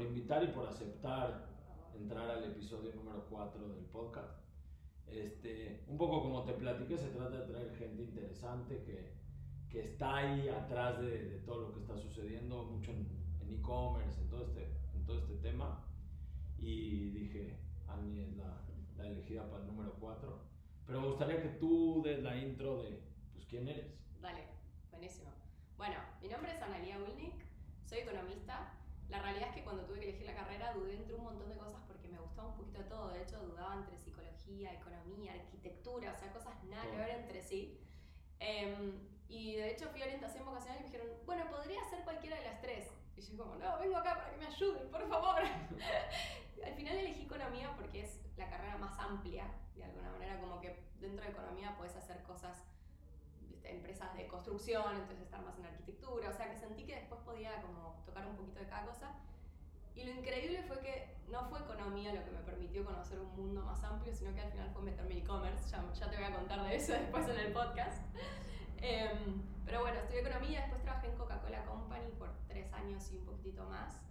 por 0.00 0.08
invitar 0.08 0.42
y 0.42 0.46
por 0.46 0.66
aceptar 0.66 1.46
entrar 1.94 2.30
al 2.30 2.44
episodio 2.44 2.90
número 2.94 3.26
4 3.28 3.68
del 3.68 3.84
podcast. 3.84 4.40
Este, 5.06 5.84
un 5.88 5.98
poco 5.98 6.22
como 6.22 6.42
te 6.44 6.54
platiqué, 6.54 6.96
se 6.96 7.10
trata 7.10 7.40
de 7.40 7.52
traer 7.52 7.76
gente 7.76 8.02
interesante 8.04 8.82
que, 8.82 9.12
que 9.68 9.80
está 9.80 10.16
ahí 10.16 10.48
atrás 10.48 10.98
de, 11.00 11.28
de, 11.28 11.38
todo 11.40 11.68
lo 11.68 11.74
que 11.74 11.80
está 11.80 11.98
sucediendo, 11.98 12.64
mucho 12.64 12.92
en 12.92 13.06
e-commerce, 13.50 14.22
en, 14.22 14.28
todo 14.30 14.44
este, 14.44 14.72
en 14.94 15.04
todo 15.04 15.18
este 15.18 15.34
tema. 15.36 15.84
Y 16.56 17.10
dije, 17.10 17.58
Ani 17.86 18.20
es 18.20 18.36
la, 18.38 18.58
la 18.96 19.06
elegida 19.06 19.50
para 19.50 19.64
el 19.64 19.66
número 19.66 19.92
4. 20.00 20.38
Pero 20.86 21.00
me 21.02 21.08
gustaría 21.08 21.42
que 21.42 21.58
tú 21.58 22.00
des 22.02 22.22
la 22.22 22.38
intro 22.38 22.84
de, 22.84 23.02
pues, 23.34 23.44
¿quién 23.44 23.68
eres? 23.68 23.92
Dale, 24.22 24.46
buenísimo. 24.90 25.28
Bueno, 25.76 25.96
mi 26.22 26.28
nombre 26.28 26.52
es 26.52 26.62
Analia 26.62 26.96
Ulnik, 26.98 27.44
soy 27.84 27.98
economista. 27.98 28.79
La 29.10 29.20
realidad 29.20 29.48
es 29.48 29.54
que 29.54 29.64
cuando 29.64 29.84
tuve 29.84 29.98
que 29.98 30.08
elegir 30.10 30.26
la 30.26 30.34
carrera 30.34 30.72
dudé 30.72 30.94
entre 30.94 31.14
un 31.14 31.24
montón 31.24 31.48
de 31.50 31.56
cosas 31.56 31.80
porque 31.86 32.08
me 32.08 32.18
gustaba 32.18 32.48
un 32.48 32.56
poquito 32.56 32.80
todo. 32.84 33.10
De 33.10 33.22
hecho, 33.22 33.38
dudaba 33.40 33.74
entre 33.74 33.98
psicología, 33.98 34.72
economía, 34.72 35.32
arquitectura, 35.34 36.12
o 36.12 36.16
sea, 36.16 36.32
cosas 36.32 36.62
nada 36.64 36.88
que 36.90 36.96
ver 36.96 37.10
entre 37.10 37.42
sí. 37.42 37.80
Eh, 38.38 38.94
y 39.28 39.54
de 39.56 39.70
hecho 39.70 39.88
fui 39.90 40.02
a 40.02 40.06
orientación 40.06 40.44
vocacional 40.44 40.78
y 40.80 40.82
me 40.82 40.90
dijeron, 40.90 41.08
bueno, 41.24 41.48
podría 41.50 41.82
ser 41.88 42.02
cualquiera 42.04 42.36
de 42.36 42.44
las 42.44 42.60
tres. 42.60 42.90
Y 43.16 43.22
yo 43.22 43.36
como, 43.36 43.56
no, 43.56 43.78
vengo 43.78 43.96
acá 43.96 44.16
para 44.16 44.30
que 44.30 44.36
me 44.38 44.46
ayuden, 44.46 44.90
por 44.90 45.08
favor. 45.08 45.42
Al 46.64 46.74
final 46.74 46.96
elegí 46.96 47.22
economía 47.24 47.74
porque 47.76 48.02
es 48.02 48.20
la 48.36 48.48
carrera 48.48 48.76
más 48.78 48.98
amplia, 48.98 49.50
de 49.74 49.84
alguna 49.84 50.10
manera, 50.10 50.40
como 50.40 50.60
que 50.60 50.84
dentro 51.00 51.24
de 51.24 51.30
economía 51.30 51.74
puedes 51.76 51.94
hacer 51.96 52.22
cosas. 52.22 52.62
Empresas 53.64 54.14
de 54.14 54.26
construcción, 54.26 54.96
entonces 54.96 55.20
estar 55.20 55.42
más 55.42 55.58
en 55.58 55.66
arquitectura, 55.66 56.30
o 56.30 56.32
sea 56.32 56.50
que 56.50 56.56
sentí 56.56 56.84
que 56.84 56.96
después 56.96 57.20
podía 57.22 57.60
como 57.62 58.02
tocar 58.04 58.26
un 58.26 58.36
poquito 58.36 58.60
de 58.60 58.66
cada 58.66 58.86
cosa. 58.86 59.12
Y 59.94 60.04
lo 60.04 60.12
increíble 60.12 60.62
fue 60.62 60.80
que 60.80 61.16
no 61.28 61.44
fue 61.48 61.60
economía 61.60 62.14
lo 62.14 62.24
que 62.24 62.30
me 62.30 62.40
permitió 62.40 62.84
conocer 62.84 63.18
un 63.18 63.34
mundo 63.36 63.62
más 63.62 63.82
amplio, 63.84 64.14
sino 64.14 64.34
que 64.34 64.40
al 64.40 64.50
final 64.50 64.70
fue 64.72 64.82
meterme 64.82 65.12
en 65.12 65.18
e-commerce, 65.18 65.68
ya, 65.70 65.84
ya, 65.92 66.10
te 66.10 66.16
voy 66.16 66.24
a 66.24 66.34
contar 66.34 66.62
de 66.64 66.76
eso 66.76 66.92
después 67.00 67.28
en 67.28 67.38
el 67.38 67.52
podcast. 67.52 68.02
Eh, 68.78 69.10
pero 69.64 69.80
bueno, 69.82 69.98
estudié 69.98 70.20
economía, 70.20 70.60
después 70.60 70.82
trabajé 70.82 71.08
en 71.08 71.16
Coca-Cola 71.16 71.64
Company 71.64 72.10
por 72.18 72.30
tres 72.48 72.72
años 72.72 73.10
y 73.12 73.18
un 73.18 73.26
poquitito 73.26 73.64
más. 73.66 74.09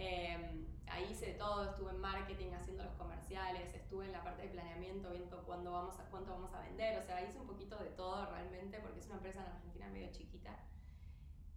Eh, 0.00 0.64
ahí 0.86 1.08
hice 1.10 1.32
todo, 1.32 1.70
estuve 1.70 1.90
en 1.90 1.98
marketing 1.98 2.52
haciendo 2.52 2.84
los 2.84 2.94
comerciales, 2.94 3.74
estuve 3.74 4.06
en 4.06 4.12
la 4.12 4.22
parte 4.22 4.42
de 4.42 4.48
planeamiento 4.50 5.10
viendo 5.10 5.42
cuándo 5.42 5.72
vamos 5.72 5.98
a, 5.98 6.04
cuánto 6.04 6.30
vamos 6.30 6.54
a 6.54 6.60
vender, 6.60 6.96
o 6.98 7.02
sea, 7.02 7.20
hice 7.28 7.36
un 7.36 7.48
poquito 7.48 7.76
de 7.78 7.90
todo 7.90 8.24
realmente 8.26 8.78
porque 8.78 9.00
es 9.00 9.06
una 9.06 9.16
empresa 9.16 9.40
en 9.40 9.52
Argentina 9.52 9.88
medio 9.88 10.12
chiquita. 10.12 10.56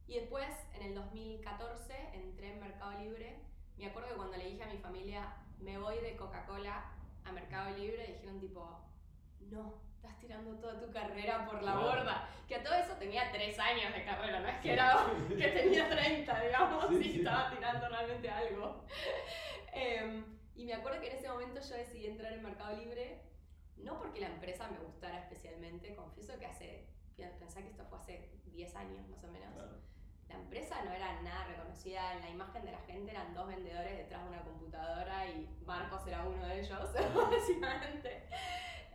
Y 0.07 0.15
después, 0.15 0.47
en 0.73 0.87
el 0.87 0.95
2014, 0.95 1.93
entré 2.13 2.53
en 2.53 2.59
Mercado 2.59 2.99
Libre. 2.99 3.39
Me 3.77 3.85
acuerdo 3.85 4.09
que 4.09 4.15
cuando 4.15 4.37
le 4.37 4.49
dije 4.49 4.63
a 4.63 4.73
mi 4.73 4.79
familia, 4.79 5.35
me 5.59 5.77
voy 5.77 5.99
de 5.99 6.17
Coca-Cola 6.17 6.91
a 7.23 7.31
Mercado 7.31 7.77
Libre, 7.77 8.07
dijeron 8.07 8.39
tipo, 8.39 8.81
no, 9.51 9.75
estás 10.01 10.17
tirando 10.17 10.55
toda 10.55 10.79
tu 10.79 10.91
carrera 10.91 11.45
por 11.45 11.61
la 11.61 11.75
borda. 11.75 12.27
Que 12.47 12.55
a 12.55 12.63
todo 12.63 12.73
eso 12.73 12.93
tenía 12.95 13.31
tres 13.31 13.57
años 13.59 13.93
de 13.93 14.03
carrera, 14.03 14.39
no 14.39 14.47
es 14.47 14.59
que 14.59 14.73
era 14.73 15.05
que 15.29 15.47
tenía 15.47 15.87
30, 15.87 16.41
digamos, 16.41 16.85
sí, 16.89 17.11
y 17.11 17.17
estaba 17.19 17.51
tirando 17.51 17.87
realmente 17.87 18.29
algo. 18.29 18.85
Eh, 19.73 20.25
y 20.53 20.65
me 20.65 20.73
acuerdo 20.73 20.99
que 20.99 21.07
en 21.07 21.15
ese 21.15 21.29
momento 21.29 21.61
yo 21.61 21.75
decidí 21.75 22.05
entrar 22.05 22.33
en 22.33 22.43
Mercado 22.43 22.75
Libre, 22.75 23.21
no 23.77 23.97
porque 23.97 24.19
la 24.19 24.27
empresa 24.27 24.67
me 24.67 24.79
gustara 24.79 25.17
especialmente, 25.17 25.95
confieso 25.95 26.37
que 26.37 26.45
hace, 26.45 26.89
pensé 27.15 27.63
que 27.63 27.69
esto 27.69 27.85
fue 27.85 27.97
hace 27.97 28.29
10 28.47 28.75
años 28.75 29.07
más 29.07 29.23
o 29.23 29.27
menos. 29.29 29.53
Claro. 29.53 29.79
La 30.27 30.35
empresa 30.35 30.83
no 30.83 30.91
era 30.91 31.21
nada 31.21 31.45
reconocida, 31.45 32.15
en 32.15 32.19
la 32.19 32.29
imagen 32.29 32.65
de 32.65 32.73
la 32.73 32.79
gente 32.79 33.11
eran 33.11 33.33
dos 33.33 33.47
vendedores 33.47 33.95
detrás 33.95 34.23
de 34.23 34.29
una 34.29 34.43
computadora 34.43 35.25
y 35.25 35.47
Marcos 35.65 36.05
era 36.05 36.27
uno 36.27 36.45
de 36.45 36.59
ellos, 36.59 36.93
básicamente. 37.15 38.23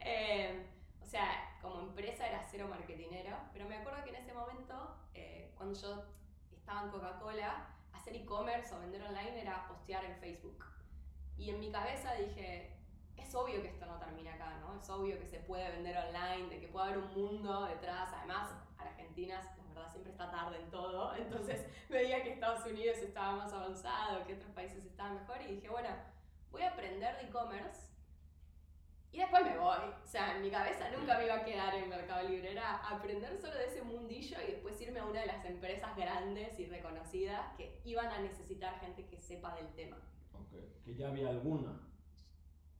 Eh, 0.02 0.75
o 1.06 1.08
sea, 1.08 1.56
como 1.62 1.82
empresa 1.82 2.26
era 2.26 2.44
cero 2.50 2.66
marketinero, 2.68 3.36
pero 3.52 3.68
me 3.68 3.76
acuerdo 3.76 4.02
que 4.02 4.10
en 4.10 4.16
ese 4.16 4.32
momento, 4.32 4.96
eh, 5.14 5.52
cuando 5.56 5.78
yo 5.78 6.02
estaba 6.50 6.82
en 6.82 6.90
Coca-Cola, 6.90 7.68
hacer 7.92 8.16
e-commerce 8.16 8.74
o 8.74 8.80
vender 8.80 9.02
online 9.02 9.40
era 9.40 9.68
postear 9.68 10.04
en 10.04 10.16
Facebook. 10.16 10.64
Y 11.38 11.50
en 11.50 11.60
mi 11.60 11.70
cabeza 11.70 12.12
dije, 12.14 12.76
es 13.16 13.32
obvio 13.36 13.62
que 13.62 13.68
esto 13.68 13.86
no 13.86 14.00
termina 14.00 14.34
acá, 14.34 14.58
¿no? 14.58 14.80
Es 14.80 14.90
obvio 14.90 15.16
que 15.20 15.26
se 15.26 15.38
puede 15.38 15.70
vender 15.70 15.96
online, 15.96 16.48
de 16.48 16.60
que 16.60 16.66
puede 16.66 16.86
haber 16.86 16.98
un 16.98 17.14
mundo 17.14 17.66
detrás. 17.66 18.12
Además, 18.12 18.50
Argentina, 18.76 19.40
la 19.58 19.62
verdad, 19.74 19.92
siempre 19.92 20.10
está 20.10 20.28
tarde 20.32 20.56
en 20.60 20.70
todo. 20.70 21.14
Entonces 21.16 21.66
veía 21.88 22.24
que 22.24 22.32
Estados 22.32 22.66
Unidos 22.66 22.98
estaba 22.98 23.36
más 23.36 23.52
avanzado, 23.52 24.26
que 24.26 24.34
otros 24.34 24.50
países 24.50 24.84
estaban 24.84 25.14
mejor. 25.14 25.40
Y 25.42 25.54
dije, 25.54 25.68
bueno, 25.68 25.90
voy 26.50 26.62
a 26.62 26.70
aprender 26.70 27.16
de 27.18 27.28
e-commerce 27.28 27.95
y 29.12 29.18
después 29.18 29.44
me 29.44 29.56
voy. 29.58 29.78
O 30.04 30.06
sea, 30.06 30.36
en 30.36 30.42
mi 30.42 30.50
cabeza 30.50 30.90
nunca 30.90 31.18
me 31.18 31.24
iba 31.24 31.36
a 31.36 31.44
quedar 31.44 31.74
en 31.74 31.88
Mercado 31.88 32.28
Libre. 32.28 32.52
Era 32.52 32.76
aprender 32.76 33.38
solo 33.38 33.54
de 33.54 33.66
ese 33.66 33.82
mundillo 33.82 34.36
y 34.46 34.52
después 34.52 34.80
irme 34.80 35.00
a 35.00 35.06
una 35.06 35.20
de 35.20 35.26
las 35.26 35.44
empresas 35.44 35.96
grandes 35.96 36.58
y 36.58 36.66
reconocidas 36.66 37.54
que 37.56 37.80
iban 37.84 38.06
a 38.08 38.20
necesitar 38.20 38.78
gente 38.80 39.06
que 39.06 39.18
sepa 39.18 39.54
del 39.56 39.72
tema. 39.74 39.96
Ok, 40.32 40.52
que 40.84 40.94
ya 40.94 41.08
había 41.08 41.30
alguna. 41.30 41.80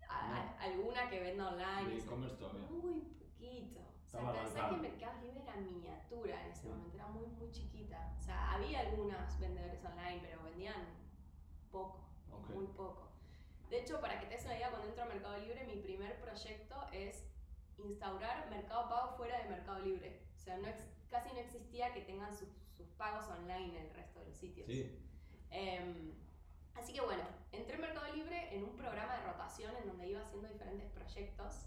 A, 0.09 0.57
Alguna 0.61 1.09
que 1.09 1.21
venda 1.21 1.49
online. 1.49 1.91
De 1.91 1.99
e-commerce 1.99 2.37
todavía. 2.37 2.69
Muy 2.69 3.01
poquito. 3.01 3.81
O 4.05 4.09
sea, 4.09 4.33
pensé 4.33 4.61
que 4.71 4.77
Mercado 4.77 5.21
Libre 5.23 5.43
era 5.43 5.57
miniatura 5.57 6.45
en 6.45 6.51
ese 6.53 6.69
momento, 6.69 6.95
era 6.95 7.07
muy, 7.09 7.27
muy 7.27 7.51
chiquita. 7.51 8.15
O 8.19 8.23
sea, 8.23 8.53
había 8.53 8.81
algunos 8.81 9.39
vendedores 9.41 9.85
online, 9.85 10.21
pero 10.23 10.43
vendían 10.45 10.87
poco, 11.71 12.09
okay. 12.31 12.55
muy 12.55 12.67
poco. 12.69 13.16
De 13.71 13.81
hecho, 13.81 14.01
para 14.01 14.21
que 14.21 14.27
te 14.27 14.37
des 14.37 14.45
una 14.45 14.57
idea, 14.57 14.71
cuando 14.71 14.89
entro 14.89 15.03
a 15.05 15.07
Mercado 15.07 15.39
Libre, 15.39 15.65
mi 15.65 15.77
primer 15.83 16.21
proyecto 16.21 16.77
es 16.93 17.25
instaurar 17.79 18.49
Mercado 18.49 18.89
Pago 18.89 19.17
fuera 19.17 19.43
de 19.43 19.49
Mercado 19.49 19.81
Libre. 19.81 20.23
O 20.37 20.39
sea, 20.39 20.57
no 20.59 20.69
casi 21.11 21.33
no 21.33 21.41
existía 21.41 21.93
que 21.93 22.03
tengan 22.03 22.37
sus, 22.37 22.49
sus, 22.77 22.87
pagos 22.97 23.27
online 23.29 23.79
en 23.79 23.87
el 23.87 23.95
resto 23.95 24.21
de 24.21 24.27
los 24.27 24.37
sitios. 24.37 24.67
Sí. 24.67 24.99
Eh, 25.51 26.15
así 26.75 26.93
que 26.93 27.01
bueno, 27.01 27.23
entré 27.53 27.75
en 27.75 27.81
Mercado 27.81 28.15
Libre 28.15 28.55
en 28.55 28.65
un 28.65 28.77
programa 28.77 29.17
de 29.17 29.23
rotación 29.25 29.75
en 29.77 29.89
donde 29.89 30.09
iba 30.09 30.21
haciendo 30.21 30.49
diferentes 30.49 30.89
proyectos. 30.91 31.67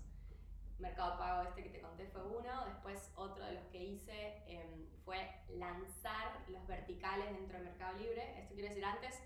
Mercado 0.79 1.17
Pago, 1.17 1.49
este 1.49 1.63
que 1.63 1.69
te 1.69 1.81
conté, 1.81 2.07
fue 2.07 2.23
uno. 2.23 2.65
Después, 2.65 3.11
otro 3.15 3.43
de 3.43 3.53
los 3.53 3.65
que 3.65 3.83
hice 3.83 4.43
eh, 4.47 4.87
fue 5.03 5.29
lanzar 5.49 6.45
los 6.47 6.65
verticales 6.67 7.33
dentro 7.33 7.57
de 7.57 7.65
Mercado 7.65 7.97
Libre. 7.97 8.39
Esto 8.39 8.53
quiere 8.53 8.69
decir, 8.69 8.85
antes 8.85 9.19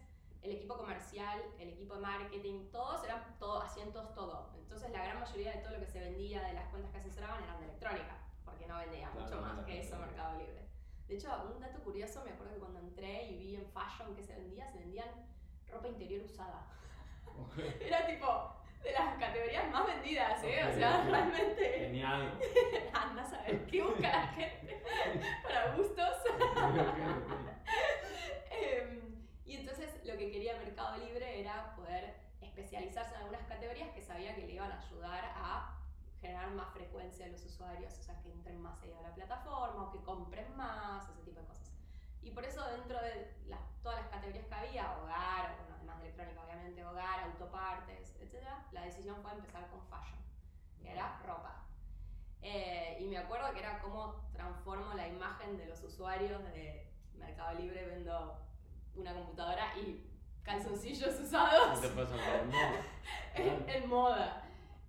el 0.44 0.52
equipo 0.52 0.78
comercial, 0.78 1.42
el 1.58 1.70
equipo 1.70 1.96
de 1.96 2.02
marketing, 2.02 2.70
todos 2.72 3.04
eran 3.06 3.24
todo, 3.40 3.62
hacían 3.62 3.92
todos 3.92 4.14
todo. 4.14 4.52
Entonces 4.58 4.92
la 4.92 5.04
gran 5.04 5.20
mayoría 5.20 5.54
de 5.54 5.60
todo 5.60 5.72
lo 5.72 5.80
que 5.80 5.88
se 5.88 6.00
vendía 6.00 6.44
de 6.44 6.54
las 6.54 6.68
cuentas 6.68 6.92
que 6.92 6.98
asesoraban 6.98 7.44
eran 7.44 7.60
de 7.60 7.66
electrónica, 7.66 8.18
porque 8.44 8.68
no 8.68 8.78
vendía 8.78 9.10
mucho 9.12 9.42
más 9.42 9.66
que 9.66 9.80
eso 9.80 9.98
Mercado 9.98 10.38
Libre. 10.38 10.68
De 11.08 11.16
hecho, 11.16 11.30
un 11.54 11.60
dato 11.60 11.80
curioso, 11.82 12.24
me 12.26 12.32
acuerdo 12.32 12.54
que 12.54 12.60
cuando 12.60 12.80
entré 12.80 13.26
y 13.26 13.38
vi 13.38 13.56
en 13.56 13.66
fashion 13.68 14.16
que 14.16 14.24
se 14.24 14.36
vendía, 14.36 14.68
se 14.68 14.80
vendían 14.80 15.10
ropa 15.70 15.88
interior 15.88 16.24
usada. 16.24 16.68
Era 17.80 18.06
tipo 18.06 18.56
de 18.84 18.92
las 18.92 19.18
categorías 19.18 19.72
más 19.72 19.88
vendidas, 19.88 20.44
¿eh? 20.44 20.62
o 20.70 20.74
sea, 20.74 21.04
realmente... 21.04 21.80
Genial. 21.80 22.38
Anda 22.94 23.24
a 23.24 23.26
saber 23.26 23.66
qué 23.68 23.82
busca 23.82 24.02
la 24.02 24.28
gente 24.28 24.84
para 25.44 25.76
gustos. 25.76 26.18
Y 29.54 29.58
entonces 29.58 30.04
lo 30.04 30.18
que 30.18 30.32
quería 30.32 30.58
Mercado 30.58 30.98
Libre 30.98 31.40
era 31.40 31.76
poder 31.76 32.16
especializarse 32.42 33.14
en 33.14 33.22
algunas 33.22 33.44
categorías 33.44 33.90
que 33.90 34.02
sabía 34.14 34.36
que 34.36 34.46
le 34.46 34.54
iban 34.54 34.72
a 34.72 34.78
ayudar 34.78 35.26
a 35.36 35.76
generar 36.22 36.52
más 36.52 36.72
frecuencia 36.72 37.26
a 37.26 37.30
los 37.30 37.44
usuarios, 37.46 37.98
o 37.98 38.04
sea, 38.04 38.22
que 38.22 38.32
entren 38.32 38.62
más 38.62 38.80
ahí 38.84 38.94
a 38.94 39.02
la 39.02 39.16
plataforma 39.16 39.86
o 39.86 39.92
que 39.92 40.04
compren 40.04 40.56
más, 40.56 41.10
ese 41.10 41.24
tipo 41.24 41.40
de 41.40 41.48
cosas. 41.48 41.74
Y 42.22 42.30
por 42.30 42.46
eso 42.46 42.64
dentro 42.68 43.02
de 43.02 43.34
las, 43.48 43.60
todas 43.82 44.02
las 44.02 44.10
categorías 44.10 44.46
que 44.46 44.54
había, 44.54 44.98
hogar, 45.00 45.56
bueno, 45.58 45.76
además 45.78 45.98
de 45.98 46.04
electrónica 46.04 46.44
obviamente, 46.44 46.86
hogar, 46.86 47.22
autopartes, 47.22 48.16
etc., 48.22 48.48
la 48.72 48.82
decisión 48.84 49.16
fue 49.24 49.32
empezar 49.32 49.68
con 49.72 49.82
fashion, 49.88 50.20
que 50.80 50.92
era 50.92 51.20
ropa. 51.26 51.66
Eh, 52.44 52.98
y 53.00 53.08
me 53.08 53.18
acuerdo 53.18 53.52
que 53.52 53.60
era 53.60 53.82
cómo 53.82 54.30
transformo 54.32 54.94
la 54.94 55.08
imagen 55.08 55.58
de 55.58 55.66
los 55.66 55.82
usuarios 55.82 56.44
de 56.54 56.88
Mercado 57.16 57.58
Libre 57.60 57.88
vendo 57.88 58.38
una 58.96 59.14
computadora 59.14 59.76
y 59.78 60.13
calzoncillos 60.44 61.20
usados. 61.20 61.80
¿Qué 61.80 61.88
te 61.88 61.94
pasa 61.96 62.16
en 62.42 62.50
moda? 62.50 63.74
en, 63.74 63.90
moda. 63.90 64.44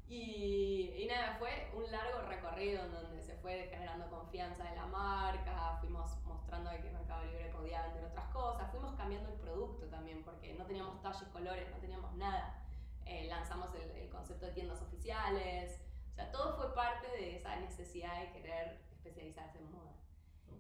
Y, 0.09 0.93
y, 0.97 1.07
nada, 1.07 1.37
fue 1.39 1.71
un 1.75 1.91
largo 1.91 2.23
recorrido 2.29 2.85
en 2.85 2.93
donde 2.93 3.23
se 3.23 3.35
fue 3.37 3.69
generando 3.71 4.09
confianza 4.11 4.69
en 4.69 4.77
la 4.77 4.87
marca, 4.87 5.79
fuimos 5.81 6.11
mostrando 6.25 6.71
que 6.71 6.91
Mercado 6.91 7.25
Libre 7.25 7.51
podía 7.51 7.83
vender 7.87 8.05
otras 8.05 8.27
cosas, 8.27 8.71
fuimos 8.71 8.93
cambiando 8.95 9.31
el 9.31 9.39
producto 9.39 9.87
también, 9.87 10.23
porque 10.23 10.55
no 10.55 10.67
teníamos 10.67 11.01
talles, 11.01 11.29
colores, 11.29 11.71
no 11.71 11.79
teníamos 11.79 12.13
nada. 12.15 12.61
Eh, 13.07 13.27
lanzamos 13.29 13.75
el, 13.75 13.91
el 14.03 14.09
concepto 14.09 14.47
de 14.47 14.53
tiendas 14.53 14.81
oficiales, 14.83 15.81
o 16.15 16.15
sea, 16.15 16.31
todo 16.31 16.57
fue 16.57 16.73
parte 16.75 17.09
de 17.09 17.37
esa 17.37 17.57
necesidad 17.57 18.21
de 18.21 18.31
querer 18.31 18.79
especializarse 18.93 19.59
en 19.59 19.73
moda. 19.73 19.93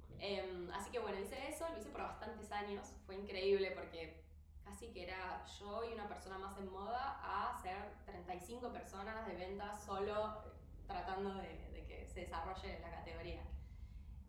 Okay. 0.04 0.38
Eh, 0.38 0.68
así 0.74 0.90
que 0.90 0.98
bueno, 0.98 1.20
hice 1.20 1.48
eso, 1.48 1.68
lo 1.68 1.78
hice 1.78 1.90
por 1.90 2.02
bastantes 2.02 2.50
años, 2.50 2.92
fue 3.06 3.14
increíble 3.14 3.70
porque 3.70 4.23
casi 4.64 4.88
que 4.88 5.04
era 5.04 5.44
yo 5.60 5.84
y 5.84 5.92
una 5.92 6.08
persona 6.08 6.38
más 6.38 6.56
en 6.58 6.70
moda 6.72 7.20
a 7.22 7.56
ser 7.62 7.94
35 8.06 8.72
personas 8.72 9.26
de 9.26 9.36
ventas 9.36 9.84
solo 9.84 10.42
eh, 10.46 10.50
tratando 10.86 11.34
de, 11.34 11.70
de 11.70 11.84
que 11.86 12.06
se 12.06 12.20
desarrolle 12.20 12.80
la 12.80 12.90
categoría. 12.90 13.42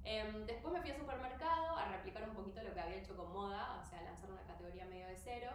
Em, 0.06 0.46
después 0.46 0.72
me 0.72 0.82
fui 0.82 0.92
al 0.92 0.98
supermercado 0.98 1.78
a 1.78 1.88
replicar 1.90 2.30
un 2.30 2.36
poquito 2.36 2.62
lo 2.62 2.74
que 2.76 2.80
había 2.80 2.98
hecho 2.98 3.18
con 3.18 3.34
moda, 3.34 3.82
o 3.82 3.90
sea, 3.90 4.04
lanzar 4.04 4.30
una 4.30 4.44
categoría 4.44 4.86
medio 4.86 5.08
de 5.08 5.18
cero, 5.18 5.52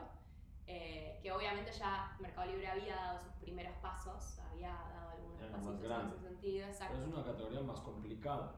eh, 0.67 1.21
que 1.23 1.31
obviamente 1.31 1.71
ya 1.71 2.17
Mercado 2.19 2.51
Libre 2.51 2.67
había 2.67 2.97
dado 2.97 3.21
sus 3.21 3.33
primeros 3.35 3.77
pasos, 3.77 4.41
había 4.51 4.73
dado 4.73 5.11
algunos 5.11 5.41
Era 5.41 5.53
pasitos 5.53 5.91
en 5.91 6.09
ese 6.09 6.29
sentido, 6.29 6.67
exacto 6.67 6.95
Pero 6.95 7.07
es 7.07 7.15
una 7.15 7.25
categoría 7.25 7.61
más 7.61 7.81
complicada. 7.81 8.55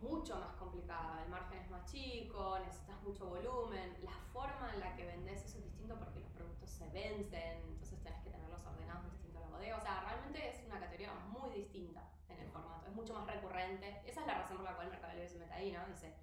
Mucho 0.00 0.36
más 0.36 0.54
complicada, 0.54 1.22
el 1.24 1.30
margen 1.30 1.58
es 1.58 1.70
más 1.70 1.84
chico, 1.90 2.58
necesitas 2.60 3.02
mucho 3.02 3.26
volumen, 3.26 3.96
la 4.02 4.16
forma 4.32 4.72
en 4.74 4.80
la 4.80 4.94
que 4.94 5.04
vendes 5.04 5.44
eso 5.44 5.58
es 5.58 5.64
distinto 5.64 5.98
porque 5.98 6.20
los 6.20 6.30
productos 6.30 6.70
se 6.70 6.88
vencen, 6.90 7.62
entonces 7.66 8.02
tenés 8.02 8.20
que 8.22 8.30
tenerlos 8.30 8.64
ordenados 8.64 9.10
distinto 9.10 9.38
a 9.38 9.42
la 9.42 9.48
bodega, 9.48 9.76
o 9.76 9.80
sea, 9.80 10.00
realmente 10.00 10.48
es 10.48 10.64
una 10.66 10.80
categoría 10.80 11.12
muy 11.30 11.50
distinta 11.50 12.02
en 12.28 12.38
el 12.38 12.48
formato, 12.48 12.86
es 12.86 12.94
mucho 12.94 13.14
más 13.14 13.26
recurrente, 13.26 14.02
esa 14.06 14.20
es 14.20 14.26
la 14.26 14.34
razón 14.34 14.58
por 14.58 14.66
la 14.66 14.76
cual 14.76 14.90
Mercado 14.90 15.12
Libre 15.14 15.28
se 15.28 15.38
mete 15.38 15.52
ahí, 15.52 15.72
¿no? 15.72 15.86
Dice, 15.86 16.14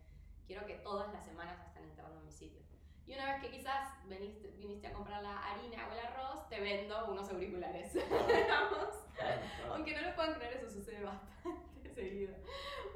quiero 0.47 0.65
que 0.65 0.75
todas 0.75 1.11
las 1.11 1.25
semanas 1.25 1.59
estén 1.67 1.83
entrando 1.83 2.19
en 2.19 2.25
mi 2.25 2.31
sitio. 2.31 2.61
Y 3.07 3.13
una 3.13 3.33
vez 3.33 3.41
que 3.41 3.51
quizás 3.51 3.93
veniste, 4.07 4.47
viniste 4.57 4.87
a 4.87 4.93
comprar 4.93 5.21
la 5.21 5.37
harina 5.37 5.87
o 5.87 5.91
el 5.91 5.99
arroz, 5.99 6.49
te 6.49 6.59
vendo 6.59 7.05
unos 7.05 7.29
auriculares. 7.29 7.93
Aunque 9.71 9.95
no 9.95 10.01
lo 10.09 10.15
puedan 10.15 10.33
creer, 10.33 10.53
eso 10.53 10.71
sucede 10.71 11.03
bastante 11.03 11.74
seguido. 11.95 12.35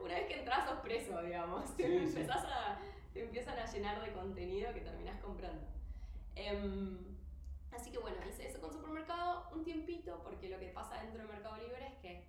Una 0.04 0.14
vez 0.16 0.28
que 0.28 0.40
entras 0.40 0.68
sos 0.70 0.80
preso, 0.80 1.22
digamos. 1.22 1.76
Te, 1.78 1.84
Sí, 1.88 2.08
sí. 2.12 2.20
empezás 2.20 2.46
a, 2.46 2.80
te 3.14 3.24
empiezan 3.24 3.58
a 3.58 3.66
llenar 3.66 4.02
de 4.02 4.12
contenido 4.14 4.74
que 4.74 4.82
terminás 4.82 5.20
comprando. 5.22 5.66
Em, 6.36 6.98
así 7.72 7.92
que 7.92 7.98
bueno, 7.98 8.18
hice 8.28 8.48
eso 8.48 8.62
con 8.62 8.72
supermercado 8.72 9.50
un 9.52 9.64
tiempito, 9.64 10.22
porque 10.24 10.50
lo 10.50 10.60
que 10.60 10.68
pasa 10.68 11.02
dentro 11.02 11.22
de 11.22 11.28
Mercado 11.28 11.58
Libre 11.58 11.88
es 11.88 11.96
que 11.96 12.24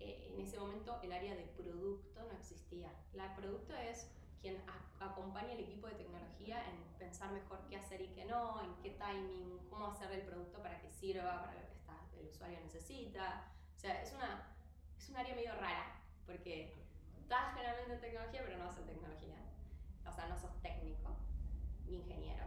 eh, 0.00 0.30
en 0.32 0.40
ese 0.40 0.58
momento 0.58 0.98
el 1.02 1.12
área 1.12 1.34
de 1.34 1.44
producto 1.56 2.22
no 2.22 2.32
existía. 2.38 2.90
La 3.12 3.34
producto 3.36 3.74
es 3.76 4.10
quien 4.40 4.62
acompaña 5.00 5.52
al 5.52 5.60
equipo 5.60 5.86
de 5.86 5.94
tecnología 5.94 6.62
en 6.70 6.98
pensar 6.98 7.32
mejor 7.32 7.58
qué 7.68 7.76
hacer 7.76 8.00
y 8.00 8.08
qué 8.08 8.24
no, 8.24 8.62
en 8.62 8.74
qué 8.82 8.90
timing, 8.90 9.58
cómo 9.70 9.88
hacer 9.88 10.10
el 10.12 10.22
producto 10.22 10.62
para 10.62 10.80
que 10.80 10.90
sirva 10.90 11.40
para 11.42 11.54
lo 11.54 11.66
que 11.66 11.74
está, 11.74 11.94
el 12.20 12.26
usuario 12.28 12.58
necesita. 12.60 13.50
O 13.76 13.78
sea, 13.78 14.02
es, 14.02 14.12
una, 14.12 14.54
es 14.98 15.08
un 15.08 15.16
área 15.16 15.34
medio 15.34 15.54
rara, 15.54 15.95
porque 16.26 16.74
estás 17.18 17.54
generalmente 17.54 17.94
en 17.94 18.00
tecnología, 18.00 18.42
pero 18.44 18.58
no 18.58 18.68
haces 18.68 18.86
tecnología. 18.86 19.36
O 20.06 20.12
sea, 20.12 20.26
no 20.26 20.36
sos 20.36 20.50
técnico 20.62 21.16
ni 21.86 21.96
ingeniero. 21.96 22.44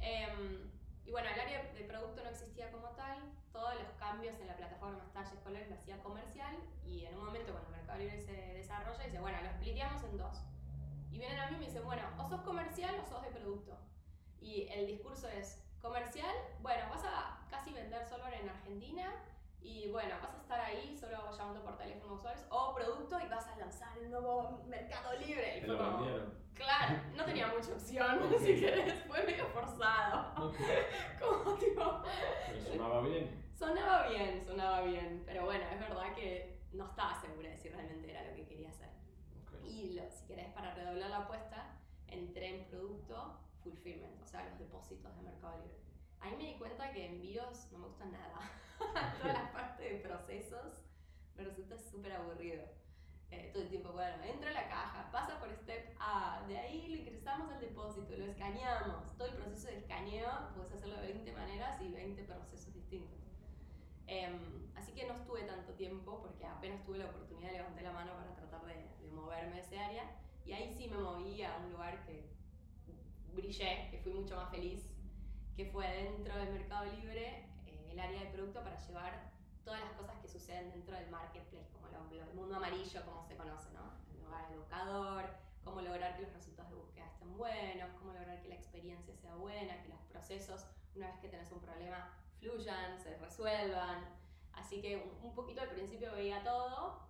Em, 0.00 0.70
y 1.04 1.10
bueno, 1.10 1.28
el 1.28 1.40
área 1.40 1.62
de 1.72 1.84
producto 1.84 2.22
no 2.22 2.30
existía 2.30 2.70
como 2.70 2.88
tal, 2.90 3.18
todos 3.52 3.74
los 3.74 3.88
cambios 3.98 4.38
en 4.40 4.46
la 4.46 4.56
plataforma 4.56 5.04
talles, 5.12 5.38
colores 5.40 5.68
lo 5.68 5.74
hacía 5.74 6.02
comercial 6.02 6.56
y 6.84 7.04
en 7.04 7.14
un 7.16 7.26
momento 7.26 7.52
cuando 7.52 7.70
Mercado 7.70 7.98
Libre 7.98 8.20
se 8.20 8.32
desarrolla 8.32 9.04
dice, 9.04 9.20
bueno, 9.20 9.38
lo 9.42 9.50
spliteamos 9.50 10.02
en 10.04 10.16
dos. 10.16 10.42
Y 11.10 11.18
vienen 11.18 11.38
a 11.38 11.50
mí 11.50 11.56
y 11.56 11.58
me 11.60 11.66
dicen, 11.66 11.84
bueno, 11.84 12.02
o 12.18 12.28
sos 12.28 12.40
comercial 12.42 12.94
o 13.00 13.06
sos 13.06 13.22
de 13.22 13.30
producto. 13.30 13.78
Y 14.40 14.66
el 14.68 14.86
discurso 14.86 15.28
es, 15.28 15.62
comercial, 15.80 16.34
bueno, 16.60 16.88
vas 16.90 17.04
a 17.04 17.46
casi 17.50 17.72
vender 17.72 18.04
solo 18.06 18.26
en 18.28 18.48
Argentina 18.48 19.12
y 19.62 19.88
bueno, 19.90 20.14
vas 20.22 20.34
a 20.34 20.40
estar 20.40 20.60
ahí 20.60 20.96
solo 20.96 21.30
llamando 21.36 21.62
por 21.62 21.76
teléfono 21.76 22.12
a 22.12 22.16
usuarios 22.16 22.44
o 22.50 22.74
producto 22.74 23.18
y 23.20 23.28
vas 23.28 23.46
a 23.46 23.56
lanzar 23.56 23.96
el 23.98 24.10
nuevo 24.10 24.60
Mercado 24.66 25.14
Libre. 25.18 25.58
Y 25.58 25.60
Te 25.60 25.66
fue 25.66 25.74
lo 25.76 25.84
como, 25.84 25.96
vendieron. 25.98 26.34
claro, 26.54 26.94
no 27.16 27.24
tenía 27.24 27.46
mucha 27.48 27.72
opción, 27.72 28.18
si 28.38 28.60
querés, 28.60 28.94
fue 29.04 29.22
medio 29.24 29.46
forzado. 29.48 30.52
Como 31.20 31.54
tipo, 31.56 32.02
Pero 32.48 32.64
sonaba 32.72 33.00
bien. 33.02 33.44
sonaba 33.54 34.08
bien, 34.08 34.44
sonaba 34.44 34.80
bien, 34.82 35.22
pero 35.26 35.44
bueno, 35.44 35.64
es 35.72 35.78
verdad 35.80 36.14
que 36.14 36.60
no 36.72 36.86
estaba 36.86 37.14
segura 37.20 37.48
de 37.50 37.56
si 37.58 37.68
realmente 37.68 38.10
era 38.10 38.24
lo 38.28 38.34
que 38.34 38.46
quería 38.46 38.70
hacer. 38.70 38.88
Ok. 39.46 39.64
Y 39.64 39.92
lo- 39.94 40.10
si 40.10 40.26
querés, 40.26 40.48
para 40.52 40.74
redoblar 40.74 41.10
la 41.10 41.18
apuesta, 41.18 41.76
entré 42.08 42.56
en 42.60 42.64
producto 42.66 43.38
fulfillment, 43.62 44.20
o 44.22 44.26
sea, 44.26 44.44
los 44.48 44.58
depósitos 44.58 45.14
de 45.16 45.22
Mercado 45.22 45.58
Libre. 45.58 45.78
Ahí 46.20 46.36
me 46.36 46.44
di 46.44 46.54
cuenta 46.58 46.92
que 46.92 47.06
envíos 47.06 47.68
no 47.72 47.78
me 47.78 47.86
gustan 47.88 48.12
nada. 48.12 48.38
Toda 49.20 49.32
la 49.32 49.52
parte 49.52 49.82
de 49.82 50.00
procesos 50.00 50.82
me 51.36 51.44
resulta 51.44 51.76
súper 51.78 52.12
aburrido. 52.12 52.64
Eh, 53.30 53.50
todo 53.52 53.62
el 53.62 53.70
tiempo, 53.70 53.92
bueno, 53.92 54.22
entra 54.24 54.50
a 54.50 54.52
la 54.52 54.68
caja, 54.68 55.10
pasa 55.10 55.40
por 55.40 55.50
step 55.54 55.96
A, 55.98 56.44
de 56.48 56.58
ahí 56.58 56.86
lo 56.88 56.96
ingresamos 56.96 57.50
al 57.50 57.60
depósito, 57.60 58.14
lo 58.16 58.26
escaneamos. 58.26 59.16
Todo 59.16 59.28
el 59.28 59.34
proceso 59.34 59.68
de 59.68 59.78
escaneo 59.78 60.28
puedes 60.54 60.72
hacerlo 60.72 60.96
de 60.96 61.12
20 61.12 61.32
maneras 61.32 61.80
y 61.80 61.88
20 61.88 62.22
procesos 62.24 62.74
distintos. 62.74 63.18
Em, 64.06 64.70
así 64.76 64.92
que 64.92 65.06
no 65.06 65.14
estuve 65.14 65.44
tanto 65.44 65.72
tiempo 65.72 66.20
porque 66.20 66.44
apenas 66.44 66.84
tuve 66.84 66.98
la 66.98 67.06
oportunidad 67.06 67.52
levanté 67.52 67.82
la 67.82 67.92
mano 67.92 68.12
para 68.14 68.34
tratar 68.34 68.66
de, 68.66 68.74
de 68.74 69.10
moverme 69.12 69.54
de 69.54 69.60
ese 69.60 69.78
área 69.78 70.04
y 70.44 70.52
ahí 70.52 70.74
sí 70.76 70.88
me 70.88 70.98
moví 70.98 71.42
a 71.42 71.56
un 71.56 71.72
lugar 71.72 72.04
que 72.04 72.28
brillé, 73.34 73.88
que 73.90 73.98
fui 73.98 74.12
mucho 74.12 74.36
más 74.36 74.50
feliz, 74.50 74.90
que 75.56 75.66
fue 75.66 75.86
dentro 75.88 76.36
del 76.36 76.52
Mercado 76.52 76.84
Libre, 76.92 77.28
eh, 77.28 77.51
el 77.92 78.00
área 78.00 78.20
de 78.24 78.30
producto 78.30 78.62
para 78.62 78.76
llevar 78.78 79.30
todas 79.64 79.80
las 79.80 79.92
cosas 79.92 80.16
que 80.20 80.28
suceden 80.28 80.70
dentro 80.70 80.96
del 80.96 81.08
marketplace, 81.10 81.70
como 81.72 81.86
el 82.12 82.34
mundo 82.34 82.56
amarillo, 82.56 83.04
como 83.04 83.22
se 83.22 83.36
conoce, 83.36 83.70
¿no? 83.72 83.92
El 84.14 84.24
lugar 84.24 84.50
educador, 84.52 85.24
cómo 85.64 85.80
lograr 85.80 86.16
que 86.16 86.22
los 86.22 86.32
resultados 86.32 86.70
de 86.70 86.76
búsqueda 86.78 87.06
estén 87.06 87.36
buenos, 87.36 87.90
cómo 87.98 88.12
lograr 88.12 88.40
que 88.42 88.48
la 88.48 88.54
experiencia 88.56 89.14
sea 89.16 89.34
buena, 89.36 89.80
que 89.82 89.88
los 89.88 90.00
procesos, 90.10 90.66
una 90.96 91.06
vez 91.08 91.16
que 91.20 91.28
tenés 91.28 91.52
un 91.52 91.60
problema, 91.60 92.10
fluyan, 92.40 92.98
se 92.98 93.16
resuelvan. 93.18 94.04
Así 94.54 94.80
que 94.80 94.96
un, 95.22 95.34
poquito 95.34 95.60
al 95.62 95.68
principio 95.68 96.12
veía 96.12 96.42
todo, 96.42 97.06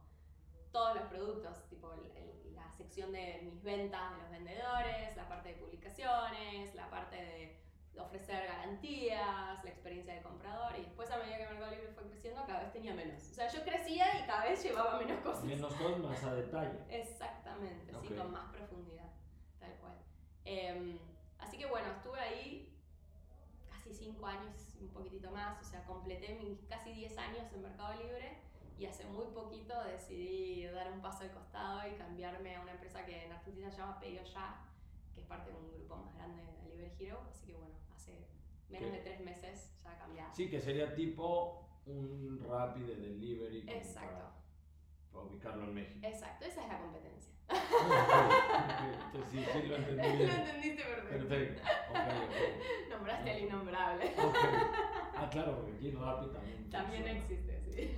todos 0.73 0.95
los 0.97 1.05
productos, 1.05 1.69
tipo 1.69 1.93
el- 1.93 2.17
el- 2.17 2.55
la 2.55 2.71
sección 2.73 3.13
de 3.13 3.41
mis 3.45 3.63
ventas 3.63 4.13
de 4.13 4.19
los 4.23 4.31
vendedores, 4.31 5.17
la 5.17 5.29
parte 5.29 5.51
de 5.51 5.55
publicaciones, 5.57 6.75
la 6.75 6.91
parte 6.91 7.17
de 7.17 7.63
ofrecer 7.99 8.47
garantías, 8.47 9.63
la 9.65 9.71
experiencia 9.71 10.15
del 10.15 10.23
comprador 10.23 10.73
y 10.79 10.83
después 10.83 11.11
a 11.11 11.19
medida 11.19 11.37
que 11.39 11.47
Mercado 11.47 11.71
Libre 11.73 11.89
fue 11.95 12.05
creciendo 12.05 12.45
cada 12.47 12.61
vez 12.61 12.73
tenía 12.73 12.95
menos. 12.95 13.23
O 13.31 13.35
sea, 13.35 13.49
yo 13.49 13.63
crecía 13.63 14.07
y 14.21 14.27
cada 14.27 14.45
vez 14.45 14.63
llevaba 14.63 14.99
menos 14.99 15.21
cosas. 15.21 15.45
Menos 15.45 15.75
cosas 15.75 15.99
más 15.99 16.25
a 16.25 16.35
detalle. 16.35 16.79
Exactamente, 16.89 17.93
sí, 17.93 18.13
Ok. 18.13 18.17
con 18.17 18.33
más 18.33 18.51
profundidad, 18.53 19.11
tal 19.61 19.73
cual. 19.77 19.95
Em, 20.45 20.99
así 21.39 21.59
que 21.59 21.67
bueno, 21.67 21.89
estuve 21.93 22.19
ahí 22.21 22.79
casi 23.71 23.93
5 23.95 24.27
años, 24.27 24.77
un 24.81 24.89
poquitito 24.89 25.31
más, 25.31 25.61
o 25.61 25.65
sea, 25.65 25.85
completé 25.85 26.35
mis 26.35 26.65
casi 26.67 26.93
10 26.93 27.17
años 27.19 27.53
en 27.53 27.63
Mercado 27.63 27.95
Libre 28.03 28.39
y 28.79 28.87
hace 28.87 29.05
muy 29.05 29.27
poquito 29.27 29.81
decidí 29.85 30.65
dar 30.67 30.91
un 30.91 31.01
paso 31.03 31.23
al 31.25 31.31
costado 31.33 31.87
y 31.89 31.93
cambiarme 31.97 32.57
a 32.57 32.61
una 32.63 32.73
empresa 32.73 33.05
que 33.05 33.27
en 33.27 33.33
Argentina 33.33 33.71
se 33.71 33.79
llama 33.79 34.01
Pedido 34.01 34.25
Ya, 34.25 34.65
que 35.15 35.21
es 35.21 35.27
parte 35.27 35.51
de 35.51 35.57
un 35.57 35.71
grupo 35.73 35.97
más 35.97 36.15
grande 36.15 36.43
de 36.43 36.53
Delivery 36.63 37.07
Hero, 37.07 37.23
así 37.29 37.47
que 37.47 37.55
bueno, 37.55 37.75
hace 38.03 38.13
menos 38.69 38.89
Ok. 38.89 38.93
de 38.95 38.99
3 39.03 39.21
meses 39.21 39.71
ya 39.85 39.99
cambiado. 39.99 40.35
Sí, 40.35 40.49
que 40.51 40.61
sería 40.61 40.95
tipo 40.95 41.69
un 41.87 42.45
Rappi 42.49 42.81
de 42.83 42.97
delivery. 42.97 43.65
Exacto, 43.69 44.33
Para, 45.13 45.25
ubicarlo 45.25 45.65
en 45.65 45.75
México. 45.75 46.01
exacto, 46.07 46.45
esa 46.47 46.63
es 46.63 46.69
la 46.69 46.79
competencia. 46.79 47.33
Ok, 49.13 49.25
sí, 49.31 49.45
sí, 49.53 49.63
lo 49.69 49.77
entendí 49.77 50.25
Lo 50.25 50.33
entendiste 50.33 50.83
perfecto. 50.85 51.29
Perfecto. 51.29 51.63
Ok, 51.91 51.97
ok. 51.99 52.91
Nombraste 52.91 53.31
al 53.31 53.39
innombrable. 53.41 54.07
Ok. 54.19 54.37
Ah, 55.17 55.29
claro, 55.31 55.57
porque 55.57 55.73
aquí 55.77 55.91
Rappi 55.91 56.27
también. 56.33 56.71
También 56.71 57.03
funciona. 57.03 57.19
existe, 57.25 57.61
sí. 57.61 57.97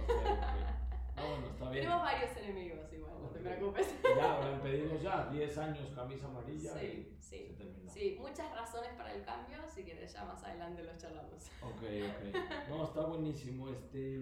Ah, 1.16 1.24
bueno, 1.28 1.46
está 1.48 1.70
bien. 1.70 1.84
Tenemos 1.84 2.02
varios 2.02 2.36
enemigos 2.36 2.92
igual, 2.92 3.12
no 3.22 3.28
te 3.28 3.38
preocupes. 3.40 3.94
Ya, 4.16 4.32
ahora 4.34 4.62
pedimos 4.62 5.02
ya 5.02 5.26
10 5.30 5.58
años 5.58 5.90
camisa 5.94 6.26
amarilla 6.26 6.78
Sí, 6.78 6.86
y 6.86 7.22
sí. 7.22 7.46
se 7.46 7.52
terminó. 7.54 7.90
Sí, 7.90 8.16
muchas 8.20 8.52
razones 8.52 8.92
para 8.96 9.14
el 9.14 9.24
cambio, 9.24 9.58
si 9.72 9.84
quieres 9.84 10.12
ya 10.12 10.24
más 10.24 10.42
adelante 10.42 10.82
los 10.82 10.96
charlamos. 10.98 11.50
Ok, 11.62 11.82
ok. 11.82 12.68
No, 12.68 12.84
está 12.84 13.00
buenísimo. 13.06 13.68
Este, 13.68 14.20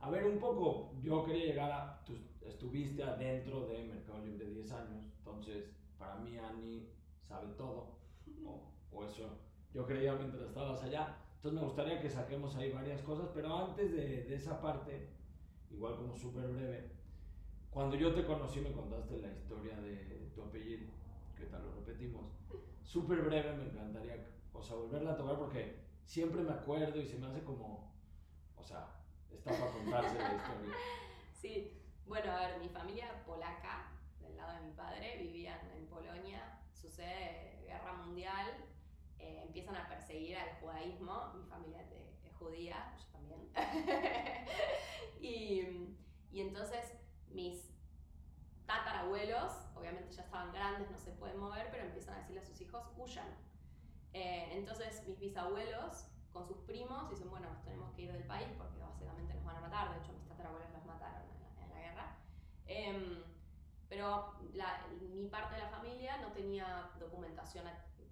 a 0.00 0.10
ver, 0.10 0.24
un 0.26 0.38
poco, 0.38 0.92
yo 1.00 1.24
quería 1.24 1.46
llegar 1.46 1.70
a, 1.72 2.04
tú 2.04 2.16
estuviste 2.46 3.02
adentro 3.02 3.66
de 3.66 3.84
Mercado 3.84 4.24
Libre 4.24 4.46
10 4.46 4.72
años, 4.72 5.04
entonces 5.18 5.70
para 5.98 6.16
mí 6.16 6.36
Ani 6.38 6.88
sabe 7.28 7.48
todo, 7.54 7.98
o, 8.44 8.72
o 8.92 9.04
eso 9.04 9.38
yo 9.72 9.86
creía 9.86 10.14
mientras 10.14 10.42
estabas 10.42 10.82
allá. 10.82 11.16
Entonces 11.36 11.60
me 11.60 11.66
gustaría 11.66 12.00
que 12.00 12.08
saquemos 12.10 12.54
ahí 12.56 12.70
varias 12.70 13.00
cosas, 13.02 13.28
pero 13.34 13.56
antes 13.56 13.90
de, 13.92 14.24
de 14.24 14.34
esa 14.34 14.60
parte, 14.60 15.08
igual 15.72 15.96
como 15.96 16.16
súper 16.16 16.48
breve, 16.48 16.90
cuando 17.70 17.96
yo 17.96 18.14
te 18.14 18.24
conocí 18.24 18.60
me 18.60 18.72
contaste 18.72 19.18
la 19.18 19.32
historia 19.32 19.76
de 19.80 20.30
tu 20.34 20.42
apellido, 20.42 20.90
que 21.36 21.46
tal 21.46 21.64
lo 21.64 21.72
repetimos. 21.74 22.30
Súper 22.82 23.22
breve, 23.22 23.56
me 23.56 23.64
encantaría, 23.64 24.26
o 24.52 24.62
sea, 24.62 24.76
volverla 24.76 25.12
a 25.12 25.16
tocar 25.16 25.38
porque 25.38 25.82
siempre 26.04 26.42
me 26.42 26.52
acuerdo 26.52 27.00
y 27.00 27.06
se 27.06 27.18
me 27.18 27.26
hace 27.26 27.42
como, 27.42 27.92
o 28.56 28.62
sea, 28.62 28.88
está 29.30 29.50
para 29.50 29.72
contarse 29.72 30.18
la 30.18 30.34
historia. 30.34 30.74
Sí, 31.32 31.76
bueno, 32.06 32.30
a 32.30 32.46
ver, 32.46 32.60
mi 32.60 32.68
familia 32.68 33.24
polaca, 33.26 33.90
del 34.20 34.36
lado 34.36 34.60
de 34.60 34.68
mi 34.68 34.72
padre, 34.74 35.16
vivían 35.18 35.58
en 35.76 35.86
Polonia, 35.86 36.60
sucede 36.72 37.64
guerra 37.66 37.94
mundial, 37.94 38.46
eh, 39.18 39.42
empiezan 39.44 39.74
a 39.74 39.88
perseguir 39.88 40.36
al 40.36 40.60
judaísmo, 40.60 41.32
mi 41.34 41.42
familia 41.48 41.82
es, 41.82 42.32
judía, 42.38 42.94
yo 42.98 43.06
también, 43.12 43.48
y, 45.22 46.40
entonces 46.40 46.94
mis 47.30 47.70
tatarabuelos, 48.66 49.52
obviamente 49.74 50.10
ya 50.12 50.22
estaban 50.22 50.52
grandes, 50.52 50.90
no 50.90 50.98
se 50.98 51.12
pueden 51.12 51.38
mover, 51.38 51.68
pero 51.70 51.84
empiezan 51.84 52.14
a 52.14 52.18
decirle 52.18 52.40
a 52.40 52.44
sus 52.44 52.60
hijos, 52.60 52.82
huyan. 52.96 53.28
Eh, 54.12 54.48
entonces 54.52 55.06
mis 55.06 55.18
bisabuelos 55.18 56.06
con 56.32 56.46
sus 56.46 56.58
primos 56.58 57.08
dicen, 57.10 57.30
bueno, 57.30 57.48
nos 57.50 57.62
tenemos 57.62 57.92
que 57.92 58.02
ir 58.02 58.12
del 58.12 58.24
país 58.24 58.48
porque 58.58 58.80
básicamente 58.80 59.34
nos 59.34 59.44
van 59.44 59.56
a 59.56 59.60
matar, 59.60 59.94
de 59.94 60.00
hecho 60.00 60.12
mis 60.12 60.26
tatarabuelos 60.26 60.70
los 60.72 60.84
mataron 60.84 61.22
en 61.60 61.68
la, 61.70 61.78
guerra. 61.78 62.16
Em, 62.66 63.22
pero 63.88 64.34
mi 64.40 65.28
parte 65.28 65.54
de 65.54 65.60
la 65.60 65.68
familia 65.68 66.16
no 66.18 66.32
tenía 66.32 66.90
documentación 66.98 67.66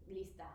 lista. 0.07 0.50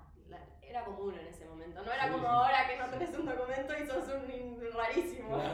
Era 0.68 0.84
común 0.84 1.18
en 1.18 1.28
ese 1.28 1.46
momento, 1.46 1.84
no 1.84 1.92
era 1.92 2.12
como 2.12 2.28
ahora 2.28 2.68
que 2.68 2.78
no 2.78 2.90
tenés 2.90 3.16
un 3.18 3.26
documento 3.26 3.74
y 3.78 3.88
sos 3.88 4.08
un 4.08 4.62
rarísimo. 4.74 5.38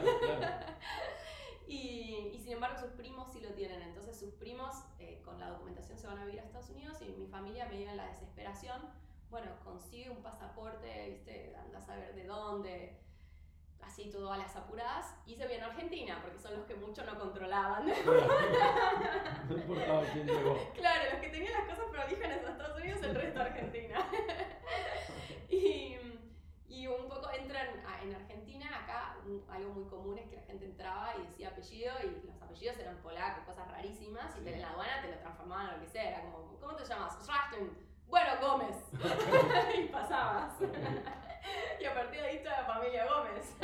Y, 1.72 2.38
sin 2.44 2.54
embargo 2.54 2.78
sus 2.78 2.92
primos 2.92 3.32
sí 3.32 3.40
lo 3.40 3.50
tienen. 3.54 3.82
Entonces 3.82 4.20
sus 4.20 4.34
primos 4.34 4.76
eh, 5.00 5.22
con 5.24 5.40
la 5.40 5.50
documentación 5.50 5.98
se 5.98 6.06
van 6.06 6.18
a 6.18 6.26
vivir 6.26 6.42
a 6.42 6.44
Estados 6.44 6.70
Unidos 6.70 7.02
y 7.02 7.14
mi 7.14 7.28
familia 7.28 7.66
me 7.68 7.78
dio 7.78 7.90
en 7.90 7.96
la 7.96 8.08
desesperación, 8.08 8.82
bueno, 9.30 9.52
consigue 9.64 10.10
un 10.10 10.22
pasaporte, 10.22 11.10
viste, 11.10 11.56
anda 11.56 11.78
a 11.78 11.82
saber 11.82 12.14
de 12.14 12.26
dónde, 12.26 13.00
así 13.82 14.10
todo 14.10 14.34
a 14.34 14.38
las 14.38 14.54
apuradas, 14.58 15.16
y 15.26 15.36
se 15.36 15.48
viene 15.48 15.64
a 15.64 15.68
Argentina, 15.68 16.20
porque 16.22 16.40
son 16.40 16.58
los 16.58 16.66
que 16.66 16.76
mucho 16.76 17.06
no 17.06 17.18
controlaban. 17.18 17.86
no 19.50 19.56
importaba 19.56 20.04
quién 20.12 20.28
llegó. 20.28 20.74
Claro, 20.74 21.12
los 21.14 21.22
que 21.22 21.30
tenían 21.30 21.54
las 21.54 21.70
cosas 21.70 21.90
prolígenes 21.90 22.44
a 22.44 22.52
Estados 22.52 22.78
Unidos, 22.78 23.02
el 23.02 23.16
resto 23.16 23.40
Argentina. 23.40 24.10
y 25.50 25.92
y 26.72 26.88
un 26.88 27.08
poco 27.08 27.30
entran 27.32 27.68
en 28.02 28.16
Argentina, 28.16 28.66
acá 28.84 29.11
algo 29.50 29.74
muy 29.74 29.86
común 29.86 30.18
es 30.18 30.28
que 30.28 30.36
la 30.36 30.44
gente 30.44 30.66
entraba 30.66 31.14
y 31.18 31.28
decía 31.28 31.50
apellido 31.50 31.94
y 32.04 32.26
los 32.28 32.42
apellidos 32.42 32.78
eran 32.80 32.98
polacos, 32.98 33.44
cosas 33.46 33.68
rarísimas, 33.72 34.32
y 34.44 34.48
en 34.48 34.62
la 34.62 34.70
aduana 34.72 35.02
te 35.02 35.12
lo 35.12 35.18
transformaban 35.18 35.68
en 35.68 35.74
lo 35.76 35.86
que 35.86 35.92
sea, 35.92 36.10
era 36.10 36.22
como, 36.22 36.58
¿cómo 36.60 36.76
te 36.76 36.86
llamas? 36.86 37.18
Schrachten. 37.24 37.72
Bueno, 38.08 38.32
Gómez. 38.42 38.78
y 39.80 39.88
pasabas. 39.88 40.54
y 41.80 41.86
a 41.86 41.94
partir 41.94 42.22
de 42.22 42.28
ahí 42.28 42.36
está 42.38 42.62
la 42.62 42.66
familia 42.66 43.06
Gómez. 43.06 43.56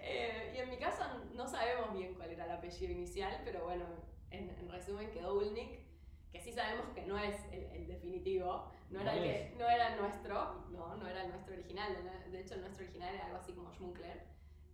Eh, 0.00 0.54
y 0.56 0.58
en 0.58 0.70
mi 0.70 0.78
caso 0.78 1.04
no 1.34 1.46
sabemos 1.46 1.92
bien 1.92 2.14
cuál 2.14 2.30
era 2.30 2.46
el 2.46 2.52
apellido 2.52 2.92
inicial, 2.92 3.42
pero 3.44 3.64
bueno, 3.64 3.84
en, 4.30 4.48
en 4.48 4.68
resumen 4.70 5.10
quedó 5.10 5.34
Ulnik 5.34 5.88
que 6.32 6.40
sí 6.40 6.52
sabemos 6.52 6.86
que 6.94 7.02
no 7.02 7.18
es 7.18 7.36
el, 7.52 7.86
definitivo, 7.86 8.70
no 8.90 9.00
era, 9.00 9.14
el 9.14 9.22
que, 9.22 9.54
no 9.58 9.68
era 9.68 9.96
nuestro, 9.96 10.64
no, 10.70 10.96
no 10.96 11.06
era 11.06 11.24
el 11.24 11.28
nuestro 11.30 11.54
original, 11.54 11.96
de 12.30 12.40
hecho 12.40 12.54
el 12.54 12.62
nuestro 12.62 12.84
original 12.84 13.14
era 13.14 13.26
algo 13.26 13.36
así 13.38 13.52
como 13.52 13.70
Schmunkler. 13.72 14.26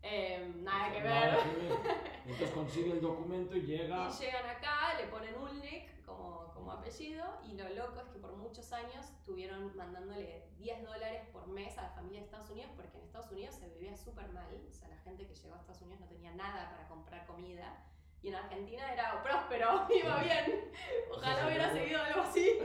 Em, 0.02 0.62
nada 0.62 0.92
que 0.92 1.02
ver. 1.02 1.38
Entonces 2.26 2.50
consigue 2.50 2.92
el 2.92 3.00
documento 3.00 3.56
y 3.56 3.62
llega. 3.62 4.09
Y 4.09 4.12
llegan 4.23 4.47
acá, 4.47 4.99
le 5.00 5.06
ponen 5.06 5.35
Ulnik 5.35 6.04
como, 6.04 6.52
como 6.52 6.73
apellido, 6.73 7.25
y 7.44 7.54
lo 7.54 7.68
loco 7.71 8.00
es 8.00 8.09
que 8.11 8.18
por 8.18 8.37
muchos 8.37 8.71
años 8.73 9.06
estuvieron 9.18 9.75
mandándole 9.75 10.44
10 10.59 10.85
dólares 10.85 11.23
por 11.33 11.47
mes 11.47 11.76
a 11.78 11.83
la 11.83 11.88
familia 11.90 12.21
de 12.21 12.26
Estados 12.26 12.50
Unidos, 12.50 12.71
porque 12.76 12.99
en 12.99 13.04
Estados 13.04 13.30
Unidos 13.30 13.54
se 13.54 13.68
vivía 13.71 13.97
súper 13.97 14.28
mal, 14.28 14.54
o 14.68 14.75
sea, 14.75 14.88
la 14.88 14.99
gente 14.99 15.26
que 15.26 15.35
llegó 15.35 15.54
a 15.54 15.59
Estados 15.59 15.80
Unidos 15.80 16.00
no 16.00 16.06
tenía 16.06 16.33
nada 16.33 16.71
para 16.71 16.87
comprar 16.87 17.26
comida 17.26 17.83
y 18.24 18.28
en 18.28 18.36
Argentina 18.36 18.90
era 18.90 19.22
próspero, 19.22 19.86
iba 19.94 20.22
bien. 20.22 20.70
Ojalá 21.12 21.46
hubiera 21.46 21.70
seguido 21.70 22.02
algo 22.02 22.22
así. 22.22 22.58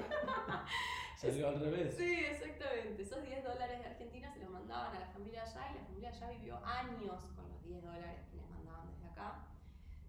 Salió 1.17 1.49
al 1.49 1.59
revés. 1.59 1.95
Sí, 1.97 2.13
exactamente. 2.15 3.03
Esos 3.03 3.21
10 3.21 3.43
dólares 3.43 3.79
de 3.79 3.85
Argentina 3.85 4.31
se 4.31 4.39
los 4.39 4.49
mandaban 4.51 4.95
a 4.95 4.99
la 5.01 5.07
familia 5.07 5.43
allá 5.43 5.69
y 5.71 5.73
la 5.75 5.83
familia 5.83 6.09
allá 6.11 6.29
vivió 6.29 6.65
años 6.65 7.23
con 7.35 7.49
los 7.49 7.61
10 7.65 7.83
dólares 7.83 8.21
que 8.31 8.37
les 8.37 8.49
mandaban 8.49 8.89
desde 8.89 9.09
acá. 9.09 9.47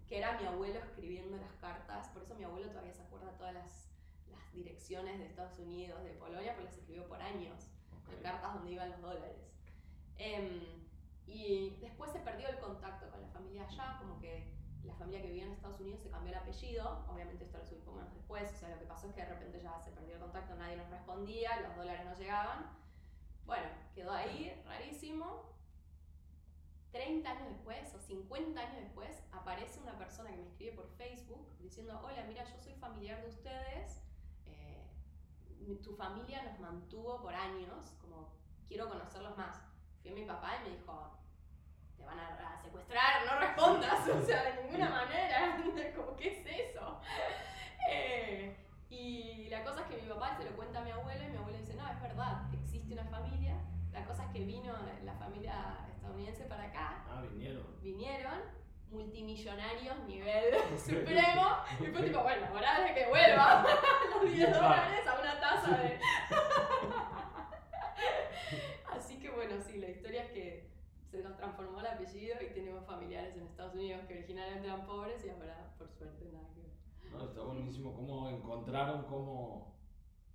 Que 0.07 0.19
era 0.19 0.39
mi 0.39 0.47
abuelo 0.47 0.79
escribiendo 0.79 1.35
las 1.35 1.53
cartas. 1.55 2.07
Por 2.09 2.23
eso 2.23 2.33
mi 2.35 2.45
abuelo 2.45 2.69
todavía 2.69 2.93
se 2.93 3.01
acuerda 3.01 3.35
todas 3.37 3.53
las, 3.53 3.91
las 4.31 4.53
direcciones 4.53 5.19
de 5.19 5.25
Estados 5.25 5.59
Unidos, 5.59 6.01
de 6.05 6.11
Polonia, 6.11 6.53
porque 6.53 6.69
las 6.69 6.77
escribió 6.77 7.09
por 7.09 7.21
años. 7.21 7.67
En 8.09 8.23
cartas 8.23 8.53
donde 8.53 8.71
iban 8.71 8.89
los 8.89 9.01
dólares. 9.01 9.51
Em, 10.17 10.61
y 11.27 11.75
después 11.81 12.09
se 12.13 12.19
perdió 12.19 12.47
el 12.47 12.59
contacto 12.59 13.09
con 13.09 13.21
la 13.21 13.27
familia 13.27 13.65
allá, 13.65 13.97
como 13.99 14.17
que 14.21 14.60
la 14.83 14.93
familia 14.95 15.21
que 15.21 15.27
vivía 15.27 15.45
en 15.45 15.51
Estados 15.51 15.79
Unidos 15.79 16.01
se 16.01 16.09
cambió 16.09 16.31
el 16.31 16.39
apellido, 16.39 17.05
obviamente 17.07 17.43
esto 17.43 17.57
lo 17.57 17.65
supimos 17.65 18.13
después, 18.13 18.51
o 18.51 18.55
sea, 18.55 18.69
lo 18.69 18.79
que 18.79 18.85
pasó 18.85 19.07
es 19.07 19.13
que 19.13 19.21
de 19.21 19.29
repente 19.29 19.61
ya 19.61 19.79
se 19.79 19.91
perdió 19.91 20.15
el 20.15 20.21
contacto, 20.21 20.55
nadie 20.55 20.77
nos 20.77 20.89
respondía, 20.89 21.61
los 21.61 21.75
dólares 21.75 22.05
no 22.05 22.15
llegaban. 22.15 22.77
Bueno, 23.45 23.67
quedó 23.93 24.11
ahí, 24.11 24.61
rarísimo. 24.65 25.51
30 26.91 27.29
años 27.29 27.47
después 27.47 27.93
o 27.95 27.99
50 27.99 28.59
años 28.59 28.83
después 28.83 29.23
aparece 29.31 29.79
una 29.79 29.97
persona 29.97 30.29
que 30.31 30.37
me 30.37 30.47
escribe 30.47 30.73
por 30.73 30.89
Facebook 30.97 31.47
diciendo, 31.59 31.99
hola, 32.03 32.23
mira, 32.27 32.43
yo 32.43 32.57
soy 32.57 32.73
familiar 32.73 33.21
de 33.21 33.29
ustedes, 33.29 34.01
eh, 34.45 34.85
tu 35.81 35.95
familia 35.95 36.43
nos 36.43 36.59
mantuvo 36.59 37.21
por 37.21 37.33
años, 37.33 37.93
como 38.01 38.33
quiero 38.67 38.89
conocerlos 38.89 39.37
más. 39.37 39.61
Fui 40.01 40.11
a 40.11 40.15
mi 40.15 40.25
papá 40.25 40.57
y 40.57 40.69
me 40.69 40.77
dijo, 40.77 41.20
te 42.01 42.05
van 42.05 42.19
a, 42.19 42.61
secuestrar, 42.61 43.25
no 43.25 43.39
respondas, 43.39 44.07
o 44.09 44.25
sea, 44.25 44.43
de 44.43 44.63
ninguna 44.63 44.89
manera, 44.89 45.57
como, 45.95 46.15
¿qué 46.15 46.27
es 46.39 46.69
eso? 46.69 46.99
Eh, 47.93 48.55
y 48.89 49.49
la 49.49 49.63
cosa 49.63 49.81
es 49.81 49.87
que 49.87 50.01
mi 50.03 50.07
papá 50.07 50.37
se 50.37 50.45
lo 50.45 50.55
cuenta 50.55 50.79
a 50.79 50.83
mi 50.83 50.91
abuelo 50.91 51.23
y 51.25 51.29
mi 51.29 51.37
abuelo 51.37 51.57
dice, 51.57 51.73
no, 51.73 51.89
es 51.89 51.99
verdad, 51.99 52.43
existe 52.53 52.93
una 52.93 53.03
familia, 53.05 53.55
la 53.91 54.05
cosa 54.05 54.23
es 54.25 54.29
que 54.29 54.45
vino 54.45 54.73
la 55.03 55.13
familia 55.15 55.77
estadounidense 55.91 56.43
para 56.45 56.65
acá. 56.65 57.03
Ah, 57.09 57.23
vinieron. 57.29 57.65
Vinieron, 57.81 58.39
multimillonarios, 58.91 59.97
nivel 60.07 60.53
supremo, 60.77 61.57
y 61.79 61.85
fue 61.87 62.03
tipo, 62.03 62.21
bueno, 62.21 62.47
ahora 62.47 62.87
es 62.87 62.93
que 62.93 63.09
vuelva 63.09 63.65
los 64.13 64.31
10 64.31 64.53
dólares 64.53 65.07
a 65.07 65.19
una 65.19 65.39
tasa 65.39 65.77
de... 65.77 65.99
Así 68.91 69.19
que 69.19 69.31
bueno, 69.31 69.55
sí, 69.65 69.79
la 69.79 69.89
historia 69.89 70.23
es 70.23 70.31
que 70.31 70.70
se 71.11 71.21
nos 71.21 71.35
transformó 71.35 71.81
el 71.81 71.87
apellido 71.87 72.35
y 72.41 72.53
tenemos 72.53 72.85
familiares 72.85 73.35
en 73.35 73.43
Estados 73.43 73.73
Unidos 73.73 74.05
que 74.07 74.13
originalmente 74.13 74.65
eran 74.65 74.85
pobres 74.85 75.23
y 75.25 75.29
ahora, 75.29 75.75
por 75.77 75.89
suerte, 75.89 76.31
nada 76.31 76.47
que 76.53 76.61
ver. 76.61 77.11
No, 77.11 77.25
está 77.25 77.41
buenísimo 77.41 77.93
cómo 77.93 78.29
encontraron 78.29 79.03
cómo, 79.03 79.75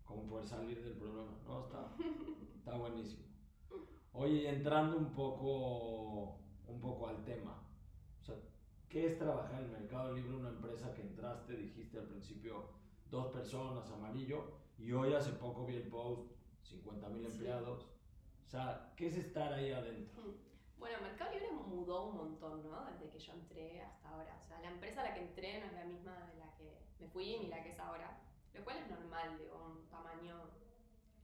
cómo 0.05 0.27
poder 0.27 0.47
salir 0.47 0.85
del 0.85 0.93
problema. 0.93 1.33
No, 1.47 1.65
está, 1.65 1.95
está 2.59 2.77
buenísimo. 2.77 3.25
Oye, 4.13 4.51
entrando 4.51 4.99
un 4.99 5.15
poco, 5.15 6.39
un 6.67 6.81
poco 6.81 7.09
al 7.09 7.25
tema. 7.25 7.63
O 8.21 8.25
sea, 8.25 8.35
¿qué 8.91 9.07
es 9.07 9.19
trabajar 9.19 9.63
en 9.63 9.71
el 9.71 9.81
mercado 9.81 10.13
libre? 10.13 10.37
Una 10.37 10.51
empresa 10.51 10.93
que 10.93 11.03
entraste, 11.03 11.57
dijiste 11.57 11.99
al 11.99 12.07
principio, 12.07 12.69
dos 13.11 13.33
personas, 13.33 13.91
amarillo, 13.91 14.53
y 14.79 14.93
hoy 14.93 15.15
hace 15.15 15.33
poco 15.33 15.65
vi 15.65 15.77
el 15.77 15.89
post, 15.89 16.31
50 16.65 17.09
mil 17.09 17.25
empleados. 17.25 17.87
O 18.47 18.49
sea, 18.49 18.93
¿qué 18.95 19.07
es 19.09 19.17
estar 19.17 19.55
ahí 19.55 19.73
adentro? 19.73 20.47
Bueno, 20.79 20.99
Mercado 21.01 21.33
Libre 21.33 21.51
mudó 21.53 22.07
un 22.07 22.17
montón, 22.17 22.63
¿no? 22.69 22.85
Desde 22.87 23.11
que 23.11 23.19
yo 23.19 23.33
entré 23.33 23.81
hasta 23.83 24.09
ahora. 24.09 24.37
O 24.39 24.43
sea, 24.43 24.61
la 24.61 24.69
empresa 24.69 25.01
a 25.01 25.05
la 25.05 25.15
que 25.15 25.21
entré 25.21 25.61
no 25.61 25.67
es 25.67 25.73
la 25.73 25.85
misma 25.85 26.13
de 26.27 26.37
la 26.37 26.55
que 26.55 26.79
me 27.01 27.09
fui 27.09 27.39
ni 27.39 27.49
la 27.49 27.63
que 27.63 27.71
es 27.71 27.79
ahora. 27.79 28.19
Lo 28.55 28.65
cual 28.65 28.79
es 28.79 28.89
normal, 28.89 29.39
digo, 29.39 29.63
un 29.65 29.89
tamaño 29.89 30.51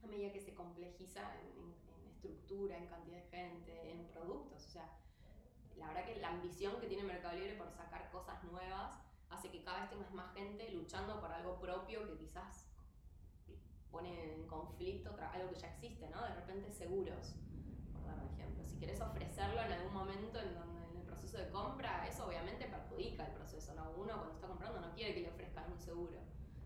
a 0.03 0.07
medida 0.07 0.31
que 0.31 0.41
se 0.41 0.53
complejiza 0.53 1.21
en, 1.39 1.73
estructura, 2.07 2.77
en 2.77 2.87
cantidad 2.87 3.17
de 3.17 3.29
gente, 3.29 3.91
en 3.91 4.05
productos. 4.07 4.65
O 4.65 4.69
sea, 4.69 4.89
la 5.77 5.87
verdad 5.87 6.05
que 6.05 6.15
la 6.19 6.29
ambición 6.29 6.79
que 6.79 6.87
tiene 6.87 7.03
Mercado 7.03 7.35
Libre 7.35 7.55
por 7.55 7.69
sacar 7.69 8.09
cosas 8.11 8.43
nuevas 8.45 8.93
hace 9.29 9.49
que 9.49 9.63
cada 9.63 9.81
vez 9.81 9.89
tengas 9.89 10.13
más 10.13 10.33
gente 10.33 10.69
luchando 10.71 11.19
por 11.19 11.31
algo 11.31 11.59
propio 11.59 12.07
que 12.07 12.17
quizás 12.17 12.65
pone 13.91 14.35
en 14.35 14.47
conflicto 14.47 15.15
algo 15.33 15.49
que 15.49 15.59
ya 15.59 15.67
existe, 15.67 16.09
¿no? 16.09 16.21
De 16.23 16.33
repente 16.33 16.71
seguros 16.71 17.35
por 17.93 18.13
ejemplo. 18.23 18.42
Si 18.83 18.87
quieres 18.87 19.01
ofrecerlo 19.01 19.61
en 19.61 19.71
algún 19.71 19.93
momento 19.93 20.39
en 20.41 20.55
donde 20.55 20.99
el 20.99 21.03
proceso 21.03 21.37
de 21.37 21.47
compra, 21.51 22.05
eso 22.05 22.27
obviamente 22.27 22.65
perjudica 22.65 23.25
el 23.25 23.31
proceso, 23.31 23.73
¿no? 23.75 23.89
Uno 23.91 24.11
cuando 24.11 24.33
está 24.33 24.47
comprando 24.47 24.81
no 24.81 24.93
quiere 24.93 25.13
que 25.13 25.21
le 25.21 25.29
ofrezcan 25.29 25.71
un 25.71 25.79
seguro. 25.79 26.19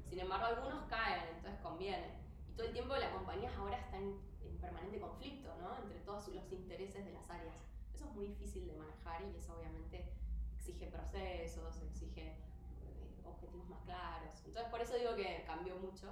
Sin 0.10 0.20
embargo, 0.20 0.48
algunos 0.48 0.84
caen, 0.90 1.36
entonces 1.36 1.62
conviene. 1.62 2.18
Y 2.50 2.54
todo 2.54 2.66
el 2.66 2.74
tiempo 2.74 2.96
la 2.96 3.12
compañía 3.12 3.52
ahora 3.56 3.78
está 3.78 3.98
en, 3.98 4.18
permanente 4.60 5.00
conflicto, 5.00 5.56
¿no? 5.62 5.78
Entre 5.78 6.00
todos 6.00 6.28
los 6.30 6.52
intereses 6.52 7.06
de 7.06 7.14
las 7.14 7.30
áreas. 7.30 7.56
Eso 7.94 8.06
es 8.06 8.16
muy 8.16 8.30
difícil 8.30 8.66
de 8.66 8.74
manejar 8.74 9.22
y 9.22 9.38
eso 9.38 9.56
obviamente 9.56 10.10
exige 10.56 10.88
procesos, 10.88 11.84
exige 11.84 12.30
eh, 12.30 13.22
objetivos 13.26 13.70
más 13.70 13.82
claros. 13.82 14.34
Entonces, 14.44 14.72
por 14.72 14.82
eso 14.82 14.96
digo 14.96 15.16
que 15.16 15.44
cambió 15.46 15.76
mucho. 15.76 16.12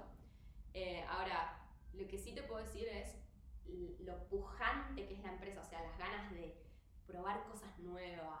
Eh, 0.72 1.04
ahora, 1.08 1.66
lo 1.94 2.06
que 2.06 2.16
sí 2.16 2.32
te 2.32 2.44
puedo 2.44 2.62
decir 2.62 2.86
es, 2.86 3.25
lo 4.00 4.28
pujante 4.28 5.06
que 5.06 5.14
es 5.14 5.22
la 5.22 5.32
empresa, 5.32 5.60
o 5.60 5.64
sea, 5.64 5.82
las 5.82 5.98
ganas 5.98 6.30
de 6.32 6.56
probar 7.06 7.44
cosas 7.44 7.78
nuevas, 7.78 8.40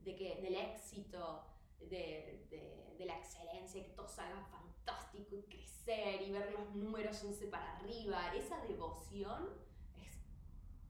de 0.00 0.16
que, 0.16 0.40
del 0.40 0.54
éxito, 0.54 1.44
de, 1.80 2.46
de, 2.50 2.94
de 2.98 3.06
la 3.06 3.16
excelencia, 3.18 3.84
que 3.84 3.90
todo 3.90 4.08
salga 4.08 4.40
fantástico 4.46 5.36
y 5.36 5.42
crecer 5.42 6.22
y 6.22 6.32
ver 6.32 6.52
los 6.52 6.74
números 6.74 7.22
once 7.24 7.46
para 7.46 7.76
arriba, 7.76 8.34
esa 8.34 8.60
devoción 8.66 9.50
es 9.96 10.18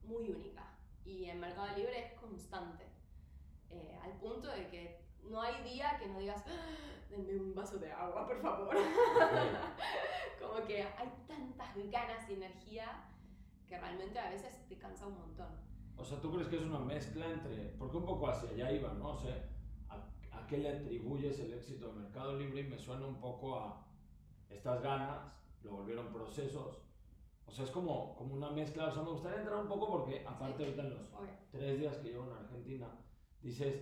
muy 0.03 0.29
única 0.29 0.69
y 1.05 1.25
en 1.25 1.39
Mercado 1.39 1.75
Libre 1.75 2.05
es 2.05 2.13
constante, 2.13 2.85
eh, 3.69 3.99
al 4.03 4.13
punto 4.13 4.47
de 4.49 4.67
que 4.67 5.01
no 5.23 5.41
hay 5.41 5.63
día 5.63 5.97
que 5.99 6.07
no 6.07 6.19
digas, 6.19 6.43
¡Ah! 6.47 6.89
denme 7.09 7.35
un 7.35 7.55
vaso 7.55 7.77
de 7.77 7.91
agua, 7.91 8.27
por 8.27 8.41
favor. 8.41 8.75
Como 10.39 10.65
que 10.65 10.83
hay 10.83 11.13
tantas 11.27 11.75
ganas 11.89 12.29
y 12.29 12.33
energía 12.33 13.09
que 13.69 13.77
realmente 13.79 14.19
a 14.19 14.29
veces 14.29 14.67
te 14.67 14.77
cansa 14.77 15.07
un 15.07 15.17
montón. 15.19 15.47
O 15.95 16.03
sea, 16.03 16.19
¿tú 16.19 16.31
crees 16.31 16.47
que 16.47 16.55
es 16.57 16.63
una 16.63 16.79
mezcla 16.79 17.25
entre, 17.29 17.69
porque 17.77 17.97
un 17.97 18.05
poco 18.05 18.27
hacia 18.27 18.49
allá 18.49 18.71
iba, 18.71 18.93
¿no? 18.93 19.09
O 19.11 19.17
sea, 19.17 19.47
¿a, 19.89 19.95
a 20.37 20.47
qué 20.47 20.57
le 20.57 20.69
atribuyes 20.69 21.39
el 21.39 21.53
éxito 21.53 21.87
del 21.87 21.97
Mercado 21.97 22.35
Libre? 22.37 22.61
Y 22.61 22.63
me 22.63 22.77
suena 22.77 23.05
un 23.05 23.19
poco 23.19 23.59
a 23.59 23.85
estas 24.49 24.81
ganas, 24.81 25.19
lo 25.63 25.73
volvieron 25.73 26.07
procesos. 26.11 26.79
O 27.45 27.51
sea, 27.51 27.65
es 27.65 27.71
como, 27.71 28.15
como 28.15 28.33
una 28.35 28.49
mezcla. 28.51 28.87
O 28.87 28.91
sea, 28.91 29.03
me 29.03 29.11
gustaría 29.11 29.39
entrar 29.39 29.61
un 29.61 29.67
poco 29.67 29.89
porque, 29.89 30.25
aparte, 30.25 30.63
ahorita 30.63 30.81
en 30.83 30.89
los 30.91 31.13
Obvio. 31.13 31.29
tres 31.51 31.79
días 31.79 31.97
que 31.97 32.09
llevo 32.09 32.25
en 32.31 32.37
Argentina, 32.37 32.87
dices, 33.41 33.81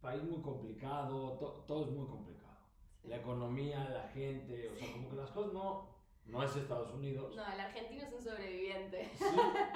país 0.00 0.22
muy 0.24 0.42
complicado, 0.42 1.32
to- 1.38 1.64
todo 1.66 1.84
es 1.86 1.90
muy 1.92 2.06
complicado. 2.06 2.56
Sí. 3.00 3.08
La 3.08 3.16
economía, 3.16 3.88
la 3.88 4.08
gente, 4.08 4.68
o 4.70 4.76
sea, 4.76 4.92
como 4.92 5.10
que 5.10 5.16
las 5.16 5.30
cosas 5.30 5.52
no, 5.52 5.91
no 6.26 6.42
es 6.42 6.54
Estados 6.56 6.92
Unidos. 6.92 7.34
No, 7.36 7.52
el 7.52 7.60
argentino 7.60 8.02
es 8.04 8.12
un 8.12 8.22
sobreviviente. 8.22 9.10
Sí, 9.14 9.24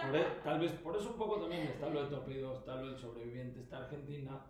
por 0.06 0.16
e- 0.16 0.40
tal 0.44 0.60
vez 0.60 0.72
por 0.72 0.96
eso 0.96 1.10
un 1.10 1.16
poco 1.16 1.40
también 1.40 1.62
está 1.62 1.88
lo 1.88 2.04
de 2.04 2.10
Torpedo, 2.10 2.54
está 2.54 2.76
lo 2.76 2.88
del 2.88 2.98
sobreviviente, 2.98 3.60
está 3.60 3.78
Argentina. 3.78 4.46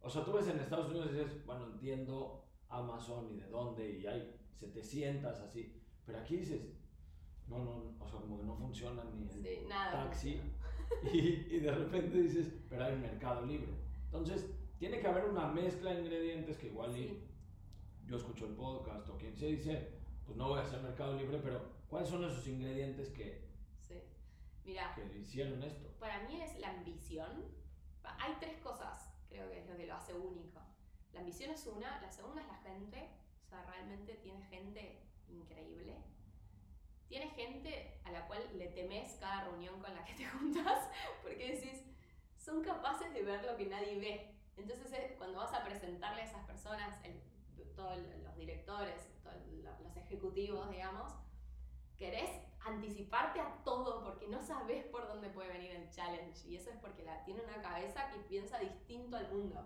O 0.00 0.10
sea, 0.10 0.24
tú 0.24 0.32
ves 0.32 0.48
en 0.48 0.58
Estados 0.60 0.88
Unidos 0.90 1.08
y 1.10 1.14
dices, 1.18 1.44
bueno, 1.46 1.66
entiendo 1.66 2.44
Amazon 2.68 3.28
y 3.32 3.36
de 3.40 3.48
dónde, 3.48 3.90
y 3.98 4.06
hay 4.06 4.34
700 4.58 5.38
así. 5.40 5.82
Pero 6.04 6.18
aquí 6.18 6.36
dices, 6.36 6.62
no, 7.48 7.58
no, 7.58 7.96
o 8.00 8.08
sea, 8.08 8.20
como 8.20 8.38
que 8.38 8.44
no 8.44 8.56
funciona 8.56 9.02
ni 9.04 9.22
el 9.22 9.30
Sí, 9.30 9.66
taxi. 9.68 10.40
Y, 11.12 11.18
y 11.56 11.58
de 11.58 11.72
repente 11.72 12.16
dices, 12.22 12.48
pero 12.68 12.84
hay 12.84 12.96
mercado 12.96 13.44
libre. 13.44 13.72
Entonces, 14.04 14.48
tiene 14.78 15.00
que 15.00 15.06
haber 15.08 15.24
una 15.24 15.48
mezcla 15.48 15.92
de 15.92 16.02
ingredientes 16.02 16.58
que 16.58 16.68
igual 16.68 16.96
y 16.96 17.08
Sí. 17.08 17.24
yo 18.06 18.16
escucho 18.18 18.46
el 18.46 18.52
podcast 18.54 19.08
o 19.08 19.16
quien 19.18 19.34
se 19.36 19.46
dice, 19.46 19.95
pues 20.26 20.36
no 20.36 20.48
voy 20.48 20.58
a 20.58 20.62
hacer 20.62 20.80
mercado 20.82 21.14
libre, 21.14 21.38
pero 21.42 21.60
¿cuáles 21.88 22.08
son 22.08 22.24
esos 22.24 22.46
ingredientes 22.48 23.10
que, 23.10 23.46
Sí. 23.80 24.02
Mira, 24.64 24.92
que 24.94 25.18
hicieron 25.18 25.62
esto? 25.62 25.88
para 26.00 26.22
mí 26.24 26.40
es 26.42 26.58
la 26.58 26.70
ambición. 26.70 27.44
Hay 28.18 28.34
tres 28.40 28.58
cosas, 28.58 29.10
creo 29.28 29.50
que 29.50 29.60
es 29.60 29.66
lo 29.68 29.76
que 29.76 29.86
lo 29.86 29.94
hace 29.94 30.12
único. 30.14 30.60
La 31.12 31.20
ambición 31.20 31.50
es 31.50 31.66
una, 31.66 32.00
la 32.00 32.10
segunda 32.10 32.42
es 32.42 32.48
la 32.48 32.56
gente, 32.58 33.08
o 33.44 33.48
sea, 33.48 33.64
realmente 33.64 34.14
tiene 34.14 34.42
gente 34.46 35.00
increíble. 35.28 35.96
Tiene 37.08 37.30
gente 37.30 38.00
a 38.04 38.10
la 38.10 38.26
cual 38.26 38.42
le 38.58 38.68
temes 38.68 39.12
cada 39.20 39.44
reunión 39.44 39.80
con 39.80 39.94
la 39.94 40.04
que 40.04 40.14
te 40.14 40.24
juntas, 40.26 40.88
porque 41.22 41.52
decís, 41.54 41.82
son 42.36 42.62
capaces 42.62 43.12
de 43.14 43.22
ver 43.22 43.44
lo 43.44 43.56
que 43.56 43.66
nadie 43.66 43.98
ve. 43.98 44.34
Entonces, 44.56 44.92
eh, 44.92 45.14
cuando 45.18 45.38
vas 45.38 45.52
a 45.52 45.64
presentarle 45.64 46.22
a 46.22 46.24
esas 46.24 46.44
personas, 46.46 46.98
el- 47.04 47.20
todos 47.74 47.98
los 48.24 48.36
directores, 48.36 49.06
los 49.82 49.96
ejecutivos, 49.96 50.70
digamos, 50.70 51.12
querés 51.96 52.30
anticiparte 52.60 53.40
a 53.40 53.62
todo 53.64 54.02
porque 54.02 54.26
no 54.28 54.40
sabes 54.40 54.84
por 54.86 55.06
dónde 55.06 55.28
puede 55.30 55.52
venir 55.52 55.70
el 55.72 55.90
challenge. 55.90 56.46
Y 56.48 56.56
eso 56.56 56.70
es 56.70 56.76
porque 56.76 57.02
la, 57.04 57.24
tiene 57.24 57.42
una 57.42 57.60
cabeza 57.62 58.10
que 58.10 58.18
piensa 58.20 58.58
distinto 58.58 59.16
al 59.16 59.28
mundo. 59.32 59.60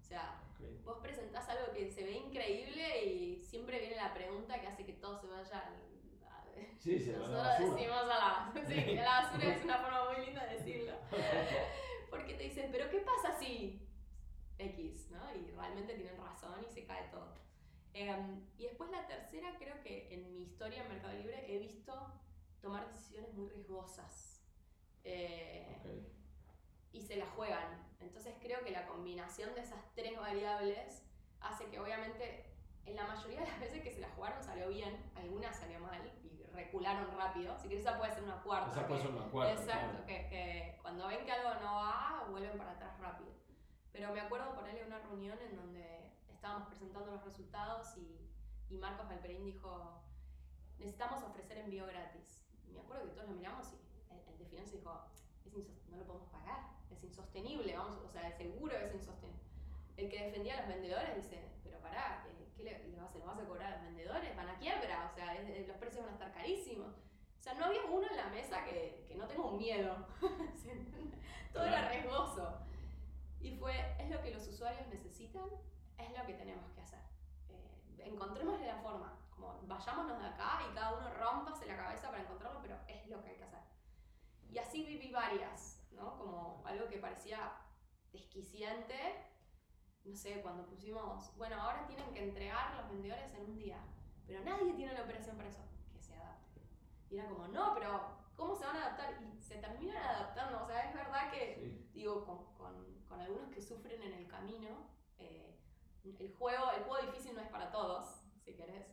O 0.00 0.04
sea, 0.04 0.40
Ok. 0.54 0.84
vos 0.84 0.98
presentás 1.02 1.48
algo 1.48 1.72
que 1.72 1.90
se 1.90 2.02
ve 2.04 2.12
increíble 2.12 3.04
y 3.04 3.42
siempre 3.42 3.78
viene 3.80 3.96
la 3.96 4.12
pregunta 4.14 4.60
que 4.60 4.66
hace 4.66 4.84
que 4.86 4.94
todo 4.94 5.20
se 5.20 5.26
vaya 5.26 5.58
al- 5.60 5.74
a- 6.26 6.78
Sí, 6.78 6.98
se 6.98 7.14
a 7.14 7.18
Nosotros 7.18 7.42
la 7.44 7.58
decimos 7.58 7.96
a 7.98 8.04
la, 8.06 8.52
sí, 8.66 8.74
que 8.74 8.94
la 8.96 9.20
basura 9.22 9.54
es 9.54 9.64
una 9.64 9.78
forma 9.78 10.10
muy 10.12 10.24
linda 10.26 10.46
de 10.46 10.54
decirlo. 10.56 10.92
Porque 12.10 12.34
te 12.34 12.44
dicen, 12.44 12.70
pero 12.72 12.88
¿qué 12.90 13.00
pasa 13.00 13.38
si 13.38 13.86
X? 14.58 15.10
¿no? 15.10 15.34
Y 15.36 15.50
realmente 15.50 15.94
tienen 15.94 16.16
razón 16.16 16.64
y 16.68 16.72
se 16.72 16.86
cae 16.86 17.08
todo. 17.10 17.34
Em, 17.98 18.46
y 18.56 18.64
después 18.64 18.90
la 18.90 19.06
tercera, 19.08 19.56
creo 19.58 19.80
que 19.82 20.14
en 20.14 20.32
mi 20.32 20.42
historia 20.44 20.82
en 20.82 20.88
Mercado 20.88 21.14
Libre 21.14 21.44
he 21.52 21.58
visto 21.58 21.92
tomar 22.62 22.88
decisiones 22.92 23.34
muy 23.34 23.48
riesgosas. 23.48 24.40
Eh, 25.02 25.76
Ok. 25.80 25.90
y 26.92 27.00
se 27.02 27.16
la 27.16 27.26
juegan. 27.26 27.86
Entonces 28.00 28.34
creo 28.40 28.62
que 28.64 28.70
la 28.70 28.86
combinación 28.86 29.52
de 29.54 29.62
esas 29.62 29.80
tres 29.94 30.16
variables 30.16 31.02
hace 31.40 31.66
que 31.70 31.80
obviamente 31.80 32.44
en 32.86 32.94
la 32.96 33.04
mayoría 33.06 33.40
de 33.40 33.46
las 33.46 33.60
veces 33.60 33.82
que 33.82 33.90
se 33.90 34.00
la 34.00 34.08
jugaron 34.10 34.42
salió 34.44 34.68
bien, 34.68 35.10
algunas 35.16 35.56
salió 35.58 35.80
mal 35.80 36.00
y 36.22 36.42
recularon 36.52 37.16
rápido. 37.16 37.56
Si 37.58 37.66
quieres 37.68 37.84
esa 37.84 37.98
puede 37.98 38.12
ser 38.14 38.22
una 38.24 38.40
cuarta. 38.42 38.70
Esa 38.70 38.86
puede 38.86 39.02
ser 39.02 39.10
una 39.10 39.26
cuarta. 39.28 39.52
Exacto, 39.54 39.90
claro. 39.90 40.06
que, 40.06 40.28
que 40.28 40.78
cuando 40.82 41.08
ven 41.08 41.24
que 41.24 41.32
algo 41.32 41.60
no 41.60 41.74
va, 41.74 42.26
vuelven 42.30 42.56
para 42.58 42.72
atrás 42.72 42.98
rápido. 43.00 43.30
Pero 43.92 44.12
me 44.12 44.20
acuerdo 44.20 44.54
ponerle 44.54 44.84
una 44.84 44.98
reunión 45.00 45.38
en 45.40 45.56
donde 45.56 46.10
estábamos 46.38 46.68
presentando 46.68 47.10
los 47.10 47.24
resultados 47.24 47.96
y, 47.96 48.30
y 48.70 48.78
Marcos 48.78 49.08
Valperín 49.08 49.44
dijo, 49.44 50.00
necesitamos 50.78 51.20
ofrecer 51.24 51.58
envío 51.58 51.84
gratis. 51.86 52.46
Y 52.68 52.70
me 52.72 52.80
acuerdo 52.80 53.06
que 53.06 53.10
todos 53.10 53.28
lo 53.28 53.34
miramos 53.34 53.66
y 53.72 54.14
el, 54.14 54.20
el 54.32 54.38
de 54.38 54.44
finanzas 54.46 54.72
dijo, 54.74 54.92
"Es 55.44 55.52
no 55.90 55.96
lo 55.96 56.04
podemos 56.06 56.28
pagar, 56.28 56.60
es 56.92 57.02
insostenible, 57.02 57.76
vamos, 57.76 57.96
o 58.04 58.08
sea, 58.08 58.30
seguro 58.36 58.76
es 58.76 58.94
insostenible. 58.94 59.42
El 59.96 60.08
que 60.08 60.26
defendía 60.26 60.54
a 60.54 60.60
los 60.60 60.68
vendedores 60.68 61.16
dice, 61.16 61.42
pero 61.64 61.80
pará, 61.80 62.22
¿qué, 62.24 62.52
qué 62.56 62.62
le, 62.62 62.88
le 62.88 62.96
vas, 63.00 63.12
a- 63.12 63.18
le 63.18 63.24
vas 63.24 63.38
a 63.40 63.44
cobrar 63.44 63.72
a 63.72 63.76
los 63.78 63.84
vendedores? 63.86 64.36
Van 64.36 64.48
a 64.48 64.58
quiebra, 64.60 65.10
o 65.10 65.14
sea, 65.16 65.34
es- 65.34 65.48
es- 65.50 65.66
los 65.66 65.76
precios 65.78 66.02
van 66.04 66.10
a 66.10 66.18
estar 66.18 66.32
carísimos. 66.32 66.94
O 66.94 67.42
sea, 67.42 67.54
no 67.54 67.64
había 67.64 67.82
uno 67.84 68.06
en 68.08 68.16
la 68.16 68.28
mesa 68.28 68.64
que, 68.64 69.04
que 69.08 69.16
no 69.16 69.26
tenga 69.26 69.42
un 69.44 69.56
miedo. 69.58 70.06
Todo 71.52 71.64
era 71.64 71.80
Claro. 71.88 71.90
riesgoso. 71.90 72.58
Y 73.40 73.56
fue, 73.56 73.74
es 73.98 74.08
lo 74.10 74.20
que 74.22 74.30
los 74.32 74.46
usuarios 74.46 74.86
necesitan, 74.88 75.48
es 75.98 76.16
lo 76.18 76.24
que 76.26 76.34
tenemos 76.34 76.70
que 76.72 76.80
hacer. 76.80 77.00
Eh, 77.50 78.02
encontrémosle 78.06 78.66
la 78.66 78.78
forma, 78.78 79.18
como 79.30 79.58
vayámonos 79.62 80.18
de 80.20 80.26
acá 80.26 80.60
y 80.70 80.74
cada 80.74 80.94
uno 80.96 81.10
rompase 81.14 81.66
la 81.66 81.76
cabeza 81.76 82.08
para 82.10 82.22
encontrarlo, 82.22 82.60
pero 82.62 82.76
es 82.86 83.06
lo 83.08 83.20
que 83.22 83.30
hay 83.30 83.36
que 83.36 83.44
hacer. 83.44 83.60
Y 84.50 84.58
así 84.58 84.84
viví 84.84 85.10
varias, 85.10 85.80
¿no? 85.92 86.16
Como 86.16 86.62
algo 86.66 86.88
que 86.88 86.98
parecía 86.98 87.52
desquiciante. 88.12 89.24
No 90.04 90.14
sé, 90.16 90.40
cuando 90.40 90.64
pusimos, 90.66 91.36
bueno, 91.36 91.60
ahora 91.60 91.86
tienen 91.86 92.12
que 92.14 92.22
entregar 92.22 92.74
los 92.76 92.88
vendedores 92.88 93.32
en 93.34 93.42
un 93.42 93.58
día, 93.58 93.78
pero 94.26 94.42
nadie 94.42 94.72
tiene 94.72 94.94
la 94.94 95.02
operación 95.02 95.36
para 95.36 95.50
eso, 95.50 95.60
que 95.92 96.00
se 96.00 96.14
adapte. 96.14 96.62
Y 97.10 97.18
era 97.18 97.28
como, 97.28 97.46
no, 97.48 97.74
pero 97.74 98.16
¿cómo 98.36 98.54
se 98.56 98.64
van 98.64 98.76
a 98.76 98.86
adaptar? 98.86 99.18
Y 99.22 99.38
se 99.42 99.56
terminan 99.56 99.98
adaptando, 99.98 100.62
o 100.64 100.66
sea, 100.66 100.88
es 100.88 100.94
verdad 100.94 101.30
que 101.30 101.54
Sí. 101.56 101.90
digo, 101.92 102.24
con, 102.24 102.54
con, 102.54 103.02
con 103.06 103.20
algunos 103.20 103.50
que 103.50 103.60
sufren 103.60 104.00
en 104.02 104.14
el 104.14 104.26
camino, 104.28 104.86
eh, 105.18 105.47
el, 106.18 106.34
juego, 106.34 106.70
el 106.76 106.84
juego 106.84 107.06
difícil 107.06 107.34
no 107.34 107.40
es 107.40 107.48
para 107.48 107.70
todos, 107.70 108.22
si 108.44 108.54
querés. 108.54 108.86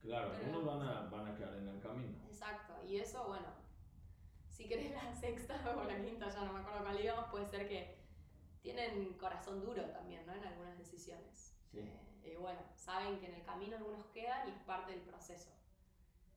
Claro, 0.00 0.32
algunos 0.32 0.64
van 0.64 0.82
a, 0.82 1.08
van 1.10 1.26
a 1.26 1.36
quedar 1.36 1.54
en 1.54 1.68
el 1.68 1.80
camino. 1.80 2.18
Exacto, 2.26 2.74
y 2.86 2.96
eso, 2.96 3.24
bueno, 3.28 3.46
si 4.50 4.66
querés 4.66 4.92
la 4.92 5.12
sexta 5.20 5.60
o 5.76 5.84
la 5.84 6.00
quinta, 6.00 6.28
ya 6.28 6.44
no 6.44 6.52
me 6.52 6.60
acuerdo 6.60 6.84
cuál 6.84 7.00
íbamos, 7.00 7.30
puede 7.30 7.46
ser 7.46 7.68
que 7.68 8.02
tienen 8.62 9.14
corazón 9.14 9.60
duro 9.60 9.84
también, 9.90 10.24
¿no? 10.26 10.34
En 10.34 10.44
algunas 10.44 10.78
decisiones. 10.78 11.56
Sí. 11.70 11.80
Eh, 11.80 12.34
y 12.34 12.36
bueno, 12.36 12.60
saben 12.74 13.18
que 13.18 13.26
en 13.26 13.34
el 13.34 13.42
camino 13.42 13.76
algunos 13.76 14.04
quedan 14.06 14.48
y 14.48 14.52
es 14.52 14.58
parte 14.60 14.92
del 14.92 15.00
proceso. 15.02 15.50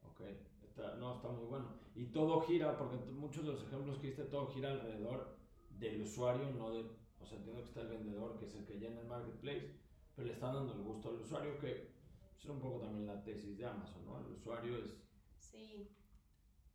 Ok, 0.03 0.21
está, 0.63 0.95
no, 0.95 1.15
está 1.15 1.29
muy 1.29 1.45
bueno. 1.45 1.67
Y 1.93 2.05
todo 2.07 2.41
gira, 2.41 2.77
porque 2.77 2.97
muchos 3.11 3.45
de 3.45 3.51
los 3.51 3.63
ejemplos 3.63 3.97
que 3.99 4.07
diste, 4.07 4.23
todo 4.23 4.47
gira 4.47 4.71
alrededor 4.71 5.37
del 5.69 6.01
usuario, 6.01 6.49
no 6.51 6.71
del... 6.71 6.89
O 7.19 7.25
sea, 7.25 7.37
entiendo 7.37 7.61
que 7.61 7.69
está 7.69 7.81
el 7.81 7.87
vendedor, 7.87 8.37
que 8.37 8.45
es 8.45 8.55
el 8.55 8.65
que 8.65 8.77
llena 8.77 9.01
el 9.01 9.07
marketplace, 9.07 9.73
pero 10.15 10.27
le 10.27 10.33
están 10.33 10.53
dando 10.53 10.73
el 10.73 10.81
gusto 10.83 11.09
al 11.09 11.15
usuario, 11.15 11.57
que 11.59 11.93
es 12.37 12.45
un 12.45 12.59
poco 12.59 12.79
también 12.81 13.07
la 13.07 13.23
tesis 13.23 13.57
de 13.57 13.65
Amazon, 13.65 14.05
¿no? 14.05 14.19
El 14.19 14.31
usuario 14.33 14.77
es... 14.77 14.95
Sí, 15.39 15.89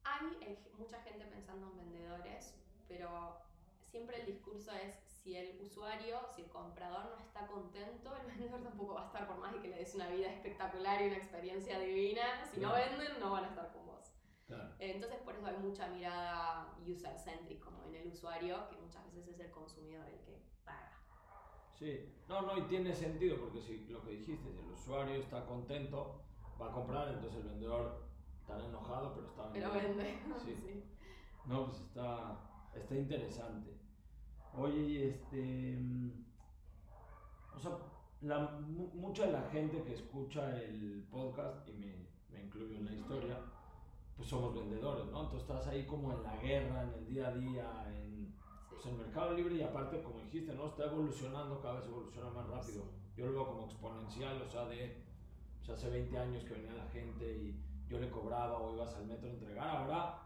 hay 0.05 0.27
eh, 0.43 0.71
mucha 0.79 1.01
gente 1.03 1.25
pensando 1.27 1.71
en 1.71 1.77
vendedores, 1.77 2.55
pero 2.89 3.39
siempre 3.81 4.21
el 4.21 4.27
discurso 4.27 4.73
es 4.73 4.95
si 5.07 5.37
el 5.37 5.61
usuario, 5.61 6.19
si 6.35 6.43
el 6.43 6.49
comprador 6.51 7.11
no 7.11 7.19
está 7.19 7.47
contento, 7.47 8.15
el 8.17 8.27
vendedor 8.27 8.63
tampoco 8.63 8.95
va 8.95 9.03
a 9.05 9.07
estar 9.07 9.27
por 9.27 9.39
más 9.39 9.53
de 9.53 9.61
que 9.61 9.69
le 9.69 9.77
des 9.77 9.95
una 9.95 10.09
vida 10.09 10.33
espectacular 10.33 11.03
y 11.03 11.07
una 11.07 11.17
experiencia 11.19 11.79
divina. 11.79 12.45
Si 12.53 12.59
no 12.61 12.71
Claro. 12.71 12.91
venden, 12.99 13.21
no 13.21 13.31
van 13.33 13.45
a 13.45 13.49
estar 13.49 13.73
con 13.73 13.87
vos. 13.87 14.15
Claro, 14.47 14.75
Eh, 14.79 14.93
Entonces 14.95 15.21
por 15.21 15.35
eso 15.37 15.47
hay 15.47 15.57
mucha 15.59 15.89
mirada 15.89 16.75
user-centric 16.87 17.61
como 17.63 17.85
en 17.85 17.95
el 17.97 18.09
usuario, 18.09 18.69
que 18.71 18.77
muchas 18.77 19.05
veces 19.07 19.29
es 19.29 19.41
el 19.41 19.51
consumidor 19.51 20.07
el 20.09 20.19
que. 20.25 20.50
Sí. 21.81 22.07
No, 22.29 22.43
no, 22.43 22.57
y 22.59 22.63
tiene 22.69 22.95
sentido, 22.95 23.37
porque 23.39 23.61
si 23.61 23.87
lo 23.89 24.05
que 24.05 24.13
dijiste, 24.13 24.53
si 24.53 24.59
el 24.61 24.71
usuario 24.73 25.17
está 25.17 25.45
contento, 25.47 26.21
va 26.61 26.69
a 26.69 26.73
comprar, 26.73 27.09
entonces 27.09 27.41
el 27.43 27.49
vendedor 27.49 28.05
está 28.41 28.65
enojado, 28.65 29.15
pero 29.15 29.27
está 29.27 29.53
Pero 29.53 29.73
vendiendo. 29.73 29.99
vende. 29.99 30.19
Sí. 30.45 30.55
sí. 30.65 30.85
No, 31.47 31.67
pues 31.67 31.81
está, 31.81 32.39
está 32.77 32.95
interesante. 32.95 33.71
Oye, 34.57 35.09
este. 35.09 35.77
mm, 35.81 36.11
O 37.57 37.59
sea, 37.59 37.73
la, 38.21 38.39
mucha 38.95 39.27
de 39.27 39.33
la 39.33 39.43
gente 39.51 39.83
que 39.83 39.95
escucha 39.95 40.57
el 40.61 41.05
podcast, 41.11 41.69
y 41.69 41.73
me, 41.73 42.07
me 42.31 42.45
incluyo 42.45 42.77
en 42.77 42.85
la 42.85 42.93
historia, 42.93 43.39
pues 44.17 44.29
somos 44.29 44.55
vendedores, 44.55 45.07
¿no? 45.07 45.23
Entonces 45.25 45.49
estás 45.49 45.67
ahí 45.69 45.87
como 45.87 46.13
en 46.13 46.23
la 46.23 46.37
guerra, 46.37 46.83
en 46.83 46.93
el 46.95 47.07
día 47.07 47.29
a 47.29 47.35
día, 47.35 47.85
en, 47.97 48.10
pues, 48.83 48.95
el 48.95 49.01
mercado 49.01 49.35
libre 49.35 49.55
y 49.57 49.63
aparte, 49.63 50.03
como 50.03 50.21
dijiste, 50.21 50.55
¿no? 50.55 50.69
Está 50.69 50.85
evolucionando, 50.85 51.61
cada 51.61 51.81
vez 51.81 51.87
evoluciona 51.87 52.31
más 52.31 52.49
rápido. 52.49 52.85
Yo 53.17 53.27
lo 53.27 53.33
veo 53.33 53.47
como 53.47 53.65
exponencial, 53.67 54.41
o 54.41 54.49
sea, 54.49 54.65
de 54.67 55.03
pues, 55.59 55.71
hace 55.71 55.91
20 55.91 56.19
años 56.19 56.45
que 56.45 56.55
venía 56.55 56.73
la 56.73 56.89
gente 56.89 57.31
y 57.31 57.63
yo 57.89 57.99
le 57.99 58.11
cobraba 58.11 58.59
o 58.59 58.75
ibas 58.75 58.95
al 58.95 59.07
metro 59.07 59.29
a 59.29 59.33
entregar, 59.33 59.69
ahora 59.69 60.23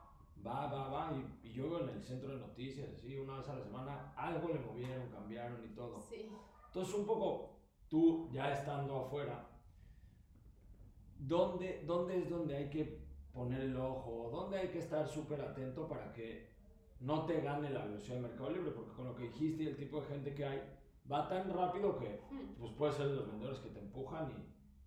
va, 0.46 0.66
va, 0.66 0.88
va, 0.88 1.12
y, 1.16 1.48
y, 1.48 1.52
yo 1.52 1.80
en 1.80 1.88
el 1.88 2.02
centro 2.02 2.30
de 2.30 2.38
noticias, 2.38 2.90
así, 2.92 3.16
una 3.16 3.38
vez 3.38 3.48
a 3.48 3.56
la 3.56 3.64
semana, 3.64 4.12
algo 4.16 4.48
le 4.48 4.60
movieron, 4.60 5.08
cambiaron 5.10 5.64
y 5.64 5.74
todo. 5.74 6.00
Sí. 6.00 6.30
Entonces, 6.66 6.94
un 6.94 7.06
poco 7.06 7.56
tú 7.88 8.28
ya 8.30 8.52
estando 8.52 9.00
afuera, 9.00 9.48
¿dónde, 11.18 11.82
¿dónde 11.86 12.18
es 12.18 12.28
donde 12.28 12.56
hay 12.56 12.70
que 12.70 13.02
poner 13.32 13.62
el 13.62 13.76
ojo? 13.76 14.28
¿Dónde 14.30 14.58
hay 14.58 14.68
que 14.68 14.80
estar 14.80 15.08
súper 15.08 15.40
atento 15.40 15.88
para 15.88 16.12
que 16.12 16.53
no 17.04 17.26
te 17.26 17.40
gane 17.40 17.70
la 17.70 17.84
velocidad 17.84 18.14
del 18.14 18.24
mercado 18.24 18.50
libre? 18.50 18.70
Porque 18.70 18.92
con 18.92 19.06
lo 19.06 19.14
que 19.14 19.24
dijiste 19.24 19.62
y 19.62 19.66
el 19.68 19.76
tipo 19.76 20.00
de 20.00 20.06
gente 20.06 20.34
que 20.34 20.44
hay, 20.44 20.62
va 21.10 21.28
tan 21.28 21.52
rápido 21.52 21.98
que 21.98 22.20
hmm. 22.30 22.54
pues 22.58 22.72
puede 22.72 22.92
ser 22.92 23.06
los 23.06 23.28
vendedores 23.28 23.60
que 23.60 23.70
te 23.70 23.80
empujan 23.80 24.32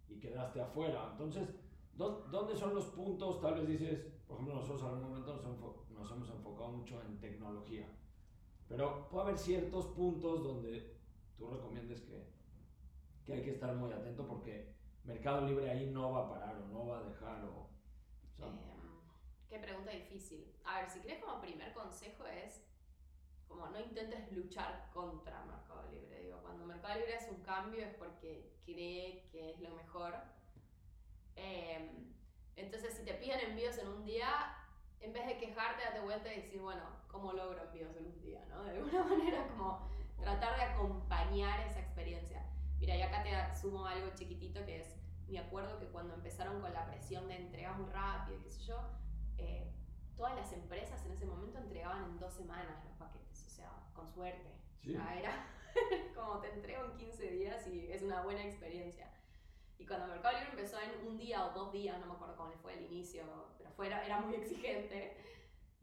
y, 0.09 0.13
y 0.13 0.19
quedaste 0.19 0.61
afuera. 0.61 1.09
Entonces, 1.11 1.47
¿dónde 1.95 2.55
son 2.55 2.73
los 2.73 2.85
puntos? 2.85 3.41
Tal 3.41 3.55
vez 3.55 3.67
dices, 3.67 4.07
por 4.27 4.35
ejemplo, 4.35 4.55
nosotros 4.55 4.81
en 4.81 4.87
algún 4.87 5.09
momento 5.09 5.33
nos, 5.35 5.89
nos 5.91 6.11
hemos 6.11 6.29
enfocado 6.29 6.71
mucho 6.71 7.01
en 7.03 7.19
tecnología. 7.19 7.87
Pero 8.67 9.07
puede 9.09 9.23
haber 9.27 9.37
ciertos 9.37 9.85
puntos 9.87 10.43
donde 10.43 10.97
tú 11.37 11.47
recomiendes 11.47 12.01
que 12.01 12.37
que 13.27 13.33
hay 13.33 13.43
que 13.43 13.51
estar 13.51 13.75
muy 13.75 13.91
atento 13.91 14.25
porque 14.25 14.73
Mercado 15.03 15.45
Libre 15.45 15.69
ahí 15.69 15.91
no 15.91 16.13
va 16.13 16.21
a 16.21 16.29
parar 16.29 16.55
o 16.55 16.67
no 16.69 16.87
va 16.87 16.99
a 16.99 17.03
dejar 17.03 17.43
o... 17.43 17.69
Em, 18.39 18.77
qué 19.49 19.59
pregunta 19.59 19.91
difícil. 19.91 20.53
A 20.65 20.81
ver, 20.81 20.89
si 20.89 20.99
crees 20.99 21.23
como 21.23 21.41
primer 21.41 21.73
consejo 21.73 22.25
es 22.25 22.61
como 23.47 23.67
no 23.67 23.79
intentes 23.79 24.31
luchar 24.31 24.89
contra 24.93 25.43
Mercado 25.45 25.89
Libre. 25.91 26.21
Digo, 26.21 26.39
cuando 26.41 26.65
Mercado 26.65 26.99
Libre 26.99 27.15
hace 27.15 27.31
un 27.31 27.41
cambio 27.41 27.83
es 27.85 27.93
porque 27.95 28.53
cree 28.65 29.27
que 29.31 29.51
es 29.51 29.59
lo 29.59 29.69
mejor. 29.71 30.15
Em, 31.35 32.13
entonces, 32.55 32.95
si 32.95 33.05
te 33.05 33.13
piden 33.13 33.39
envíos 33.39 33.77
en 33.77 33.87
un 33.87 34.05
día, 34.05 34.57
en 34.99 35.13
vez 35.13 35.25
de 35.27 35.37
quejarte, 35.37 35.83
date 35.83 36.01
vuelta 36.01 36.33
y 36.33 36.41
decir, 36.41 36.59
bueno, 36.59 36.83
¿cómo 37.07 37.33
logro 37.33 37.63
envíos 37.63 37.95
en 37.95 38.05
un 38.07 38.21
día? 38.21 38.43
¿no? 38.49 38.63
De 38.63 38.71
alguna 38.71 39.03
manera, 39.15 39.47
como 39.47 39.87
tratar 40.19 40.57
de 40.57 40.63
acompañar 40.63 41.59
esa 41.67 41.79
experiencia. 41.79 42.43
Mira, 42.79 42.95
y 42.95 43.01
acá 43.01 43.23
te 43.23 43.31
sumo 43.59 43.85
algo 43.85 44.09
chiquitito 44.13 44.65
que 44.65 44.81
es, 44.81 44.95
me 45.27 45.39
acuerdo 45.39 45.79
que 45.79 45.87
cuando 45.87 46.13
empezaron 46.13 46.61
con 46.61 46.73
la 46.73 46.85
presión 46.85 47.27
de 47.27 47.35
entrega 47.35 47.73
muy 47.73 47.89
rápido, 47.91 48.41
qué 48.43 48.49
sé 48.49 48.61
yo, 48.63 48.79
eh, 49.37 49.71
todas 50.15 50.35
las 50.35 50.51
empresas 50.53 51.05
en 51.05 51.11
ese 51.11 51.25
momento 51.25 51.59
entregaban 51.59 52.03
en 52.03 52.19
dos 52.19 52.33
semanas 52.33 52.83
los 52.83 52.93
paquetes, 52.93 53.45
o 53.47 53.49
sea, 53.49 53.71
con 53.93 54.07
suerte. 54.07 54.49
era 54.83 55.47
como 56.15 56.39
te 56.39 56.51
entrego 56.53 56.85
en 56.85 56.97
15 56.97 57.31
días 57.31 57.67
y 57.67 57.91
es 57.91 58.01
una 58.01 58.21
buena 58.23 58.43
experiencia. 58.43 59.11
Y 59.77 59.85
cuando 59.85 60.07
Mercado 60.07 60.39
Libre 60.39 60.51
empezó 60.51 60.77
en 60.79 61.07
un 61.07 61.17
día 61.17 61.45
o 61.45 61.51
dos 61.53 61.71
días, 61.71 61.99
no 61.99 62.07
me 62.07 62.13
acuerdo 62.13 62.35
cómo 62.35 62.49
le 62.49 62.57
fue 62.57 62.73
al 62.73 62.81
inicio, 62.81 63.23
pero 63.57 63.69
fuera, 63.71 64.03
era 64.05 64.19
muy 64.19 64.35
exigente. 64.41 65.17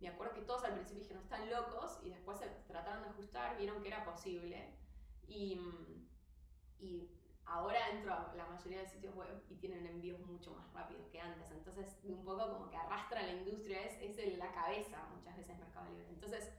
Me 0.00 0.08
acuerdo 0.08 0.34
que 0.34 0.42
todos 0.42 0.64
al 0.64 0.74
principio 0.74 1.02
dijeron, 1.02 1.22
están 1.22 1.48
locos, 1.48 2.00
y 2.02 2.10
después 2.10 2.38
se 2.38 2.48
trataron 2.66 3.04
de 3.04 3.08
ajustar, 3.10 3.56
vieron 3.56 3.80
que 3.80 3.88
era 3.88 4.04
posible. 4.04 4.74
Y 5.28 5.56
mm, 5.56 6.04
y 6.84 7.08
ahora 7.46 7.90
entro 7.90 8.12
a 8.12 8.34
la 8.36 8.46
mayoría 8.46 8.80
de 8.80 8.88
sitios 8.88 9.14
web 9.14 9.42
y 9.48 9.54
tienen 9.56 9.86
envíos 9.86 10.20
mucho 10.26 10.52
más 10.52 10.72
rápidos 10.72 11.06
que 11.08 11.20
antes. 11.20 11.50
Entonces, 11.50 11.96
un 12.04 12.24
poco 12.24 12.48
como 12.50 12.70
que 12.70 12.76
arrastra 12.76 13.22
la 13.22 13.32
industria, 13.32 13.84
es, 13.84 14.00
es 14.00 14.38
la 14.38 14.52
cabeza 14.52 15.06
muchas 15.14 15.36
veces 15.36 15.58
Mercado 15.58 15.86
Libre. 15.90 16.08
Entonces, 16.08 16.50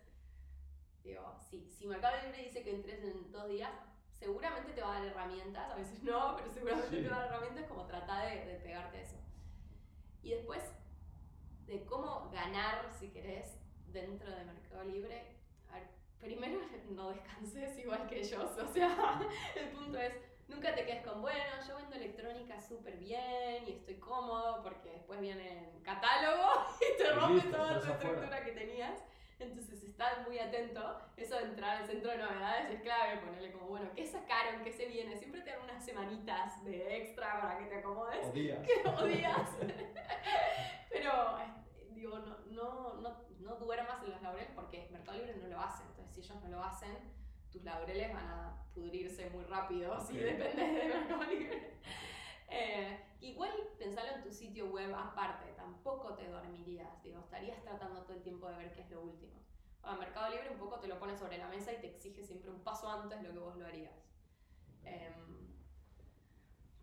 digo, 1.04 1.36
si, 1.50 1.70
si 1.70 1.88
Mercado 1.88 2.16
Libre 2.24 2.44
dice 2.44 2.64
que 2.64 2.76
entres 2.76 3.04
en 3.04 3.32
dos 3.32 3.48
días, 3.48 3.72
seguramente 4.12 4.74
te 4.74 4.82
va 4.82 4.96
a 4.96 5.00
dar 5.00 5.06
herramientas, 5.08 5.72
a 5.72 5.76
veces 5.76 6.02
no, 6.04 6.36
pero 6.38 6.52
seguramente 6.52 7.02
te 7.02 7.10
va 7.10 7.18
a 7.18 7.20
dar 7.20 7.34
herramientas 7.34 7.66
como 7.68 7.86
tratar 7.86 8.30
de, 8.30 8.46
de 8.46 8.60
pegarte 8.60 8.98
a 8.98 9.02
eso. 9.02 9.18
Y 10.24 10.32
después, 10.32 10.64
de 11.66 11.86
cómo 11.86 12.30
ganar, 12.32 12.90
si 13.00 13.10
querés, 13.10 13.58
dentro 13.88 14.30
de 14.30 14.46
Mercado 14.46 14.84
Libre, 14.84 15.36
primero 16.26 16.60
no 16.90 17.10
descanses 17.10 17.78
igual 17.78 18.08
que 18.08 18.20
ellos, 18.20 18.52
o 18.58 18.74
sea, 18.74 19.22
el 19.56 19.70
punto 19.70 19.98
es, 20.00 20.14
nunca 20.48 20.76
te 20.76 20.86
quedes 20.86 21.06
con, 21.06 21.22
bueno, 21.22 21.40
yo 21.68 21.76
vendo 21.78 21.96
electrónica 21.96 22.60
súper 22.62 22.98
bien 22.98 23.64
y 23.68 23.72
estoy 23.72 23.96
cómodo 23.96 24.62
porque 24.64 24.92
después 24.92 25.20
viene 25.20 25.72
el 25.76 25.82
catálogo 25.84 26.66
y 26.82 26.98
te 26.98 27.12
rompe 27.12 27.48
toda 27.48 27.80
tu 27.80 27.92
estructura 27.92 28.44
que 28.44 28.52
tenías. 28.52 29.04
Entonces, 29.38 29.84
estás 29.84 30.26
muy 30.26 30.40
atento. 30.40 30.98
Eso 31.18 31.36
de 31.36 31.44
entrar 31.44 31.78
al 31.78 31.88
centro 31.88 32.12
de 32.12 32.18
novedades 32.18 32.72
es 32.72 32.82
clave. 32.82 33.18
Ponerle 33.18 33.52
como, 33.52 33.68
bueno, 33.68 33.90
¿qué 33.96 34.06
sacaron? 34.06 34.64
¿Qué 34.64 34.72
se 34.72 34.86
viene? 34.88 35.18
Siempre 35.18 35.42
te 35.42 35.52
dan 35.52 35.62
unas 35.64 35.84
semanitas 35.84 36.64
de 36.64 36.98
extra 36.98 37.42
para 37.42 37.58
que 37.60 37.66
te 37.66 37.78
acomodes. 37.78 38.26
O 38.28 38.32
días. 38.32 38.60
o 38.86 39.04
días. 39.06 39.50
Pero, 40.90 41.38
digo, 41.92 42.20
no, 42.20 42.38
no, 42.48 42.94
no, 43.02 43.26
no 43.40 43.56
duermas 43.56 44.04
en 44.04 44.12
los 44.12 44.22
laureles 44.22 44.52
porque 44.56 44.88
Mercado 44.92 45.18
Libre 45.18 45.36
no 45.36 45.48
lo 45.48 45.60
hace. 45.60 45.84
Entonces, 45.84 46.16
si 46.16 46.22
ellos 46.22 46.44
no 46.44 46.50
lo 46.50 46.64
hacen, 46.64 46.98
tus 47.56 47.64
laureles 47.64 48.14
van 48.14 48.28
a 48.28 48.66
pudrirse 48.74 49.30
muy 49.30 49.46
rápido 49.46 49.98
si 50.06 50.18
dependes 50.18 50.56
de 50.56 50.94
Mercado 50.94 51.24
Libre. 51.24 51.80
Eh, 52.50 53.00
igual 53.22 53.52
pensarlo 53.80 54.12
en 54.18 54.24
tu 54.24 54.32
sitio 54.32 54.68
web 54.68 54.94
aparte, 54.94 55.54
tampoco 55.54 56.14
te 56.14 56.28
dormirías, 56.28 57.02
digo, 57.02 57.20
estarías 57.20 57.62
tratando 57.64 58.04
todo 58.04 58.14
el 58.14 58.22
tiempo 58.22 58.48
de 58.50 58.58
ver 58.58 58.74
qué 58.74 58.82
es 58.82 58.90
lo 58.92 59.02
último. 59.02 59.40
Para 59.82 59.98
Mercado 59.98 60.30
Libre 60.32 60.52
un 60.52 60.58
poco 60.58 60.80
te 60.80 60.88
lo 60.88 61.00
pone 61.00 61.16
sobre 61.16 61.38
la 61.38 61.48
mesa 61.48 61.72
y 61.72 61.78
te 61.78 61.88
exige 61.88 62.24
siempre 62.24 62.52
un 62.52 62.60
paso 62.60 62.90
antes 62.90 63.22
lo 63.24 63.32
que 63.32 63.40
vos 63.40 63.56
lo 63.56 63.66
harías. 63.66 63.96
Em, 64.84 65.48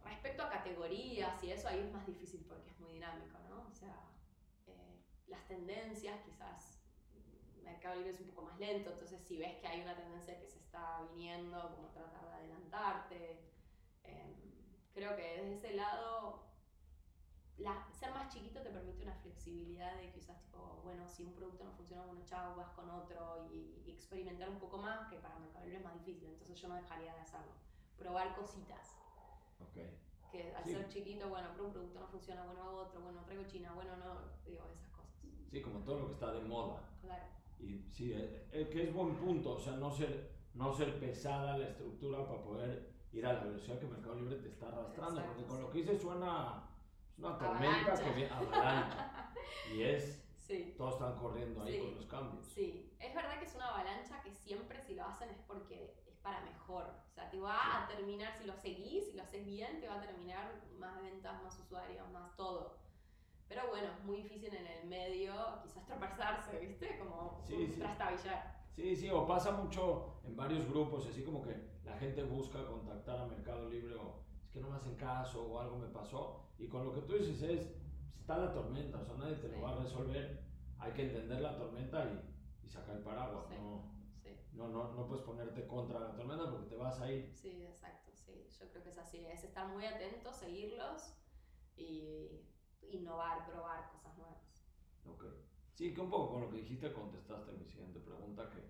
respecto 0.04 0.42
a 0.42 0.48
categorías 0.48 1.44
y 1.44 1.52
eso, 1.52 1.68
ahí 1.68 1.80
es 1.80 1.92
más 1.92 2.06
difícil 2.06 2.44
porque 2.48 2.70
es 2.70 2.80
muy 2.80 2.94
dinámico, 2.94 3.38
¿no? 3.50 3.68
O 3.70 3.74
sea, 3.74 4.10
eh, 4.66 5.00
las 5.26 5.46
tendencias 5.46 6.18
quizás 6.24 6.71
Mercado 7.72 7.96
Libre 7.96 8.10
es 8.10 8.20
un 8.20 8.26
poco 8.28 8.42
más 8.42 8.58
lento, 8.58 8.90
entonces 8.90 9.20
si 9.22 9.38
ves 9.38 9.56
que 9.56 9.66
hay 9.66 9.80
una 9.80 9.96
tendencia 9.96 10.38
que 10.38 10.46
se 10.46 10.58
está 10.58 11.02
viniendo, 11.10 11.58
como 11.74 11.88
tratar 11.88 12.26
de 12.26 12.32
adelantarte. 12.32 13.40
Em, 14.04 14.34
creo 14.92 15.16
que 15.16 15.22
desde 15.22 15.54
ese 15.54 15.74
lado, 15.74 16.42
ser 17.92 18.12
más 18.12 18.32
chiquito 18.32 18.60
te 18.60 18.70
permite 18.70 19.02
una 19.02 19.14
flexibilidad 19.14 19.96
de 19.96 20.10
quizás 20.10 20.40
tipo, 20.42 20.80
bueno, 20.84 21.08
si 21.08 21.24
un 21.24 21.32
producto 21.32 21.64
no 21.64 21.72
funciona, 21.72 22.04
bueno, 22.04 22.22
chao, 22.24 22.56
vas 22.56 22.70
con 22.70 22.90
otro 22.90 23.48
y, 23.50 23.90
experimentar 23.90 24.48
un 24.50 24.58
poco 24.58 24.78
más, 24.78 25.08
que 25.08 25.16
para 25.16 25.38
Mercado 25.38 25.64
Libre 25.64 25.78
es 25.78 25.84
más 25.84 25.94
difícil, 25.94 26.28
entonces 26.28 26.60
yo 26.60 26.68
no 26.68 26.74
dejaría 26.74 27.14
de 27.14 27.20
hacerlo. 27.20 27.52
Probar 27.96 28.34
cositas. 28.34 28.96
Okay. 29.70 29.96
Que 30.30 30.52
al 30.54 30.64
ser 30.64 30.88
chiquito, 30.88 31.28
bueno, 31.28 31.48
pero 31.52 31.66
un 31.66 31.72
producto 31.72 32.00
no 32.00 32.06
funciona, 32.08 32.44
bueno, 32.44 32.62
hago 32.62 32.78
otro, 32.78 33.00
bueno, 33.00 33.22
traigo 33.24 33.44
China, 33.44 33.72
bueno, 33.74 33.96
no, 33.96 34.20
digo, 34.44 34.66
esas 34.72 34.88
cosas. 34.90 35.14
Sí, 35.50 35.62
como 35.62 35.80
todo 35.80 36.00
lo 36.00 36.06
que 36.08 36.12
está 36.14 36.32
de 36.32 36.40
moda. 36.40 36.82
Claro. 37.00 37.41
Y 37.62 37.88
sí, 37.92 38.12
eh, 38.12 38.48
eh, 38.52 38.68
que 38.70 38.82
es 38.84 38.92
buen 38.92 39.14
punto, 39.14 39.52
o 39.52 39.60
sea, 39.60 39.74
no 39.74 39.90
ser, 39.90 40.32
no 40.54 40.74
ser 40.74 40.98
pesada 40.98 41.56
la 41.56 41.68
estructura 41.68 42.26
para 42.26 42.42
poder 42.42 42.92
ir 43.12 43.24
a 43.24 43.34
la 43.34 43.44
velocidad 43.44 43.78
que 43.78 43.86
Mercado 43.86 44.16
Libre 44.16 44.36
te 44.36 44.48
está 44.48 44.66
arrastrando, 44.68 45.22
porque 45.26 45.44
con 45.44 45.62
lo 45.62 45.70
que 45.70 45.78
dices 45.78 46.02
suena 46.02 46.68
es 47.12 47.18
una 47.18 47.38
tormenta 47.38 47.94
que 47.94 48.10
viene 48.10 48.30
avalancha. 48.30 49.32
y 49.72 49.82
es, 49.82 50.24
sí. 50.38 50.74
todos 50.76 50.94
están 50.94 51.16
corriendo 51.16 51.62
ahí 51.62 51.78
con 51.78 51.94
los 51.94 52.06
cambios. 52.06 52.46
Sí, 52.46 52.92
es 52.98 53.14
verdad 53.14 53.38
que 53.38 53.44
es 53.44 53.54
una 53.54 53.68
avalancha 53.68 54.20
que 54.22 54.32
siempre 54.32 54.80
si 54.80 54.94
lo 54.94 55.04
hacen 55.04 55.30
es 55.30 55.38
porque 55.46 55.94
es 56.06 56.16
para 56.16 56.40
mejor. 56.40 56.84
O 57.10 57.14
sea, 57.14 57.30
te 57.30 57.38
va 57.38 57.84
a 57.84 57.86
terminar, 57.86 58.32
si 58.36 58.44
lo 58.44 58.56
seguís, 58.56 59.10
si 59.10 59.16
lo 59.16 59.22
haces 59.22 59.44
bien, 59.44 59.80
te 59.80 59.86
va 59.86 59.96
a 59.96 60.00
terminar 60.00 60.60
más 60.78 61.00
ventas, 61.00 61.40
más 61.44 61.56
usuarios, 61.60 62.10
más 62.10 62.34
todo. 62.34 62.81
Pero 63.52 63.68
bueno, 63.68 63.88
es 63.92 64.04
muy 64.04 64.22
difícil 64.22 64.54
en 64.54 64.66
el 64.66 64.88
medio 64.88 65.34
quizás 65.62 65.84
tropezarse, 65.84 66.58
¿viste? 66.58 66.98
Como 66.98 67.38
sí, 67.46 67.66
sí. 67.66 67.80
trastabillar. 67.80 68.62
Sí, 68.74 68.96
sí, 68.96 69.10
o 69.10 69.26
pasa 69.26 69.50
mucho 69.52 70.20
en 70.24 70.34
varios 70.34 70.66
grupos, 70.66 71.06
así 71.06 71.22
como 71.22 71.42
que 71.42 71.54
la 71.84 71.98
gente 71.98 72.22
busca 72.22 72.64
contactar 72.64 73.18
a 73.20 73.26
Mercado 73.26 73.68
Libre 73.68 73.94
o 73.96 74.22
es 74.42 74.50
que 74.50 74.60
no 74.60 74.70
me 74.70 74.76
hacen 74.76 74.94
caso 74.96 75.44
o 75.44 75.60
algo 75.60 75.76
me 75.76 75.88
pasó. 75.88 76.48
Y 76.58 76.66
con 76.66 76.86
lo 76.86 76.94
que 76.94 77.02
tú 77.02 77.12
dices 77.12 77.42
es, 77.42 77.74
está 78.18 78.38
la 78.38 78.54
tormenta, 78.54 79.00
o 79.00 79.04
sea, 79.04 79.16
nadie 79.16 79.36
te 79.36 79.48
lo 79.48 79.60
va 79.60 79.72
a 79.72 79.82
resolver. 79.82 80.42
Hay 80.78 80.92
que 80.92 81.02
entender 81.02 81.42
la 81.42 81.54
tormenta 81.58 82.06
y, 82.06 82.66
y 82.66 82.70
sacar 82.70 82.96
el 82.96 83.02
paraguas, 83.02 83.50
¿no? 83.50 83.92
No, 84.54 84.68
no, 84.68 84.92
no 84.94 85.06
puedes 85.06 85.24
ponerte 85.24 85.66
contra 85.66 86.00
la 86.00 86.14
tormenta 86.14 86.50
porque 86.50 86.70
te 86.70 86.76
vas 86.76 86.98
a 87.00 87.10
ir. 87.10 87.30
Sí, 87.34 87.66
exacto, 87.66 88.12
sí. 88.14 88.46
Yo 88.58 88.68
creo 88.70 88.82
que 88.82 88.90
es 88.90 88.98
así. 88.98 89.26
Es 89.26 89.44
estar 89.44 89.68
muy 89.68 89.84
atento, 89.84 90.32
seguirlos 90.32 91.14
y 91.76 92.40
innovar, 92.90 93.46
probar 93.46 93.90
cosas 93.90 94.16
nuevas. 94.16 94.66
Ok. 95.06 95.24
Sí, 95.74 95.94
que 95.94 96.00
un 96.00 96.10
poco 96.10 96.32
con 96.32 96.42
lo 96.42 96.50
que 96.50 96.58
dijiste 96.58 96.92
contestaste 96.92 97.52
mi 97.52 97.64
siguiente 97.64 98.00
pregunta, 98.00 98.48
que 98.50 98.62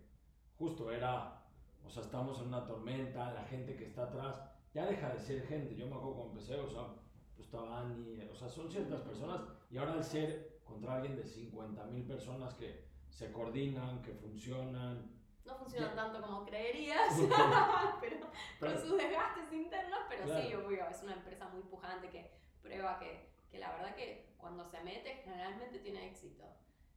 justo 0.59 0.91
era, 0.91 1.43
o 1.85 1.91
sea, 1.91 2.03
estamos 2.03 2.41
en 2.41 2.49
una 2.49 2.65
tormenta, 2.65 3.33
la 3.33 3.45
gente 3.45 3.77
que 3.77 3.85
está 3.85 4.05
atrás 4.05 4.41
ya 4.73 4.87
deja 4.87 5.11
de 5.11 5.19
ser 5.19 5.47
gente. 5.47 5.75
Yo 5.75 5.87
me 5.87 5.97
acuerdo 5.97 6.17
cuando 6.17 6.33
empecé, 6.35 6.59
o 6.59 6.69
sea, 6.69 6.87
pues 7.35 7.47
estaba 7.47 7.81
Ani, 7.81 8.23
o 8.31 8.35
sea, 8.35 8.49
son 8.49 8.71
ciertas 8.71 9.01
personas 9.01 9.43
y 9.71 9.79
ahora 9.79 9.95
al 9.95 10.05
ser 10.05 10.61
contra 10.65 10.97
alguien 10.97 11.17
de 11.17 11.25
50.000 11.25 12.07
personas 12.07 12.55
que 12.55 12.85
se 13.11 13.31
coordinan, 13.33 14.03
que 14.03 14.13
funcionan. 14.13 15.11
No 15.45 15.57
funcionan 15.57 15.95
tanto 15.95 16.23
como 16.23 16.45
creerías, 16.45 17.15
pero, 18.01 18.17
con 18.59 18.79
sus 18.79 18.97
desgastes 18.97 19.53
internos, 19.53 20.01
pero 20.09 20.25
sí, 20.25 20.55
obvio, 20.55 20.89
es 20.89 21.03
una 21.03 21.15
empresa 21.15 21.49
muy 21.49 21.63
pujante 21.63 22.09
que 22.09 22.31
prueba 22.63 22.99
que, 22.99 23.32
que 23.53 23.59
la 23.59 23.71
verdad 23.71 23.95
que 23.95 24.35
cuando 24.39 24.65
se 24.65 24.81
mete 24.81 25.21
generalmente 25.23 25.79
tiene 25.79 26.09
éxito. 26.09 26.45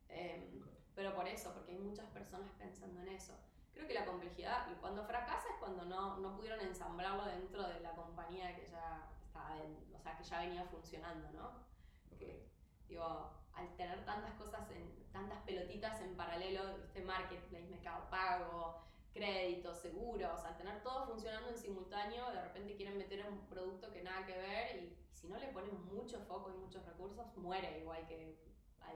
Em, 0.08 0.64
pero 0.96 1.14
por 1.14 1.28
eso, 1.28 1.54
porque 1.54 1.74
hay 1.74 1.80
muchas 1.80 2.08
personas 2.08 2.50
pensando 2.58 3.02
en 3.02 3.10
eso. 3.10 3.34
Creo 3.74 3.86
que 3.86 3.94
la 3.94 4.06
complejidad, 4.06 4.66
cuando 4.80 5.04
fracasa 5.04 5.50
es 5.50 5.58
cuando 5.60 5.84
no, 5.84 6.18
no 6.18 6.38
pudieron 6.38 6.62
ensamblarlo 6.62 7.26
dentro 7.26 7.68
de 7.68 7.82
la 7.82 7.92
compañía 7.92 8.56
que 8.56 8.66
ya 8.66 9.12
estaba, 9.22 9.58
o 9.94 10.00
sea, 10.00 10.18
que 10.18 10.24
ya 10.24 10.40
venía 10.40 10.64
funcionando, 10.64 11.30
¿no? 11.34 11.52
Que, 12.18 12.48
digo, 12.88 13.34
al 13.54 13.76
tener 13.76 14.06
tantas 14.06 14.34
cosas, 14.36 14.72
en, 14.72 15.12
tantas 15.12 15.42
pelotitas 15.42 16.00
en 16.00 16.16
paralelo, 16.16 16.78
este 16.78 17.02
marketplace, 17.02 17.68
mercado 17.68 18.10
pago, 18.10 18.82
créditos, 19.16 19.78
seguros, 19.78 20.44
al 20.44 20.58
tener 20.58 20.84
todo 20.84 21.06
funcionando 21.06 21.50
en 21.50 21.58
simultáneo, 21.58 22.30
de 22.32 22.42
repente 22.42 22.76
quieren 22.76 22.98
meter 22.98 23.26
un 23.32 23.40
producto 23.48 23.90
que 23.90 24.04
nada 24.04 24.26
que 24.26 24.38
ver 24.38 24.76
y, 24.76 24.98
si 25.14 25.30
no 25.30 25.38
le 25.38 25.48
ponen 25.48 25.72
mucho 25.86 26.20
foco 26.28 26.52
y 26.52 26.58
muchos 26.60 26.86
recursos, 26.86 27.26
muere, 27.38 27.80
igual 27.80 28.06
que 28.06 28.38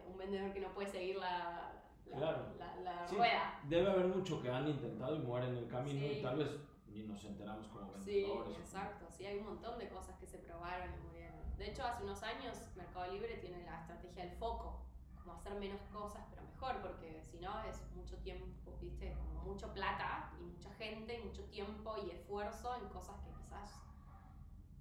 un 0.05 0.17
vendedor 0.17 0.51
que 0.53 0.59
no 0.59 0.73
puede 0.73 0.89
seguir 0.89 1.15
la, 1.15 1.71
la, 2.05 3.07
rueda. 3.09 3.59
Debe 3.63 3.89
haber 3.89 4.07
mucho 4.07 4.41
que 4.41 4.49
han 4.49 4.67
intentado 4.67 5.15
y 5.15 5.19
mueren 5.19 5.51
en 5.51 5.57
el 5.63 5.67
camino 5.67 6.05
y 6.05 6.21
tal 6.21 6.37
vez 6.37 6.49
ni 6.87 7.03
nos 7.03 7.23
enteramos 7.23 7.67
como 7.69 7.91
vendedores. 7.93 8.55
Sí, 8.55 8.61
exacto. 8.61 9.05
Sí, 9.09 9.25
hay 9.25 9.39
un 9.39 9.45
montón 9.45 9.79
de 9.79 9.87
cosas 9.87 10.17
que 10.19 10.27
se 10.27 10.39
probaron 10.39 10.93
y 10.93 11.07
murieron. 11.07 11.39
De 11.57 11.69
hecho, 11.69 11.83
hace 11.85 12.03
unos 12.03 12.21
años 12.21 12.57
Mercado 12.75 13.11
Libre 13.13 13.37
tiene 13.37 13.63
la 13.63 13.79
estrategia 13.79 14.25
del 14.25 14.33
foco, 14.33 14.81
como 15.15 15.33
hacer 15.33 15.53
menos 15.55 15.81
cosas 15.91 16.25
pero 16.29 16.43
mejor, 16.43 16.81
porque 16.81 17.23
si 17.23 17.37
no 17.37 17.63
es 17.63 17.81
mucho 17.95 18.17
tiempo, 18.17 18.45
viste, 18.81 19.13
como 19.13 19.53
mucho 19.53 19.73
plata 19.73 20.33
y 20.39 20.43
mucha 20.43 20.71
gente 20.73 21.19
y 21.19 21.23
mucho 21.25 21.43
tiempo 21.45 21.95
y 22.05 22.11
esfuerzo 22.11 22.75
en 22.75 22.89
cosas 22.89 23.19
que 23.21 23.31
quizás, 23.31 23.81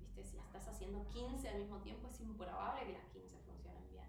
viste, 0.00 0.24
si 0.24 0.38
estás 0.38 0.68
haciendo 0.68 1.06
15 1.08 1.48
al 1.48 1.58
mismo 1.58 1.78
tiempo 1.78 2.08
es 2.08 2.20
improbable 2.20 2.86
que 2.86 2.92
las 2.92 3.06
15 3.06 3.38
funcionen 3.38 3.88
bien. 3.90 4.08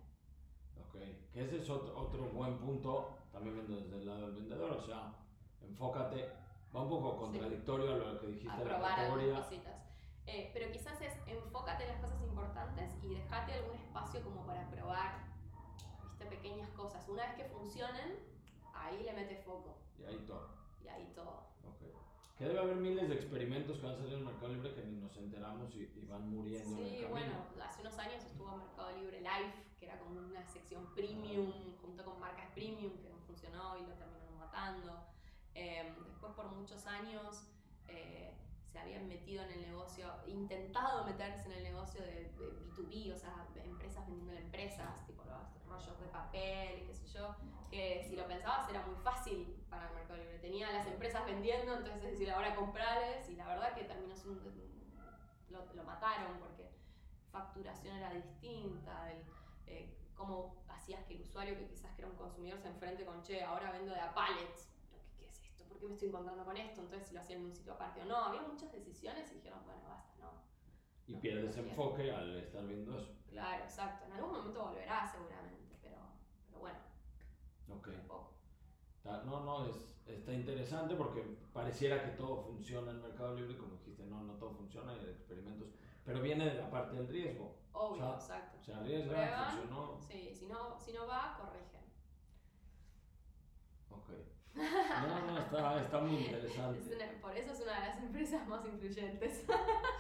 Ok, 0.80 1.32
que 1.34 1.44
ese 1.44 1.58
es 1.58 1.70
otro, 1.70 1.98
otro 1.98 2.30
buen 2.30 2.58
punto, 2.58 3.18
también 3.32 3.56
viendo 3.56 3.76
desde 3.76 3.98
el 3.98 4.06
lado 4.06 4.22
del 4.28 4.36
vendedor, 4.36 4.72
o 4.72 4.82
sea, 4.82 5.14
enfócate, 5.62 6.30
va 6.76 6.82
un 6.82 6.90
poco 6.90 7.18
contradictorio 7.18 7.94
a 7.94 7.98
lo 7.98 8.20
que 8.20 8.28
dijiste 8.28 8.64
de 8.64 8.70
la 8.70 8.82
categoría. 8.82 9.48
Eh, 10.32 10.52
pero 10.54 10.72
quizás 10.72 11.02
es 11.02 11.14
enfócate 11.26 11.86
en 11.86 11.90
las 11.90 12.02
cosas 12.02 12.22
importantes 12.22 12.94
y 13.02 13.16
dejate 13.16 13.54
algún 13.54 13.76
espacio 13.78 14.22
como 14.24 14.46
para 14.46 14.70
probar 14.70 15.26
¿viste? 16.04 16.26
pequeñas 16.28 16.70
cosas. 16.70 17.08
Una 17.10 17.26
vez 17.26 17.34
que 17.34 17.46
funcionen, 17.46 18.20
ahí 18.76 19.02
le 19.02 19.14
metes 19.14 19.44
foco. 19.44 19.79
Y 20.00 20.06
ahí 20.06 20.24
todo. 20.26 20.50
Y 20.84 20.88
ahí 20.88 21.12
todo. 21.16 21.48
Okay. 21.76 21.94
Que 22.38 22.46
debe 22.46 22.60
haber 22.60 22.76
miles 22.78 23.10
de 23.10 23.16
experimentos 23.16 23.78
que 23.78 23.86
van 23.86 23.96
a 23.96 23.98
salir 23.98 24.14
en 24.14 24.26
Mercado 24.26 24.54
Libre 24.54 24.74
que 24.74 24.84
ni 24.84 25.00
nos 25.00 25.16
enteramos 25.18 25.76
y, 25.76 25.86
van 26.08 26.30
muriendo. 26.30 26.78
Sí, 26.78 27.06
bueno, 27.10 27.46
hace 27.64 27.82
unos 27.82 27.98
años 28.00 28.24
estuvo 28.24 28.58
Mercado 28.58 28.98
Libre 28.98 29.20
Live, 29.20 29.54
que 29.80 29.86
era 29.86 30.00
como 30.00 30.20
una 30.20 30.46
sección 30.48 30.88
premium, 30.96 31.52
junto 31.82 32.04
con 32.04 32.20
marcas 32.20 32.50
premium, 32.54 32.98
que 33.02 33.10
no 33.10 33.18
funcionó 33.28 33.78
y 33.78 33.82
lo 33.82 33.94
terminaron 33.94 34.40
matando. 34.40 35.06
Em, 35.54 35.94
después, 36.06 36.34
por 36.34 36.52
muchos 36.52 36.86
años, 36.88 37.44
eh, 37.88 38.34
se 38.72 38.80
habían 38.80 39.08
metido 39.08 39.44
en 39.44 39.52
el 39.52 39.62
negocio, 39.62 40.08
intentado 40.28 41.04
meterse 41.06 41.46
en 41.48 41.54
el 41.54 41.64
negocio 41.64 42.02
de, 42.02 42.32
B2B, 42.38 43.14
o 43.14 43.18
sea, 43.18 43.48
empresas 43.64 44.06
vendiendo 44.08 44.34
empresas, 44.34 45.06
tipo 45.06 45.24
los 45.26 45.66
rollos 45.68 46.00
de 46.00 46.08
papel, 46.08 46.86
qué 46.86 46.94
sé 46.94 47.08
yo, 47.08 47.36
que 47.70 48.04
si 48.08 48.16
lo 48.16 48.28
pensabas 48.28 48.70
era 48.70 48.86
muy 48.86 48.96
fácil 48.96 49.56
para 49.70 49.88
el 49.88 49.96
Mercado 49.96 50.20
Libre. 50.20 50.40
Tenía 50.40 50.72
las 50.72 50.88
empresas 50.88 51.26
vendiendo, 51.26 51.76
entonces 51.76 52.12
decir 52.12 52.30
ahora 52.32 52.56
comprarles, 52.56 53.30
y 53.30 53.36
la 53.36 53.48
verdad 53.48 53.74
que 53.74 53.84
terminó 53.84 54.16
siendo, 54.16 54.52
lo, 55.50 55.84
mataron 55.84 56.38
porque 56.40 56.70
facturación 57.32 57.98
era 57.98 58.14
distinta, 58.14 59.12
el, 59.12 59.24
eh, 59.66 59.98
cómo 60.16 60.64
hacías 60.68 61.04
que 61.06 61.16
el 61.16 61.22
usuario 61.22 61.58
que 61.58 61.68
quizás 61.68 61.98
era 61.98 62.08
un 62.08 62.16
consumidor 62.16 62.60
se 62.60 62.68
enfrente 62.68 63.06
con, 63.06 63.24
che, 63.24 63.44
ahora 63.44 63.72
vendo 63.72 63.94
de 63.94 64.00
a 64.00 64.14
pallets, 64.14 64.70
¿por 65.70 65.80
qué 65.80 65.88
me 65.88 65.94
estoy 65.94 66.10
encontrando 66.10 66.44
con 66.44 66.58
esto? 66.58 66.82
Entonces, 66.82 67.08
si 67.08 67.14
lo 67.14 67.22
hacían 67.22 67.40
en 67.40 67.46
un 67.46 67.54
sitio 67.54 67.74
aparte 67.74 68.02
o 68.02 68.06
no. 68.06 68.18
Había 68.18 68.42
muchas 68.42 68.72
decisiones 68.72 69.32
y 69.32 69.36
dijeron, 69.36 69.60
bueno, 69.66 69.82
basta, 69.88 70.14
no. 70.20 70.32
Y 71.08 71.16
pierdes 71.16 71.56
enfoque 71.58 72.12
al 72.12 72.38
estar 72.38 72.66
viendo 72.68 72.98
eso. 72.98 73.16
Claro, 73.30 73.64
exacto. 73.64 74.06
En 74.06 74.14
algún 74.14 74.32
momento 74.32 74.66
volverá 74.66 75.10
seguramente, 75.10 75.78
pero, 75.82 75.98
pero 76.48 76.60
bueno. 76.60 76.80
Ok. 77.70 77.88
No, 79.26 79.44
no, 79.44 79.66
es, 79.66 79.76
está 80.06 80.34
interesante 80.34 80.96
porque 80.96 81.22
pareciera 81.52 82.04
que 82.04 82.12
todo 82.12 82.44
funciona 82.44 82.92
en 82.92 82.98
el 82.98 83.04
mercado 83.04 83.36
libre, 83.36 83.58
como 83.58 83.74
dijiste, 83.74 84.06
no, 84.06 84.22
no 84.22 84.34
todo 84.34 84.52
funciona, 84.52 84.92
hay 84.92 85.00
experimentos, 85.10 85.70
pero 86.06 86.22
viene 86.22 86.46
de 86.46 86.56
la 86.56 86.70
parte 86.70 86.96
del 86.96 87.08
riesgo. 87.08 87.58
Obvio, 87.72 88.14
exacto. 88.14 88.60
Se 88.62 88.74
arriesga, 88.74 89.52
funcionó. 89.52 90.00
Sí, 90.02 90.34
si 90.36 90.46
no, 90.46 90.78
si 90.80 90.92
no 90.94 91.08
va, 91.08 91.38
corrigen. 91.40 91.82
Ok. 93.90 94.10
No, 94.56 95.32
no, 95.32 95.40
está, 95.40 95.82
está 95.82 96.00
muy 96.00 96.18
interesante. 96.18 96.80
por 97.22 97.36
eso 97.36 97.54
es 97.54 97.62
una 97.62 97.80
de 97.80 97.88
las 97.88 98.04
empresas 98.04 98.48
más 98.48 98.66
influyentes. 98.66 99.46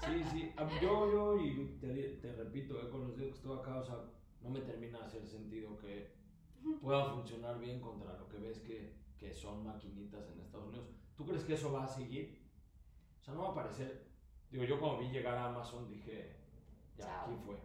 Sí, 0.06 0.24
sí. 0.32 0.54
Yo, 0.82 1.12
yo 1.12 1.40
y 1.40 1.78
te, 1.80 1.88
te 2.22 2.34
repito, 2.34 2.82
eh, 2.82 2.90
con 2.90 3.08
los 3.08 3.14
que 3.14 3.30
estoy 3.30 3.58
acá, 3.58 3.78
o 3.78 3.84
sea, 3.84 3.96
no 4.42 4.50
me 4.50 4.62
termina 4.62 5.00
de 5.00 5.06
hacer 5.06 5.26
sentido 5.26 5.78
que 5.78 6.14
pueda 6.82 7.06
funcionar 7.06 7.60
bien 7.60 7.80
contra 7.80 8.18
lo 8.18 8.28
que 8.28 8.38
ves 8.38 8.60
que, 8.60 8.96
que 9.18 9.34
son 9.34 9.64
maquinitas 9.64 10.28
en 10.30 10.40
Estados 10.42 10.68
Unidos. 10.68 10.88
¿Tú 11.16 11.26
crees 11.26 11.44
que 11.44 11.54
eso 11.54 11.72
va 11.72 11.84
a 11.84 11.88
seguir? 11.88 12.42
O 13.22 13.24
sea, 13.24 13.34
no 13.34 13.44
va 13.44 13.50
a 13.50 13.56
parecer. 13.56 14.08
Digo, 14.50 14.64
yo 14.64 14.80
cuando 14.80 15.00
vi 15.00 15.10
llegar 15.10 15.36
a 15.36 15.46
Amazon 15.46 15.88
dije, 15.90 16.36
ya, 16.98 17.24
aquí 17.24 17.36
fue. 17.46 17.58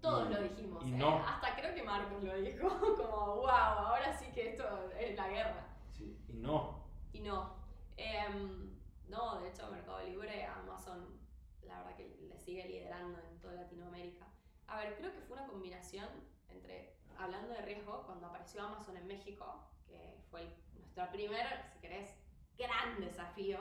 Todos 0.00 0.30
lo 0.30 0.42
dijimos. 0.42 0.84
Y 0.86 0.94
¿eh? 0.94 0.96
no. 0.96 1.18
Hasta 1.18 1.54
creo 1.54 1.74
que 1.74 1.82
Marcos 1.82 2.24
lo 2.24 2.34
dijo, 2.40 2.68
como, 2.96 3.36
wow, 3.36 3.50
ahora 3.50 4.12
sí 4.16 4.26
que 4.32 4.50
esto 4.50 4.64
es 4.98 5.14
la 5.16 5.28
guerra 5.28 5.69
y 6.28 6.34
no. 6.34 6.84
Y 7.12 7.20
no. 7.20 7.56
Em, 7.96 8.78
no, 9.08 9.40
de 9.40 9.48
hecho, 9.48 9.70
Mercado 9.70 10.02
Libre, 10.02 10.44
Amazon, 10.44 11.18
la 11.62 11.78
verdad 11.78 11.96
que 11.96 12.16
le 12.28 12.38
sigue 12.38 12.64
liderando 12.66 13.18
en 13.18 13.38
toda 13.40 13.54
Latinoamérica. 13.54 14.26
A 14.66 14.76
ver, 14.78 14.96
creo 14.96 15.12
que 15.12 15.20
fue 15.20 15.36
una 15.36 15.46
combinación 15.46 16.08
entre, 16.48 16.96
hablando 17.18 17.52
de 17.52 17.62
riesgo, 17.62 18.04
cuando 18.06 18.26
apareció 18.26 18.62
Amazon 18.62 18.96
en 18.96 19.06
México, 19.06 19.68
que 19.86 20.16
fue 20.30 20.48
nuestro 20.74 21.10
primer, 21.10 21.64
si 21.72 21.80
querés, 21.80 22.14
gran 22.56 23.00
desafío. 23.00 23.58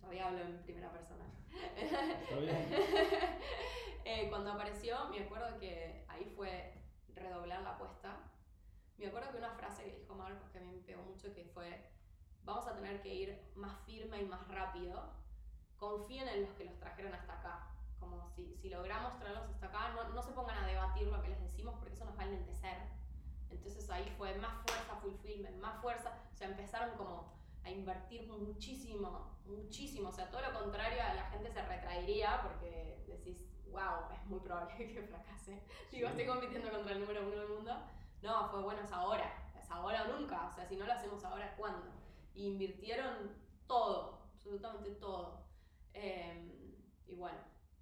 Todavía 0.00 0.28
hablo 0.28 0.40
en 0.40 0.62
primera 0.62 0.90
persona. 0.90 1.24
Está 1.76 2.36
bien. 2.36 2.68
Eh, 4.02 4.28
cuando 4.30 4.50
apareció, 4.50 5.08
me 5.10 5.20
acuerdo 5.20 5.58
que 5.58 6.04
ahí 6.08 6.24
fue 6.34 6.72
redoblar 7.14 7.62
la 7.62 7.72
apuesta 7.72 8.29
me 9.00 9.06
acuerdo 9.06 9.32
que 9.32 9.38
una 9.38 9.50
frase 9.50 9.84
que 9.84 9.96
dijo 9.98 10.14
Marcos 10.14 10.50
que 10.50 10.58
a 10.58 10.60
mí 10.60 10.72
me 10.72 10.82
pegó 10.82 11.02
mucho 11.02 11.32
que 11.34 11.44
fue, 11.54 11.90
vamos 12.44 12.66
a 12.66 12.74
tener 12.74 13.00
que 13.00 13.14
ir 13.14 13.42
más 13.54 13.78
firme 13.86 14.20
y 14.20 14.26
más 14.26 14.46
rápido, 14.48 15.14
confíen 15.78 16.28
en 16.28 16.42
los 16.42 16.50
que 16.52 16.66
los 16.66 16.78
trajeron 16.78 17.14
hasta 17.14 17.32
acá. 17.32 17.66
Como 17.98 18.28
si, 18.28 18.56
si 18.56 18.68
logramos 18.68 19.18
traerlos 19.18 19.48
hasta 19.48 19.66
acá, 19.66 19.92
no, 19.94 20.10
no 20.10 20.22
se 20.22 20.32
pongan 20.32 20.58
a 20.58 20.66
debatir 20.66 21.08
lo 21.08 21.20
que 21.22 21.28
les 21.28 21.40
decimos 21.40 21.74
porque 21.78 21.94
eso 21.94 22.04
nos 22.04 22.18
va 22.18 22.22
a 22.22 22.26
enlentecer. 22.26 22.76
Entonces 23.48 23.88
ahí 23.90 24.12
fue 24.16 24.34
más 24.36 24.54
fuerza, 24.66 24.96
fulfillment, 25.00 25.56
más 25.56 25.80
fuerza. 25.80 26.12
O 26.32 26.36
sea, 26.36 26.48
empezaron 26.48 26.96
como 26.96 27.32
a 27.64 27.70
invertir 27.70 28.28
muchísimo, 28.28 29.38
muchísimo. 29.46 30.10
O 30.10 30.12
sea, 30.12 30.30
todo 30.30 30.42
lo 30.42 30.58
contrario, 30.58 30.98
la 31.14 31.24
gente 31.30 31.50
se 31.50 31.62
retraería 31.62 32.40
porque 32.42 33.02
decís, 33.06 33.44
wow, 33.70 34.12
es 34.14 34.26
muy 34.26 34.40
probable 34.40 34.76
que 34.94 35.02
fracase. 35.02 35.62
Digo, 35.90 36.08
estoy 36.08 36.26
compitiendo 36.26 36.70
contra 36.70 36.92
el 36.92 37.00
número 37.00 37.26
uno 37.26 37.36
del 37.36 37.48
mundo 37.48 37.72
no, 38.22 38.48
fue 38.50 38.62
bueno, 38.62 38.82
es 38.82 38.92
ahora, 38.92 39.50
es 39.58 39.70
ahora 39.70 40.04
o 40.04 40.18
nunca, 40.18 40.46
o 40.46 40.52
sea, 40.52 40.66
si 40.66 40.76
no 40.76 40.86
lo 40.86 40.92
hacemos 40.92 41.24
ahora, 41.24 41.54
¿cuándo? 41.56 41.86
Y 42.34 42.48
invirtieron 42.48 43.32
todo, 43.66 44.26
absolutamente 44.34 44.90
todo. 44.92 45.44
Em, 45.94 46.74
y 47.06 47.14
bueno, 47.14 47.38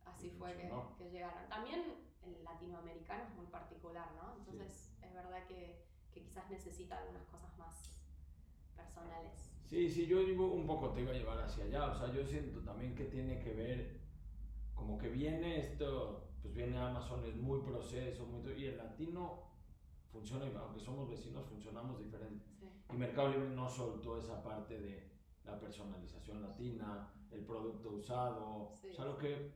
así 0.07 0.31
fue 0.31 0.57
que, 0.57 0.71
que, 0.97 1.11
llegaron. 1.11 1.49
También 1.49 1.83
el 2.23 2.45
latinoamericano 2.45 3.25
es 3.25 3.35
muy 3.35 3.47
particular, 3.47 4.09
¿no? 4.13 4.37
Entonces 4.39 4.93
es 5.03 5.13
verdad 5.13 5.45
que, 5.47 5.85
que, 6.13 6.23
quizás 6.23 6.49
necesita 6.51 6.99
algunas 6.99 7.27
cosas 7.27 7.57
más 7.59 8.01
personales. 8.77 9.53
Sí, 9.67 9.91
sí, 9.91 10.07
yo 10.07 10.21
un 10.21 10.67
poco 10.67 10.91
te 10.91 11.03
iba 11.03 11.11
a 11.11 11.15
llevar 11.15 11.39
hacia 11.41 11.65
allá, 11.65 11.91
o 11.91 11.95
sea, 11.95 12.13
yo 12.13 12.25
siento 12.25 12.61
también 12.61 12.95
que 12.95 13.05
tiene 13.05 13.39
que 13.41 13.53
ver, 13.53 14.01
como 14.75 14.97
que 14.97 15.09
viene 15.09 15.59
esto, 15.61 16.29
pues 16.41 16.55
viene 16.55 16.79
Amazon, 16.79 17.25
es 17.27 17.37
muy 17.37 17.61
proceso, 17.61 18.25
muy, 18.25 18.51
y 18.53 18.67
el 18.67 18.79
latino 18.79 19.48
funciona, 20.19 20.47
aunque 20.61 20.81
somos 20.81 21.09
vecinos, 21.09 21.45
funcionamos 21.47 21.99
diferente. 21.99 22.45
Y 22.91 22.97
Mercado 22.97 23.29
Libre 23.29 23.51
no 23.51 23.69
soltó 23.69 24.19
esa 24.19 24.43
parte 24.43 24.79
de 24.81 25.09
la 25.45 25.59
personalización 25.59 26.43
latina, 26.43 27.09
el 27.31 27.45
producto 27.45 27.91
usado, 27.91 28.73
Sí. 28.81 28.89
o 28.91 28.95
sea, 28.95 29.05
lo 29.05 29.17
que, 29.19 29.53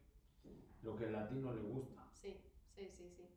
lo 0.82 0.94
que 0.96 1.06
al 1.06 1.12
latino 1.12 1.52
le 1.52 1.62
gusta. 1.62 2.06
Sí, 2.14 2.40
sí, 2.74 2.88
sí, 2.88 3.10
sí. 3.10 3.28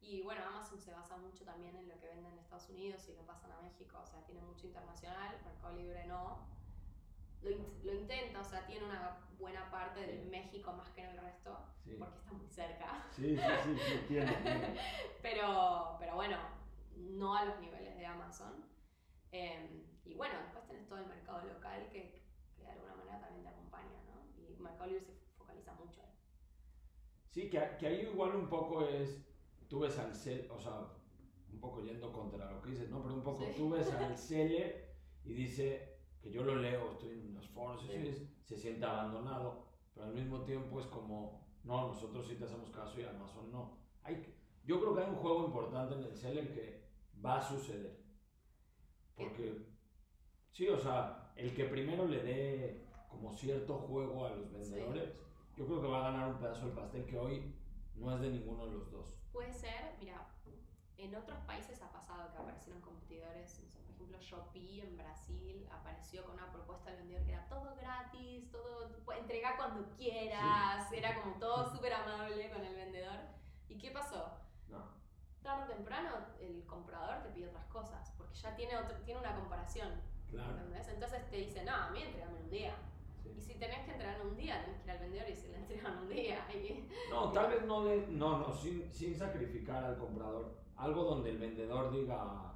Y 0.00 0.22
bueno, 0.22 0.40
Amazon 0.46 0.80
se 0.80 0.92
basa 0.92 1.16
mucho 1.18 1.44
también 1.44 1.76
en 1.76 1.88
lo 1.88 1.98
que 2.00 2.06
venden 2.06 2.32
en 2.32 2.38
Estados 2.38 2.70
Unidos 2.70 3.06
y 3.08 3.14
lo 3.14 3.26
pasan 3.26 3.52
a 3.52 3.60
México, 3.60 3.98
o 4.02 4.06
sea, 4.06 4.24
tiene 4.24 4.40
mucho 4.40 4.66
internacional, 4.66 5.36
Mercado 5.44 5.76
Libre 5.76 6.06
no. 6.06 6.48
Lo, 7.42 7.50
in- 7.50 7.80
lo 7.84 7.92
intenta, 7.94 8.40
o 8.40 8.44
sea, 8.44 8.66
tiene 8.66 8.84
una 8.86 9.26
buena 9.38 9.70
parte 9.70 10.00
de 10.06 10.22
Sí. 10.22 10.28
México 10.30 10.72
más 10.72 10.88
que 10.90 11.02
en 11.02 11.10
el 11.10 11.18
resto, 11.20 11.56
Sí, 11.84 11.96
porque 11.98 12.16
está 12.16 12.32
muy 12.32 12.48
cerca. 12.48 13.04
sí, 13.14 13.36
sí, 13.36 13.42
sí, 13.64 13.76
sí, 13.78 14.04
tiene, 14.08 14.32
tiene. 14.36 14.76
Pero, 15.22 15.96
pero 15.98 16.14
bueno, 16.16 16.36
no 17.00 17.34
a 17.34 17.44
los 17.44 17.60
niveles 17.60 17.96
de 17.96 18.06
Amazon. 18.06 18.64
Eh, 19.32 19.86
y 20.04 20.14
bueno, 20.14 20.34
después 20.42 20.66
tenés 20.66 20.88
todo 20.88 20.98
el 20.98 21.06
mercado 21.06 21.46
local 21.46 21.88
que, 21.90 22.22
que 22.56 22.62
de 22.62 22.70
alguna 22.70 22.94
manera 22.96 23.20
también 23.20 23.42
te 23.44 23.48
acompaña, 23.50 24.02
¿no? 24.08 24.26
Y 24.42 24.56
Mercado 24.60 24.86
Libre 24.90 25.04
se 25.04 25.14
focaliza 25.38 25.72
mucho 25.74 26.00
ahí. 26.02 26.08
Sí, 27.28 27.48
que, 27.48 27.76
que 27.78 27.86
ahí 27.86 28.00
igual 28.12 28.34
un 28.34 28.48
poco 28.48 28.82
es, 28.86 29.24
tú 29.68 29.80
ves 29.80 29.98
al 29.98 30.14
seller, 30.14 30.50
o 30.50 30.58
sea, 30.58 30.80
un 31.52 31.60
poco 31.60 31.80
yendo 31.80 32.12
contra 32.12 32.50
lo 32.50 32.60
que 32.62 32.70
dices, 32.70 32.90
¿no? 32.90 33.02
Pero 33.02 33.14
un 33.14 33.22
poco 33.22 33.44
Sí. 33.44 33.52
tú 33.56 33.70
ves 33.70 33.90
al 33.94 34.16
seller 34.18 34.94
y 35.24 35.32
dice, 35.34 35.98
que 36.20 36.30
yo 36.30 36.42
lo 36.42 36.56
leo, 36.56 36.92
estoy 36.92 37.10
en 37.10 37.34
los 37.34 37.48
foros, 37.48 37.82
Sí. 37.86 37.92
es- 37.92 38.22
se 38.44 38.56
siente 38.56 38.84
abandonado, 38.84 39.64
pero 39.94 40.06
al 40.06 40.14
mismo 40.14 40.42
tiempo 40.42 40.80
es 40.80 40.86
como, 40.86 41.46
no, 41.62 41.88
nosotros 41.88 42.26
sí 42.26 42.34
te 42.34 42.44
hacemos 42.44 42.68
caso 42.70 42.98
y 43.00 43.04
Amazon 43.04 43.52
no. 43.52 43.78
Hay, 44.02 44.34
yo 44.64 44.80
creo 44.80 44.94
que 44.96 45.02
hay 45.02 45.10
un 45.10 45.16
juego 45.16 45.44
importante 45.46 45.94
en 45.94 46.02
el 46.02 46.16
seller 46.16 46.52
que 46.52 46.79
va 47.24 47.38
a 47.38 47.42
suceder. 47.42 48.00
Porque, 49.14 49.66
sí, 50.52 50.68
o 50.68 50.78
sea, 50.78 51.32
el 51.36 51.54
que 51.54 51.64
primero 51.64 52.06
le 52.06 52.22
dé 52.22 52.86
como 53.08 53.32
cierto 53.32 53.78
juego 53.78 54.26
a 54.26 54.30
los 54.30 54.50
vendedores, 54.52 55.12
yo 55.56 55.66
creo 55.66 55.80
que 55.80 55.88
va 55.88 55.98
a 55.98 56.10
ganar 56.10 56.28
un 56.28 56.38
pedazo 56.38 56.66
del 56.66 56.74
pastel 56.74 57.04
que 57.06 57.18
hoy 57.18 57.54
no 57.94 58.14
es 58.14 58.20
de 58.20 58.30
ninguno 58.30 58.66
de 58.66 58.72
los 58.72 58.90
dos. 58.90 59.14
Puede 59.32 59.52
ser, 59.52 59.96
mira, 59.98 60.26
en 60.96 61.14
otros 61.14 61.38
países 61.40 61.82
ha 61.82 61.90
pasado 61.90 62.30
que 62.30 62.38
aparecieron 62.38 62.80
competidores, 62.82 63.60
no 63.62 63.70
sé, 63.70 63.80
por 63.80 63.94
ejemplo 63.94 64.18
Shopee 64.20 64.80
en 64.82 64.96
Brasil 64.96 65.66
apareció 65.70 66.24
con 66.24 66.34
una 66.34 66.50
propuesta 66.52 66.90
al 66.90 66.96
vendedor 66.96 67.24
que 67.24 67.32
era 67.32 67.48
todo 67.48 67.74
gratis, 67.76 68.50
todo, 68.50 68.90
entrega 69.18 69.56
cuando 69.56 69.88
quieras, 69.96 70.92
era 70.92 71.20
como 71.20 71.36
todo 71.38 71.70
súper 71.74 71.92
amable 71.92 72.50
con 72.50 72.64
el 72.64 72.74
vendedor. 72.74 73.18
¿Y 73.68 73.78
qué 73.78 73.90
pasó? 73.90 74.40
No. 74.68 74.99
Tarde 75.42 75.64
o 75.64 75.76
temprano 75.76 76.10
el 76.40 76.64
comprador 76.66 77.22
te 77.22 77.30
pide 77.30 77.48
otras 77.48 77.64
cosas, 77.66 78.12
porque 78.18 78.34
ya 78.34 78.54
tiene, 78.56 78.76
otro, 78.76 78.96
tiene 79.04 79.20
una 79.20 79.34
comparación, 79.34 79.90
Claro. 80.30 80.50
¿entendés? 80.52 80.88
Entonces 80.88 81.28
te 81.30 81.36
dice, 81.36 81.64
no, 81.64 81.74
a 81.74 81.90
mí 81.90 82.02
entregame 82.02 82.38
en 82.38 82.44
un 82.44 82.50
día. 82.50 82.74
sí. 83.22 83.34
Y 83.36 83.40
si 83.40 83.54
tenés 83.54 83.84
que 83.84 83.92
entregar 83.92 84.20
en 84.20 84.26
un 84.28 84.36
día, 84.36 84.62
tenés 84.64 84.78
que 84.80 84.84
ir 84.84 84.90
al 84.92 84.98
vendedor 84.98 85.28
y 85.30 85.34
se 85.36 85.48
le 85.48 85.56
entregan 85.58 85.92
en 85.94 85.98
un 86.00 86.08
día. 86.08 86.46
Y, 86.54 86.88
No, 87.10 87.32
tal 87.32 87.48
vez 87.50 87.64
no 87.64 87.84
de, 87.84 88.06
no, 88.08 88.38
no, 88.38 88.52
sin, 88.52 88.92
sin 88.92 89.16
sacrificar 89.16 89.82
al 89.84 89.98
comprador. 89.98 90.54
Algo 90.76 91.04
donde 91.04 91.30
el 91.30 91.38
vendedor 91.38 91.90
diga, 91.90 92.54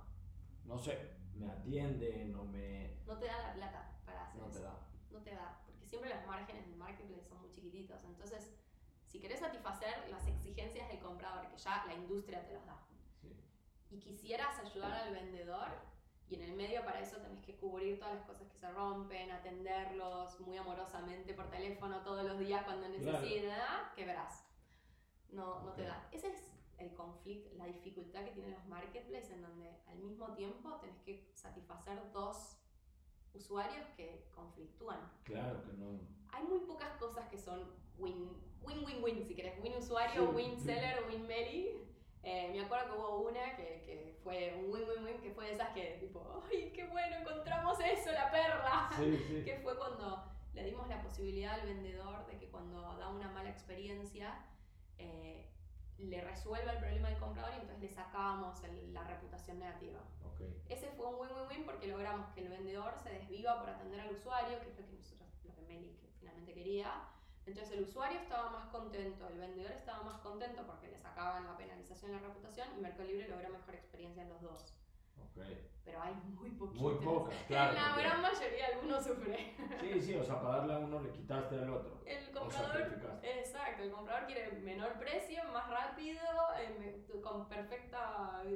no 0.65 0.79
sé, 0.79 1.11
me 1.35 1.51
atienden 1.51 2.35
o 2.37 2.45
me... 2.45 2.97
no 3.07 3.17
te 3.19 3.27
da 3.27 3.39
la 3.49 3.55
plata 3.55 3.93
para 4.07 4.25
hacer 4.27 4.41
No 4.41 4.49
eso. 4.49 4.59
te 4.59 4.65
da. 4.65 4.75
no 5.11 5.19
te 5.21 5.35
da, 5.35 5.59
porque 5.67 5.85
siempre 5.87 6.11
los 6.15 6.27
márgenes 6.27 6.67
del 6.67 6.77
marketplace 6.77 7.29
son 7.29 7.41
muy 7.41 7.51
chiquititos. 7.51 8.03
Entonces, 8.05 8.54
si 9.15 9.21
querés 9.21 9.39
satisfacer 9.39 10.09
las 10.11 10.27
exigencias 10.27 10.89
del 10.89 10.99
comprador, 10.99 11.47
que 11.49 11.57
ya 11.57 11.85
la 11.87 11.95
industria 11.95 12.45
te 12.45 12.53
los 12.53 12.67
da, 12.67 12.77
Sí. 13.23 13.33
y 13.93 14.01
quisieras 14.01 14.59
ayudar 14.59 14.93
al 14.93 15.15
vendedor, 15.15 15.69
y 16.29 16.35
en 16.35 16.43
el 16.43 16.55
medio 16.55 16.85
para 16.85 16.99
eso 16.99 17.19
tenés 17.19 17.41
que 17.45 17.55
cubrir 17.55 18.01
todas 18.01 18.17
las 18.17 18.25
cosas 18.25 18.49
que 18.51 18.59
se 18.59 18.69
rompen, 18.73 19.31
atenderlos 19.31 20.41
muy 20.41 20.57
amorosamente 20.57 21.33
por 21.33 21.49
teléfono 21.49 22.01
todos 22.03 22.25
los 22.25 22.41
días 22.41 22.65
cuando 22.65 22.89
Claro. 22.89 23.21
necesita, 23.21 23.93
que 23.95 24.05
verás. 24.05 24.45
No, 25.31 25.63
no 25.63 25.73
te 25.75 25.83
Ok. 25.83 25.89
da. 25.89 26.09
Ese 26.11 26.27
es 26.33 26.51
el 26.79 26.93
conflicto, 26.95 27.55
la 27.57 27.67
dificultad 27.67 28.25
que 28.25 28.33
tienen 28.33 28.51
los 28.55 28.67
marketplaces, 28.67 29.31
en 29.31 29.43
donde 29.43 29.81
al 29.87 29.99
mismo 30.01 30.33
tiempo 30.35 30.73
tenés 30.81 30.99
que 31.03 31.31
satisfacer 31.35 32.11
dos 32.11 32.57
usuarios 33.33 33.87
que 33.97 34.29
conflictúan. 34.35 34.99
Claro 35.23 35.63
que 35.63 35.73
no. 35.75 36.01
Hay 36.33 36.43
muy 36.43 36.59
pocas 36.67 36.97
cosas 36.99 37.29
que 37.29 37.39
son 37.39 37.84
win, 37.99 38.31
win, 38.63 38.85
win, 38.85 39.03
win, 39.03 39.25
si 39.27 39.35
querés, 39.35 39.59
win 39.63 39.75
usuario, 39.77 40.23
Sí, 40.31 40.35
win 40.37 40.59
seller, 40.59 41.05
win 41.09 41.27
Meli. 41.27 41.81
Eh, 42.23 42.49
me 42.53 42.61
acuerdo 42.63 42.95
que 42.95 42.99
hubo 43.01 43.29
una 43.29 43.55
que, 43.57 43.83
que 43.85 44.17
fue 44.25 44.55
un 44.59 44.73
win, 44.73 44.85
win, 44.89 45.05
win, 45.05 45.21
que 45.21 45.31
fue 45.33 45.47
de 45.47 45.53
esas 45.53 45.69
que 45.75 45.99
tipo, 46.01 46.43
¡ay, 46.51 46.73
qué 46.75 46.87
bueno, 46.87 47.17
encontramos 47.17 47.79
eso, 47.81 48.13
la 48.13 48.31
perla! 48.31 48.91
Sí, 48.97 49.19
sí. 49.29 49.43
que 49.45 49.59
fue 49.63 49.77
cuando 49.77 50.25
le 50.55 50.65
dimos 50.65 50.89
la 50.89 51.03
posibilidad 51.03 51.61
al 51.61 51.67
vendedor 51.67 52.27
de 52.27 52.39
que 52.39 52.49
cuando 52.49 52.81
da 52.97 53.09
una 53.11 53.31
mala 53.31 53.51
experiencia, 53.51 54.43
eh, 54.99 55.51
le 55.99 56.21
resuelva 56.23 56.73
el 56.73 56.79
problema 56.79 57.09
del 57.11 57.19
comprador 57.19 57.53
y 57.57 57.61
entonces 57.61 57.81
le 57.83 57.89
sacábamos 57.91 58.63
el- 58.65 58.93
la 58.95 59.05
reputación 59.05 59.59
negativa. 59.59 60.01
Ok. 60.25 60.41
Ese 60.69 60.89
fue 60.93 61.07
un 61.07 61.17
win-win-win 61.21 61.65
porque 61.67 61.87
logramos 61.89 62.29
que 62.31 62.41
el 62.41 62.49
vendedor 62.49 62.95
se 63.03 63.11
desviva 63.11 63.61
por 63.61 63.69
atender 63.71 64.01
al 64.01 64.13
usuario, 64.13 64.59
que 64.61 64.71
es 64.71 64.79
lo 64.79 64.87
que 64.87 64.93
nosotros, 64.97 65.29
lo 65.45 65.55
que 65.55 65.63
Meli 65.63 65.97
que 66.01 66.09
finalmente 66.19 66.55
quería. 66.55 66.91
Entonces 67.47 67.77
el 67.77 67.85
usuario 67.85 68.19
estaba 68.21 68.51
más 68.51 68.67
contento, 68.69 69.29
el 69.29 69.39
vendedor 69.39 69.73
estaba 69.73 70.03
más 70.03 70.19
contento 70.21 70.63
porque 70.67 70.89
le 70.89 70.99
sacaban 70.99 71.45
la 71.45 71.57
penalización 71.57 72.13
y 72.13 72.15
la 72.15 72.21
reputación 72.21 72.69
y 72.77 72.81
Mercado 72.81 73.05
Libre 73.05 73.29
logró 73.29 73.51
mejor 73.51 73.75
experiencia 73.75 74.23
en 74.23 74.31
los 74.31 74.41
dos. 74.41 74.75
Ok. 75.19 75.45
Pero 75.85 76.01
hay 76.01 76.15
muy 76.15 76.51
poquitos. 76.51 76.83
Muy 76.83 77.05
pocas, 77.05 77.35
claro. 77.47 77.75
la 77.75 77.97
gran 77.97 78.23
mayoría 78.23 78.67
alguno 78.75 79.01
sufre. 79.01 79.55
Sí, 79.81 80.01
sí, 80.01 80.15
o 80.15 80.25
sea, 80.25 80.41
para 80.41 80.59
darle 80.59 80.75
a 80.75 80.79
uno 80.79 81.01
le 81.01 81.11
quitaste 81.11 81.57
al 81.57 81.71
otro. 81.71 82.01
El 82.07 82.31
comprador, 82.31 83.21
exacto, 83.23 83.83
el 83.83 83.91
comprador 83.91 84.27
quiere 84.27 84.53
menor 84.53 84.95
precio, 84.99 85.43
más 85.53 85.69
rápido, 85.69 86.21
eh, 86.59 87.05
con 87.23 87.47
perfecto 87.49 87.99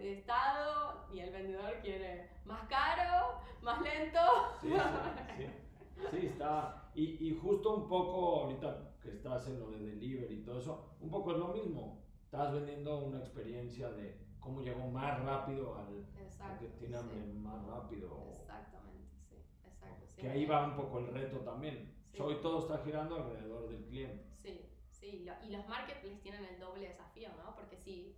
estado 0.03 1.07
y 1.13 1.21
el 1.21 1.31
vendedor 1.31 1.79
quiere 1.83 2.31
más 2.47 2.67
caro, 2.69 3.41
más 3.61 3.83
lento. 3.83 4.21
Sí, 4.63 4.71
sí, 4.71 4.77
sí. 5.37 5.47
Sí, 6.11 6.27
está. 6.27 6.91
Y, 6.95 7.29
y 7.29 7.39
justo 7.39 7.75
un 7.75 7.89
poco 7.89 8.41
ahorita 8.43 8.97
que 9.03 9.11
estás 9.11 9.47
en 9.49 9.61
lo 9.61 9.71
de 9.71 9.79
delivery 9.79 10.35
y 10.37 10.45
todo 10.45 10.59
eso, 10.59 10.97
un 11.01 11.11
poco 11.11 11.33
es 11.33 11.39
lo 11.39 11.49
mismo. 11.49 12.03
Estás 12.25 12.53
vendiendo 12.53 12.99
una 12.99 13.19
experiencia 13.19 13.91
de 13.91 14.19
cómo 14.41 14.61
llegó 14.61 14.87
más 14.89 15.23
rápido 15.25 15.75
al 15.77 16.07
Exacto. 16.21 16.67
sí. 16.79 16.87
más 17.39 17.67
rápido. 17.67 18.29
Exactamente, 18.31 19.17
sí, 19.29 19.37
exacto. 19.65 20.07
sí. 20.07 20.21
Que 20.21 20.31
ahí 20.31 20.47
va 20.47 20.67
un 20.67 20.77
poco 20.77 20.99
el 21.01 21.09
reto 21.09 21.39
también. 21.39 21.95
Sí. 22.13 22.21
Hoy 22.21 22.37
todo 22.41 22.61
está 22.61 22.85
girando 22.85 23.17
alrededor 23.17 23.69
del 23.69 23.85
cliente. 23.85 24.25
Sí, 24.37 24.61
sí, 24.91 25.27
y 25.43 25.51
los 25.51 25.69
marketplaces 25.69 26.21
tienen 26.21 26.45
el 26.45 26.59
doble 26.59 26.89
desafío, 26.89 27.29
¿no? 27.45 27.55
Porque 27.55 27.77
si, 27.77 28.17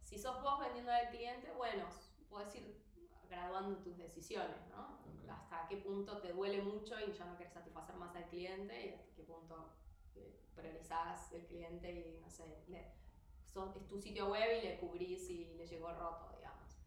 si 0.00 0.18
sos 0.18 0.42
vos 0.42 0.60
vendiendo 0.60 0.92
al 0.92 1.08
cliente, 1.10 1.52
bueno, 1.56 1.84
puedes 2.30 2.54
ir 2.56 2.80
graduando 3.28 3.76
tus 3.78 3.96
decisiones, 3.96 4.56
¿no? 4.70 5.03
Hasta 5.30 5.66
qué 5.68 5.76
punto 5.78 6.18
te 6.18 6.32
duele 6.32 6.62
mucho 6.62 6.94
y 7.00 7.12
ya 7.12 7.24
no 7.24 7.36
querés 7.36 7.52
satisfacer 7.52 7.96
más 7.96 8.14
al 8.16 8.26
cliente 8.26 8.86
y 8.86 8.94
hasta 8.94 9.14
qué 9.14 9.22
punto 9.22 9.72
eh, 10.16 10.40
priorizás 10.54 11.32
el 11.32 11.46
cliente 11.46 11.90
y, 11.92 12.20
no 12.20 12.30
sé, 12.30 12.64
le, 12.68 12.92
son- 13.44 13.72
es 13.76 13.86
tu 13.86 13.98
sitio 14.00 14.30
web 14.30 14.58
y 14.62 14.66
le 14.66 14.76
cubrís 14.78 15.28
y 15.30 15.54
le 15.54 15.66
llegó 15.66 15.92
roto, 15.92 16.32
digamos. 16.36 16.78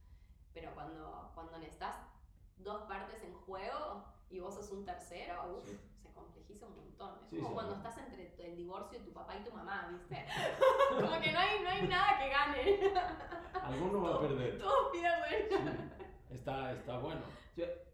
Pero 0.53 0.73
cuando, 0.73 1.31
cuando 1.33 1.57
necesitas 1.59 1.95
dos 2.57 2.83
partes 2.83 3.21
en 3.23 3.33
juego 3.41 4.03
y 4.29 4.39
vos 4.39 4.55
sos 4.55 4.71
un 4.71 4.85
tercero, 4.85 5.55
uf, 5.57 5.65
Sí. 5.69 5.77
se 6.01 6.11
complejiza 6.13 6.65
un 6.67 6.75
montón. 6.77 7.19
Es 7.23 7.29
Sí, 7.29 7.35
como 7.37 7.49
sí. 7.49 7.53
cuando 7.53 7.75
estás 7.75 7.97
entre 7.99 8.33
el 8.45 8.57
divorcio 8.57 8.99
de 8.99 9.05
tu 9.05 9.13
papá 9.13 9.35
y 9.37 9.43
tu 9.43 9.51
mamá, 9.51 9.89
¿viste? 9.91 10.25
como 10.89 11.21
que 11.21 11.31
no 11.31 11.39
hay, 11.39 11.59
no 11.63 11.69
hay 11.69 11.87
nada 11.87 12.17
que 12.17 12.29
gane. 12.29 12.93
Alguno 13.63 14.01
va 14.01 14.15
a 14.15 14.19
perder. 14.19 14.57
Todos 14.59 14.91
pierden. 14.91 15.49
Sí, 16.29 16.33
está, 16.35 16.73
está 16.73 16.97
bueno. 16.99 17.21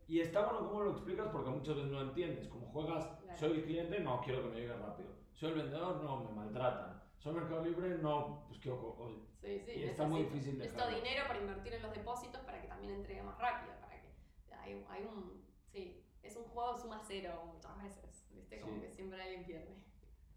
Y 0.07 0.19
está 0.19 0.45
bueno 0.45 0.67
cómo 0.67 0.81
lo 0.83 0.91
explicas 0.91 1.27
porque 1.31 1.49
muchas 1.49 1.75
veces 1.75 1.91
no 1.91 2.01
entiendes. 2.01 2.47
Como 2.49 2.67
juegas, 2.67 3.07
Claro. 3.23 3.39
soy 3.39 3.51
el 3.59 3.63
cliente, 3.63 3.99
no 4.01 4.21
quiero 4.21 4.43
que 4.43 4.49
me 4.49 4.55
llegue 4.55 4.73
rápido. 4.75 5.09
Soy 5.33 5.49
el 5.51 5.55
vendedor, 5.57 6.03
no, 6.03 6.23
me 6.23 6.31
maltratan. 6.31 7.01
Soy 7.17 7.33
Mercado 7.33 7.63
Libre, 7.63 7.97
no, 7.99 8.43
pues 8.47 8.59
quiero. 8.59 8.79
co- 8.79 9.03
o- 9.03 9.27
Sí, 9.41 9.59
sí. 9.65 9.71
Y 9.71 9.83
está 9.83 10.05
muy 10.07 10.23
difícil 10.23 10.57
Necesito 10.57 10.85
dejarlo. 10.85 10.97
dinero 11.03 11.23
para 11.27 11.39
invertir 11.39 11.73
en 11.73 11.81
los 11.81 11.93
depósitos 11.93 12.41
para 12.41 12.61
que 12.61 12.67
también 12.67 12.93
entregue 12.95 13.23
más 13.23 13.37
rápido. 13.37 13.73
Para 13.79 14.01
que 14.01 14.07
hay, 14.55 14.85
hay 14.89 15.03
un. 15.05 15.43
Sí, 15.71 16.03
es 16.21 16.35
un 16.37 16.43
juego 16.45 16.77
suma 16.77 17.01
cero 17.05 17.43
muchas 17.53 17.81
veces. 17.81 18.27
¿Viste? 18.33 18.59
Como 18.61 18.75
Sí. 18.75 18.81
que 18.81 18.89
siempre 18.89 19.21
alguien 19.21 19.45
pierde. 19.45 19.75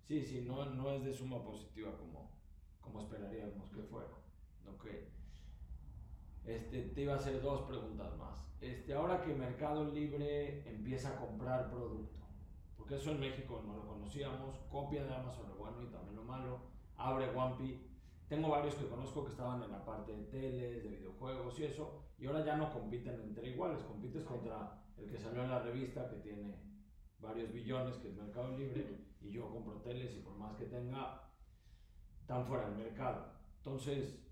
Sí, 0.07 0.23
sí, 0.25 0.41
no, 0.43 0.65
no 0.67 0.91
es 0.93 1.05
de 1.05 1.13
suma 1.13 1.43
positiva 1.43 1.97
como, 1.99 2.31
como 2.81 3.01
esperaríamos 3.01 3.69
que 3.71 3.83
fuera. 3.83 4.09
Ok. 4.69 4.87
Este, 6.47 6.83
te 6.83 7.03
iba 7.03 7.15
a 7.15 7.17
hacer 7.17 7.43
dos 7.43 7.63
preguntas 7.63 8.17
más. 8.17 8.47
Este, 8.61 8.95
ahora 8.95 9.21
que 9.21 9.35
Mercado 9.35 9.85
Libre 9.91 10.63
empieza 10.69 11.11
a 11.11 11.17
comprar 11.17 11.69
producto, 11.69 12.21
porque 12.77 12.95
eso 12.95 13.11
en 13.11 13.21
México 13.21 13.63
no 13.67 13.75
lo 13.75 13.87
conocíamos, 13.87 14.57
copia 14.71 15.05
de 15.05 15.13
Amazon 15.13 15.49
lo 15.49 15.57
bueno 15.57 15.83
y 15.83 15.87
también 15.87 16.17
lo 16.17 16.23
malo, 16.23 16.61
abre 16.97 17.31
Wampi. 17.35 17.83
Tengo 18.29 18.49
varios 18.49 18.75
que 18.77 18.89
conozco 18.89 19.25
que 19.25 19.31
estaban 19.31 19.63
en 19.63 19.71
la 19.71 19.85
parte 19.85 20.17
de 20.17 20.25
teles, 20.25 20.83
de 20.85 20.89
videojuegos 20.91 21.59
y 21.59 21.65
eso, 21.65 22.03
y 22.19 22.27
ahora 22.27 22.45
ya 22.45 22.57
no 22.57 22.73
compiten 22.73 23.21
entre 23.21 23.49
iguales, 23.51 23.83
compites 23.83 24.25
contra 24.25 24.83
el 24.97 25.11
que 25.11 25.19
salió 25.19 25.43
en 25.43 25.51
la 25.51 25.61
revista 25.61 26.09
que 26.09 26.17
tiene 26.17 26.55
varios 27.21 27.53
billones, 27.53 27.97
que 27.97 28.09
es 28.09 28.15
Mercado 28.15 28.57
Libre, 28.57 29.05
y 29.21 29.31
yo 29.31 29.49
compro 29.51 29.81
teles 29.81 30.15
y 30.17 30.21
por 30.21 30.37
más 30.37 30.55
que 30.57 30.67
tenga, 30.67 31.29
están 32.21 32.47
fuera 32.47 32.69
del 32.69 32.79
mercado. 32.79 33.27
Entonces, 33.59 34.26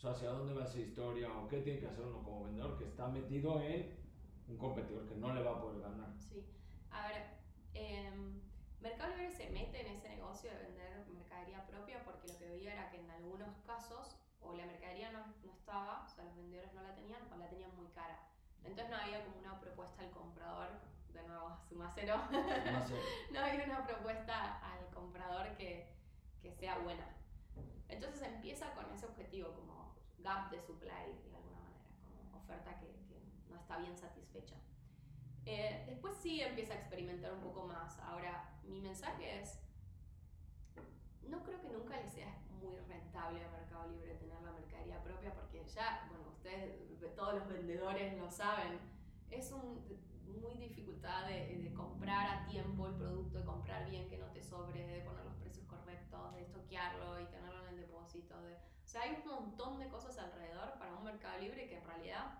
o 0.00 0.02
sea, 0.02 0.12
¿hacia 0.12 0.30
dónde 0.30 0.54
va 0.54 0.64
esa 0.64 0.78
historia 0.78 1.28
o 1.30 1.46
qué 1.46 1.60
tiene 1.60 1.78
que 1.78 1.86
hacer 1.86 2.02
uno 2.06 2.22
como 2.22 2.44
vendedor 2.44 2.78
que 2.78 2.84
está 2.84 3.06
metido 3.08 3.60
en 3.60 3.98
un 4.48 4.56
competidor 4.56 5.06
que 5.06 5.14
no 5.14 5.34
le 5.34 5.42
va 5.42 5.50
a 5.50 5.60
poder 5.60 5.82
ganar? 5.82 6.08
Sí. 6.18 6.42
A 6.90 7.08
ver, 7.08 7.26
em, 7.74 8.40
Mercado 8.80 9.14
Libre 9.14 9.30
se 9.30 9.50
mete 9.50 9.82
en 9.82 9.88
ese 9.88 10.08
negocio 10.08 10.50
de 10.50 10.56
vender 10.56 11.06
mercadería 11.12 11.66
propia 11.66 12.02
porque 12.02 12.28
lo 12.28 12.38
que 12.38 12.46
veía 12.46 12.72
era 12.72 12.90
que 12.90 12.98
en 12.98 13.10
algunos 13.10 13.58
casos 13.66 14.16
o 14.40 14.54
la 14.54 14.64
mercadería 14.64 15.12
no, 15.12 15.18
no 15.44 15.52
estaba, 15.52 16.06
o 16.06 16.08
sea, 16.08 16.24
los 16.24 16.34
vendedores 16.34 16.72
no 16.72 16.82
la 16.82 16.94
tenían 16.94 17.20
o 17.30 17.36
la 17.36 17.50
tenían 17.50 17.76
muy 17.76 17.88
cara. 17.88 18.26
Entonces 18.64 18.88
no 18.88 18.96
había 18.96 19.22
como 19.26 19.38
una 19.38 19.60
propuesta 19.60 20.02
al 20.02 20.10
comprador, 20.12 20.68
de 21.12 21.22
nuevo, 21.24 21.58
suma 21.68 21.92
cero. 21.94 22.16
no 23.32 23.38
había 23.38 23.64
una 23.66 23.86
propuesta 23.86 24.60
al 24.60 24.86
comprador 24.94 25.54
que, 25.58 25.92
que 26.40 26.50
sea 26.54 26.78
buena. 26.78 27.06
Entonces 27.90 28.22
empieza 28.22 28.72
con 28.72 28.90
ese 28.92 29.04
objetivo, 29.04 29.52
como 29.52 29.79
gap 30.22 30.50
de 30.50 30.60
supply, 30.60 31.18
de 31.30 31.36
alguna 31.36 31.60
manera, 31.60 31.84
como 32.22 32.38
oferta 32.38 32.78
que, 32.78 32.90
no 33.48 33.56
está 33.56 33.78
bien 33.78 33.96
satisfecha. 33.96 34.56
Eh, 35.44 35.84
después 35.86 36.16
sí 36.16 36.40
empieza 36.40 36.74
a 36.74 36.76
experimentar 36.76 37.32
un 37.32 37.40
poco 37.40 37.66
más. 37.66 37.98
Ahora, 38.00 38.58
mi 38.64 38.80
mensaje 38.80 39.40
es, 39.40 39.58
no 41.28 41.42
creo 41.42 41.60
que 41.60 41.70
nunca 41.70 42.00
le 42.00 42.08
sea 42.08 42.38
muy 42.60 42.78
rentable 42.88 43.44
a 43.44 43.50
Mercado 43.50 43.90
Libre 43.90 44.14
tener 44.14 44.40
la 44.42 44.52
mercadería 44.52 45.02
propia 45.02 45.32
porque 45.34 45.64
ya, 45.64 46.06
bueno, 46.10 46.28
ustedes, 46.30 46.76
todos 47.16 47.34
los 47.34 47.48
vendedores 47.48 48.16
lo 48.18 48.30
saben, 48.30 48.78
es 49.30 49.52
un, 49.52 49.82
muy 50.40 50.54
dificultad 50.54 51.26
de, 51.26 51.72
comprar 51.74 52.26
a 52.28 52.46
tiempo 52.46 52.86
el 52.86 52.94
producto, 52.94 53.38
de 53.38 53.44
comprar 53.44 53.88
bien 53.88 54.08
que 54.08 54.18
no 54.18 54.26
te 54.26 54.42
sobre, 54.42 54.86
de 54.86 55.00
poner 55.00 55.24
los 55.24 55.34
precios 55.36 55.66
correctos, 55.66 56.34
de 56.34 56.42
estoquearlo 56.42 57.20
y 57.20 57.24
tenerlo 57.26 57.66
en 57.66 57.74
el 57.74 57.80
depósito. 57.80 58.40
De, 58.42 58.56
sea, 58.90 59.02
hay 59.02 59.22
un 59.22 59.28
montón 59.28 59.78
de 59.78 59.88
cosas 59.88 60.18
alrededor 60.18 60.78
para 60.78 60.92
un 60.96 61.04
mercado 61.04 61.38
libre 61.38 61.68
que 61.68 61.76
en 61.76 61.84
realidad 61.84 62.38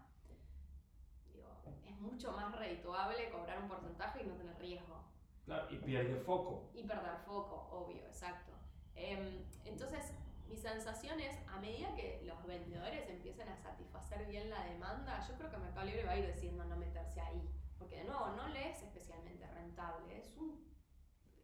digo, 1.32 1.48
es 1.86 1.96
mucho 2.00 2.32
más 2.32 2.52
redituable 2.58 3.30
cobrar 3.30 3.62
un 3.62 3.68
porcentaje 3.68 4.22
y 4.22 4.26
no 4.26 4.34
tener 4.34 4.58
riesgo. 4.58 5.04
Claro, 5.44 5.66
y 5.70 5.76
pierde 5.76 6.16
foco. 6.16 6.70
Y 6.74 6.82
perder 6.82 7.18
foco, 7.24 7.68
obvio, 7.70 8.04
exacto. 8.06 8.52
Eh, 8.96 9.44
entonces, 9.64 10.12
mi 10.48 10.56
sensación 10.56 11.20
es, 11.20 11.36
a 11.48 11.58
medida 11.60 11.94
que 11.94 12.20
los 12.24 12.44
vendedores 12.44 13.08
empiecen 13.08 13.48
a 13.48 13.56
satisfacer 13.56 14.26
bien 14.26 14.50
la 14.50 14.64
demanda, 14.64 15.24
yo 15.28 15.34
creo 15.34 15.50
que 15.50 15.56
Mercado 15.56 15.86
Libre 15.86 16.04
va 16.04 16.12
a 16.12 16.18
ir 16.18 16.26
decidiendo 16.26 16.64
no 16.64 16.76
meterse 16.76 17.20
ahí. 17.20 17.48
Porque 17.78 17.96
de 17.96 18.04
nuevo, 18.04 18.28
no 18.30 18.48
le 18.48 18.70
es 18.70 18.82
especialmente 18.82 19.46
rentable. 19.46 20.18
Es 20.18 20.36
un. 20.36 20.68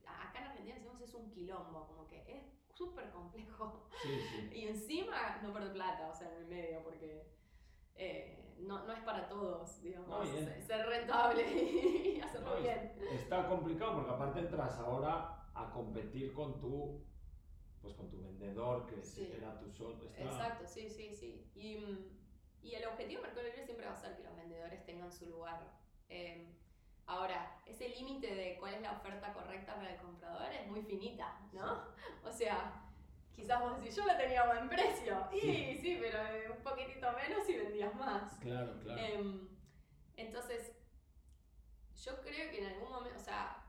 Acá 0.05 0.41
en 0.41 0.45
Argentina 0.47 0.75
decimos 0.75 1.01
es 1.01 1.15
un 1.15 1.31
quilombo, 1.31 1.87
como 1.87 2.07
que 2.09 2.25
es 2.29 2.56
súper 2.77 3.11
complejo. 3.11 3.89
Sí, 4.03 4.21
sí. 4.21 4.51
Y 4.55 4.69
encima 4.69 5.41
no 5.43 5.53
perder 5.53 5.73
plata, 5.73 6.09
o 6.09 6.15
sea, 6.15 6.31
en 6.31 6.37
el 6.43 6.47
medio, 6.47 6.83
porque 6.83 7.27
eh, 7.95 8.55
no, 8.59 8.85
no, 8.87 8.93
es 8.93 9.01
para 9.01 9.29
todos, 9.29 9.83
digamos, 9.83 10.09
No, 10.09 10.25
ser, 10.25 10.87
rentable 10.87 11.43
y 12.17 12.21
hacerlo 12.21 12.57
No, 12.57 12.63
bien. 12.63 12.93
Está 13.11 13.49
complicado 13.49 13.95
porque 13.95 14.11
aparte 14.11 14.41
entras 14.41 14.79
ahora 14.79 15.49
a 15.55 15.71
competir 15.71 16.33
con 16.35 16.59
tu, 16.61 17.03
pues 17.81 17.95
con 17.95 18.11
tu 18.11 18.21
vendedor 18.23 18.87
que 18.87 19.03
Sí. 19.03 19.33
era 19.35 19.59
tu 19.59 19.71
sol. 19.71 19.99
Está, 20.03 20.23
Exacto, 20.25 20.67
sí, 20.67 20.91
sí, 20.91 21.15
sí. 21.15 21.51
Y, 21.55 21.77
mm, 21.79 22.19
y 22.63 22.75
el 22.75 22.87
objetivo 22.87 23.23
de 23.23 23.29
Mercado 23.29 23.47
Libre 23.47 23.65
siempre 23.65 23.87
va 23.87 23.93
a 23.93 23.97
ser 23.97 24.17
que 24.17 24.23
los 24.25 24.37
vendedores 24.37 24.85
tengan 24.85 25.13
su 25.13 25.27
lugar. 25.27 25.73
Eh, 26.09 26.55
ahora, 27.07 27.61
ese 27.67 27.89
límite 27.89 28.35
de 28.35 28.57
cuál 28.59 28.75
es 28.75 28.81
la 28.83 28.93
oferta 28.93 29.33
correcta 29.33 29.75
para 29.75 29.93
el 29.95 30.01
comprador 30.01 30.53
es 30.53 30.67
muy 30.67 30.83
finita, 30.83 31.39
¿no? 31.53 31.85
O 32.25 32.33
sea, 32.33 32.83
quizás 33.35 33.61
vos 33.61 33.79
decís, 33.79 33.95
yo 33.97 34.05
la 34.07 34.17
tenía 34.19 34.43
a 34.43 34.47
buen 34.47 34.69
precio. 34.69 35.29
Y 35.33 35.41
Sí. 35.41 35.79
sí, 35.81 35.99
pero 36.01 36.19
eh, 36.27 36.51
un 36.51 36.63
poquitito 36.63 37.07
menos 37.13 37.49
y 37.49 37.57
vendías 37.57 37.95
más. 37.95 38.35
Claro, 38.41 38.79
claro. 38.81 39.01
Em, 39.01 39.49
entonces, 40.17 40.73
yo 42.05 42.21
creo 42.23 42.51
que 42.51 42.59
en 42.61 42.67
algún 42.75 42.91
momento, 42.91 43.19
o 43.19 43.23
sea, 43.23 43.63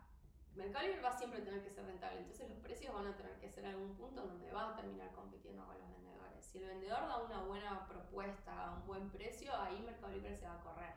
Mercado 0.55 0.85
Libre 0.87 1.01
va 1.01 1.11
siempre 1.11 1.41
a 1.41 1.43
tener 1.45 1.63
que 1.63 1.69
ser 1.69 1.85
rentable, 1.85 2.19
entonces 2.19 2.49
los 2.49 2.57
precios 2.59 2.93
van 2.93 3.07
a 3.07 3.15
tener 3.15 3.37
que 3.39 3.49
ser 3.49 3.65
algún 3.67 3.95
punto 3.95 4.25
donde 4.25 4.51
va 4.51 4.69
a 4.71 4.75
terminar 4.75 5.11
compitiendo 5.11 5.63
con 5.65 5.77
los 5.77 5.89
vendedores. 5.91 6.43
Si 6.45 6.57
el 6.57 6.65
vendedor 6.67 7.07
da 7.07 7.17
una 7.17 7.43
buena 7.43 7.87
propuesta 7.87 8.65
a 8.67 8.71
un 8.73 8.87
buen 8.87 9.09
precio, 9.11 9.53
ahí 9.55 9.79
Mercado 9.81 10.13
Libre 10.13 10.35
se 10.35 10.47
va 10.47 10.55
a 10.55 10.61
correr. 10.61 10.93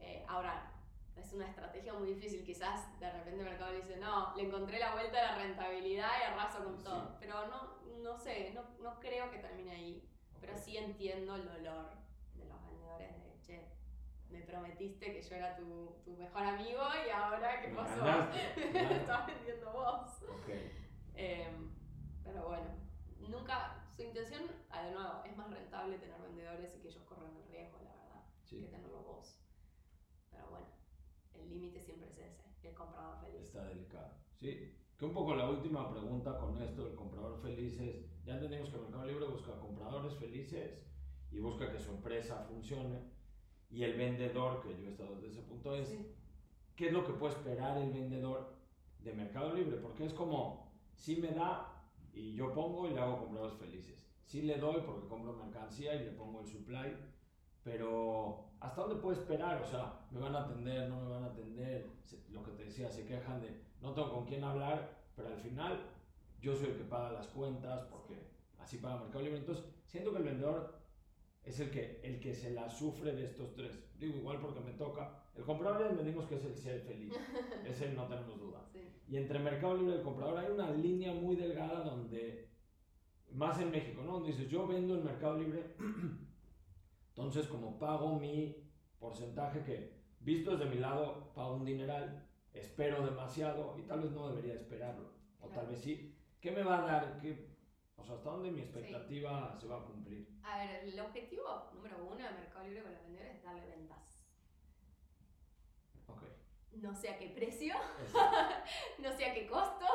Eh, 0.00 0.24
ahora, 0.28 0.72
es 1.20 1.32
una 1.32 1.46
estrategia 1.48 1.92
muy 1.94 2.08
difícil, 2.14 2.44
quizás 2.44 2.98
de 3.00 3.10
repente 3.10 3.42
Mercado 3.44 3.72
Libre 3.72 3.86
dice, 3.86 4.00
no, 4.00 4.34
le 4.36 4.44
encontré 4.44 4.78
la 4.78 4.92
vuelta 4.92 5.18
a 5.18 5.32
la 5.32 5.38
rentabilidad 5.38 6.10
y 6.20 6.22
arraso 6.32 6.64
con 6.64 6.76
Sí. 6.78 6.84
todo. 6.84 7.16
Pero 7.20 7.46
no, 7.48 7.78
no 8.02 8.16
sé, 8.18 8.52
no, 8.54 8.62
no 8.80 8.98
creo 9.00 9.30
que 9.30 9.38
termine 9.38 9.70
ahí. 9.72 10.08
Pero 10.40 10.52
Ok. 10.54 10.58
sí 10.60 10.76
entiendo 10.76 11.34
el 11.34 11.44
dolor 11.46 11.90
de 12.34 12.44
los 12.44 12.64
vendedores 12.64 13.10
de, 13.24 13.40
che, 13.42 13.68
me 14.30 14.40
prometiste 14.42 15.12
que 15.12 15.22
yo 15.22 15.34
era 15.34 15.56
tu, 15.56 15.96
tu 16.04 16.12
mejor 16.16 16.44
amigo 16.44 16.82
y 17.06 17.10
ahora 17.10 17.60
qué 17.60 17.68
Me 17.68 17.76
pasó. 17.76 18.04
Me 18.04 18.96
estás 18.96 19.26
vendiendo 19.26 19.72
vos. 19.72 20.22
Ok. 20.22 20.48
Em, 21.14 21.70
pero 22.22 22.46
bueno, 22.48 22.70
nunca, 23.28 23.82
su 23.96 24.02
intención, 24.02 24.42
ah, 24.70 24.82
de 24.82 24.92
nuevo, 24.92 25.24
es 25.24 25.36
más 25.36 25.50
rentable 25.50 25.98
tener 25.98 26.20
vendedores 26.20 26.74
y 26.76 26.80
que 26.80 26.88
ellos 26.88 27.02
corran 27.04 27.34
el 27.36 27.44
riesgo, 27.50 27.78
la 27.82 27.90
verdad, 27.94 28.22
Sí. 28.44 28.60
que 28.60 28.66
tenerlo 28.68 29.02
vos. 29.02 29.37
El 31.48 31.54
límite 31.54 31.80
siempre 31.80 32.08
es 32.08 32.18
ese, 32.18 32.68
el 32.68 32.74
comprador 32.74 33.16
feliz. 33.20 33.42
Está 33.42 33.64
delicado. 33.64 34.10
Sí. 34.38 34.74
Que 34.98 35.04
un 35.04 35.12
poco 35.14 35.34
la 35.34 35.48
última 35.48 35.88
pregunta 35.90 36.36
con 36.38 36.60
esto 36.60 36.84
del 36.84 36.94
comprador 36.94 37.40
feliz 37.40 37.78
es, 37.80 38.24
ya 38.24 38.34
entendimos 38.34 38.68
que 38.68 38.78
Mercado 38.78 39.06
Libre 39.06 39.26
busca 39.26 39.58
compradores 39.60 40.14
felices 40.16 40.82
y 41.30 41.38
busca 41.38 41.70
que 41.72 41.78
su 41.78 41.92
empresa 41.92 42.44
funcione. 42.48 42.98
Y 43.70 43.84
el 43.84 43.96
vendedor, 43.96 44.60
que 44.60 44.70
yo 44.80 44.88
he 44.88 44.90
estado 44.90 45.14
desde 45.16 45.28
ese 45.28 45.42
punto, 45.42 45.74
es 45.74 45.88
Sí. 45.88 46.14
qué 46.74 46.88
es 46.88 46.92
lo 46.92 47.04
que 47.04 47.12
puede 47.12 47.34
esperar 47.34 47.78
el 47.78 47.92
vendedor 47.92 48.54
de 49.00 49.12
Mercado 49.12 49.54
Libre, 49.54 49.76
porque 49.76 50.04
es 50.04 50.12
como, 50.14 50.72
si 50.94 51.16
me 51.16 51.28
da 51.28 51.84
y 52.12 52.34
yo 52.34 52.52
pongo 52.52 52.88
y 52.88 52.94
le 52.94 53.00
hago 53.00 53.18
compradores 53.18 53.56
felices. 53.58 54.04
Sí 54.26 54.42
le 54.42 54.58
doy 54.58 54.82
porque 54.84 55.06
compro 55.08 55.32
mercancía 55.32 55.94
y 55.94 56.04
le 56.04 56.10
pongo 56.12 56.40
el 56.40 56.46
supply, 56.46 56.96
pero 57.62 58.47
¿hasta 58.60 58.80
dónde 58.82 58.96
puedo 59.02 59.18
esperar? 59.20 59.62
O 59.62 59.66
sea, 59.66 60.00
¿me 60.10 60.20
van 60.20 60.34
a 60.34 60.44
atender? 60.44 60.88
¿No 60.88 61.00
me 61.00 61.08
van 61.10 61.24
a 61.24 61.26
atender? 61.26 61.86
Se- 62.04 62.22
Lo 62.30 62.42
que 62.42 62.52
te 62.52 62.64
decía, 62.64 62.90
se 62.90 63.04
quejan 63.06 63.40
de 63.40 63.50
no 63.80 63.92
tengo 63.94 64.10
con 64.12 64.24
quién 64.26 64.42
hablar, 64.44 64.96
pero 65.14 65.28
al 65.28 65.38
final 65.38 65.78
yo 66.40 66.54
soy 66.56 66.66
el 66.68 66.76
que 66.78 66.84
paga 66.84 67.12
las 67.12 67.28
cuentas 67.28 67.84
porque 67.90 68.14
así 68.58 68.78
paga 68.78 69.00
Mercado 69.00 69.22
Libre. 69.24 69.38
Entonces, 69.38 69.64
siento 69.86 70.12
que 70.12 70.18
el 70.18 70.24
vendedor 70.24 70.74
es 71.44 71.60
el 71.60 71.70
que, 71.70 72.00
el 72.02 72.20
que 72.20 72.34
se 72.34 72.50
la 72.50 72.68
sufre 72.68 73.12
de 73.14 73.24
estos 73.24 73.54
tres. 73.54 73.78
Digo, 73.98 74.16
igual 74.18 74.38
porque 74.40 74.60
me 74.60 74.72
toca. 74.72 75.22
El 75.36 75.44
comprador 75.44 75.80
ya 75.82 75.90
entendimos 75.90 76.26
que 76.26 76.34
es 76.36 76.44
el 76.44 76.56
ser 76.56 76.80
feliz. 76.82 77.12
Ese 77.66 77.92
no 77.92 78.06
tenemos 78.06 78.38
duda. 78.40 78.64
Sí. 78.72 78.80
Y 79.08 79.16
entre 79.16 79.38
Mercado 79.38 79.76
Libre 79.76 79.94
y 79.94 79.98
el 79.98 80.02
comprador 80.04 80.38
hay 80.38 80.50
una 80.50 80.70
línea 80.72 81.12
muy 81.14 81.36
delgada 81.36 81.80
donde, 81.84 82.48
más 83.32 83.58
en 83.60 83.70
México, 83.70 84.02
¿no? 84.04 84.14
Donde 84.14 84.32
dices, 84.32 84.48
yo 84.48 84.66
vendo 84.66 84.94
en 84.96 85.04
Mercado 85.04 85.38
Libre, 85.38 85.74
entonces 87.18 87.48
como 87.48 87.76
pago 87.80 88.14
mi 88.14 88.54
porcentaje 89.00 89.64
que, 89.64 89.92
visto 90.20 90.56
desde 90.56 90.70
mi 90.70 90.76
lado, 90.78 91.32
pago 91.34 91.54
un 91.54 91.64
dineral, 91.64 92.24
espero 92.52 93.04
demasiado 93.04 93.76
y 93.76 93.82
tal 93.82 94.02
vez 94.02 94.12
no 94.12 94.28
debería 94.28 94.54
esperarlo. 94.54 95.10
O 95.40 95.46
tal 95.48 95.54
Claro. 95.54 95.68
vez 95.70 95.80
sí. 95.80 96.16
¿Qué 96.40 96.52
me 96.52 96.62
va 96.62 96.78
a 96.78 96.86
dar? 96.86 97.18
¿Qué, 97.20 97.56
o 97.96 98.04
sea, 98.04 98.14
¿hasta 98.14 98.30
dónde 98.30 98.52
mi 98.52 98.60
expectativa 98.60 99.56
se 99.60 99.66
va 99.66 99.78
a 99.78 99.84
cumplir? 99.84 100.28
A 100.44 100.58
ver, 100.58 100.84
el 100.84 101.00
objetivo 101.00 101.42
número 101.74 101.96
uno 102.04 102.14
de 102.24 102.30
Mercado 102.30 102.64
Libre 102.68 102.82
con 102.84 102.92
los 102.92 103.02
vendedores 103.02 103.34
es 103.34 103.42
darle 103.42 103.66
ventas. 103.66 104.24
Ok. 106.06 106.22
No 106.74 106.94
sé 106.94 107.08
a 107.10 107.18
qué 107.18 107.30
precio, 107.30 107.74
no 109.00 109.12
sé 109.16 109.24
a 109.26 109.34
qué 109.34 109.48
costo, 109.48 109.86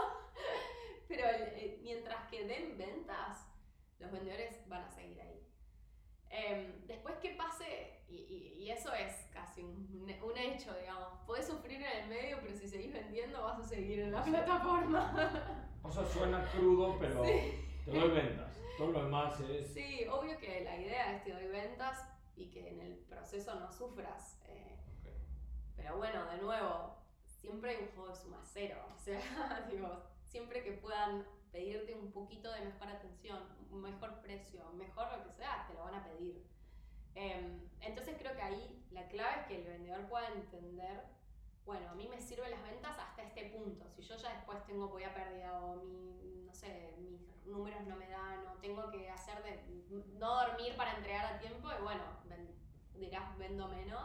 pero 1.07 1.25
el- 1.29 1.41
eh, 1.57 1.79
mientras 1.83 2.27
que 2.29 2.45
den 2.45 2.77
ventas, 2.77 3.47
los 3.99 4.11
vendedores 4.11 4.67
van 4.67 4.83
a 4.83 4.89
seguir 4.91 5.21
ahí. 5.21 5.39
Em, 6.35 6.87
después 6.87 7.15
que 7.17 7.29
pase, 7.35 7.99
y, 8.09 8.15
y- 8.15 8.53
y 8.63 8.71
eso 8.71 8.91
es 8.91 9.13
casi 9.31 9.61
un, 9.61 10.11
un 10.23 10.37
hecho, 10.37 10.73
digamos, 10.79 11.19
podés 11.27 11.45
sufrir 11.45 11.79
en 11.83 12.03
el 12.03 12.09
medio, 12.09 12.39
pero 12.41 12.55
si 12.55 12.67
seguís 12.67 12.91
vendiendo 12.91 13.43
vas 13.43 13.59
a 13.59 13.63
seguir 13.63 13.99
en 13.99 14.11
la 14.11 14.23
plataforma. 14.23 15.69
O 15.83 15.91
sea, 15.91 16.03
suena 16.05 16.43
crudo, 16.51 16.97
pero 16.99 17.23
Sí. 17.23 17.65
te 17.85 17.91
doy 17.91 18.09
ventas. 18.09 18.57
Todo 18.79 18.91
lo 18.93 19.03
demás 19.03 19.39
es... 19.41 19.67
Sí, 19.73 20.07
obvio 20.09 20.35
que 20.39 20.63
la 20.63 20.75
idea 20.79 21.15
es 21.15 21.23
te 21.23 21.33
doy 21.33 21.45
ventas 21.47 21.99
y 22.35 22.49
que 22.49 22.67
en 22.69 22.81
el 22.81 22.95
proceso 23.07 23.53
no 23.59 23.71
sufras. 23.71 24.39
eh, 24.47 24.79
Ok. 25.01 25.11
pero 25.75 25.97
bueno, 25.97 26.25
de 26.31 26.37
nuevo, 26.37 26.95
siempre 27.25 27.71
hay 27.75 27.83
un 27.83 27.89
juego 27.89 28.09
de 28.09 28.15
suma 28.15 28.41
cero. 28.43 28.77
O 28.95 28.97
sea, 28.97 29.19
digo, 29.71 30.01
siempre 30.23 30.63
que 30.63 30.71
puedan 30.71 31.25
pedirte 31.53 31.95
un 31.95 32.11
poquito 32.11 32.51
de 32.51 32.65
mejor 32.65 32.89
atención, 32.89 33.39
un 33.71 33.81
mejor 33.81 34.19
precio, 34.21 34.69
mejor 34.73 35.07
lo 35.17 35.23
que 35.23 35.31
sea, 35.31 35.65
te 35.67 35.75
lo 35.75 35.83
van 35.85 35.95
a 35.95 36.03
pedir. 36.03 36.43
Em, 37.15 37.69
entonces 37.79 38.17
creo 38.17 38.35
que 38.35 38.41
ahí 38.41 38.83
la 38.91 39.07
clave 39.07 39.41
es 39.41 39.47
que 39.47 39.55
el 39.61 39.67
vendedor 39.67 40.01
pueda 40.09 40.27
entender, 40.33 41.03
bueno, 41.63 41.89
a 41.89 41.93
mí 41.93 42.07
me 42.07 42.19
sirven 42.19 42.51
las 42.51 42.63
ventas 42.63 42.97
tengo 44.65 44.89
voy 44.89 45.03
a 45.03 45.13
pérdida 45.13 45.59
o 45.61 45.75
mi, 45.75 46.43
no 46.45 46.53
sé, 46.53 46.95
mis 46.97 47.21
números 47.45 47.85
no 47.85 47.95
me 47.95 48.09
dan 48.09 48.47
o 48.47 48.59
tengo 48.59 48.89
que 48.89 49.09
hacer 49.09 49.41
de 49.43 49.63
no 50.17 50.35
dormir 50.35 50.75
para 50.75 50.95
entregar 50.97 51.33
a 51.33 51.39
tiempo 51.39 51.69
y 51.79 51.83
bueno, 51.83 52.03
dirás 52.95 53.37
vendo 53.37 53.67
menos 53.67 54.03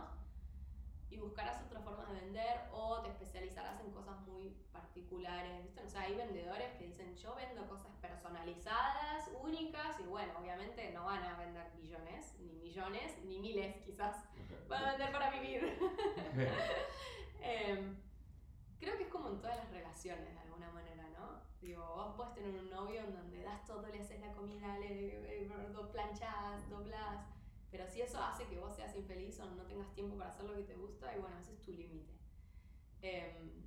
y 1.10 1.16
buscarás 1.16 1.62
otra 1.64 1.80
forma 1.80 2.04
de 2.06 2.20
vender 2.20 2.60
o 2.72 3.00
te 3.00 3.08
especializarás 3.10 3.80
en 3.80 3.90
cosas 3.92 4.20
muy 4.26 4.56
particulares, 4.72 5.62
¿viste? 5.62 5.82
O 5.82 5.88
sea, 5.88 6.02
hay 6.02 6.14
vendedores 6.14 6.72
que 6.76 6.86
dicen, 6.86 7.16
yo 7.16 7.34
vendo 7.34 7.66
cosas 7.68 7.92
personalizadas, 8.00 9.30
únicas, 9.42 9.98
y 10.00 10.04
bueno, 10.04 10.32
obviamente 10.38 10.90
no 10.92 11.04
van 11.04 11.22
a 11.24 11.36
vender 11.38 11.70
billones, 11.76 12.34
ni 12.40 12.52
millones, 12.54 13.18
ni 13.24 13.38
miles 13.38 13.76
quizás, 13.84 14.28
van 14.68 14.84
a 14.84 14.90
vender 14.90 15.12
para 15.12 15.30
vivir. 15.30 15.62
eh, 17.40 17.94
creo 18.78 18.96
que 18.96 19.04
es 19.04 19.08
como 19.08 19.28
en 19.30 19.40
todas 19.40 19.56
las 19.56 19.70
relaciones, 19.70 20.34
de 20.34 20.40
alguna 20.40 20.70
manera, 20.70 21.08
¿no? 21.18 21.40
Digo, 21.60 21.84
vos 21.96 22.14
puedes 22.16 22.34
tener 22.34 22.54
un 22.54 22.70
novio 22.70 23.00
en 23.00 23.14
donde 23.14 23.42
das 23.42 23.64
todo, 23.64 23.86
le 23.88 24.00
haces 24.00 24.20
la 24.20 24.32
comida, 24.32 24.78
le, 24.78 25.40
le 25.40 25.48
planchás, 25.92 26.68
doblás, 26.68 27.26
pero 27.70 27.86
si 27.86 28.00
eso 28.00 28.22
hace 28.22 28.46
que 28.46 28.58
vos 28.58 28.74
seas 28.74 28.94
infeliz 28.96 29.38
o 29.40 29.46
no 29.50 29.64
tengas 29.64 29.92
tiempo 29.94 30.16
para 30.16 30.30
hacer 30.30 30.44
lo 30.44 30.54
que 30.54 30.62
te 30.62 30.74
gusta, 30.74 31.14
y 31.16 31.20
bueno, 31.20 31.38
ese 31.38 31.52
es 31.52 31.62
tu 31.62 31.72
límite. 31.72 32.12
Eh, 33.02 33.64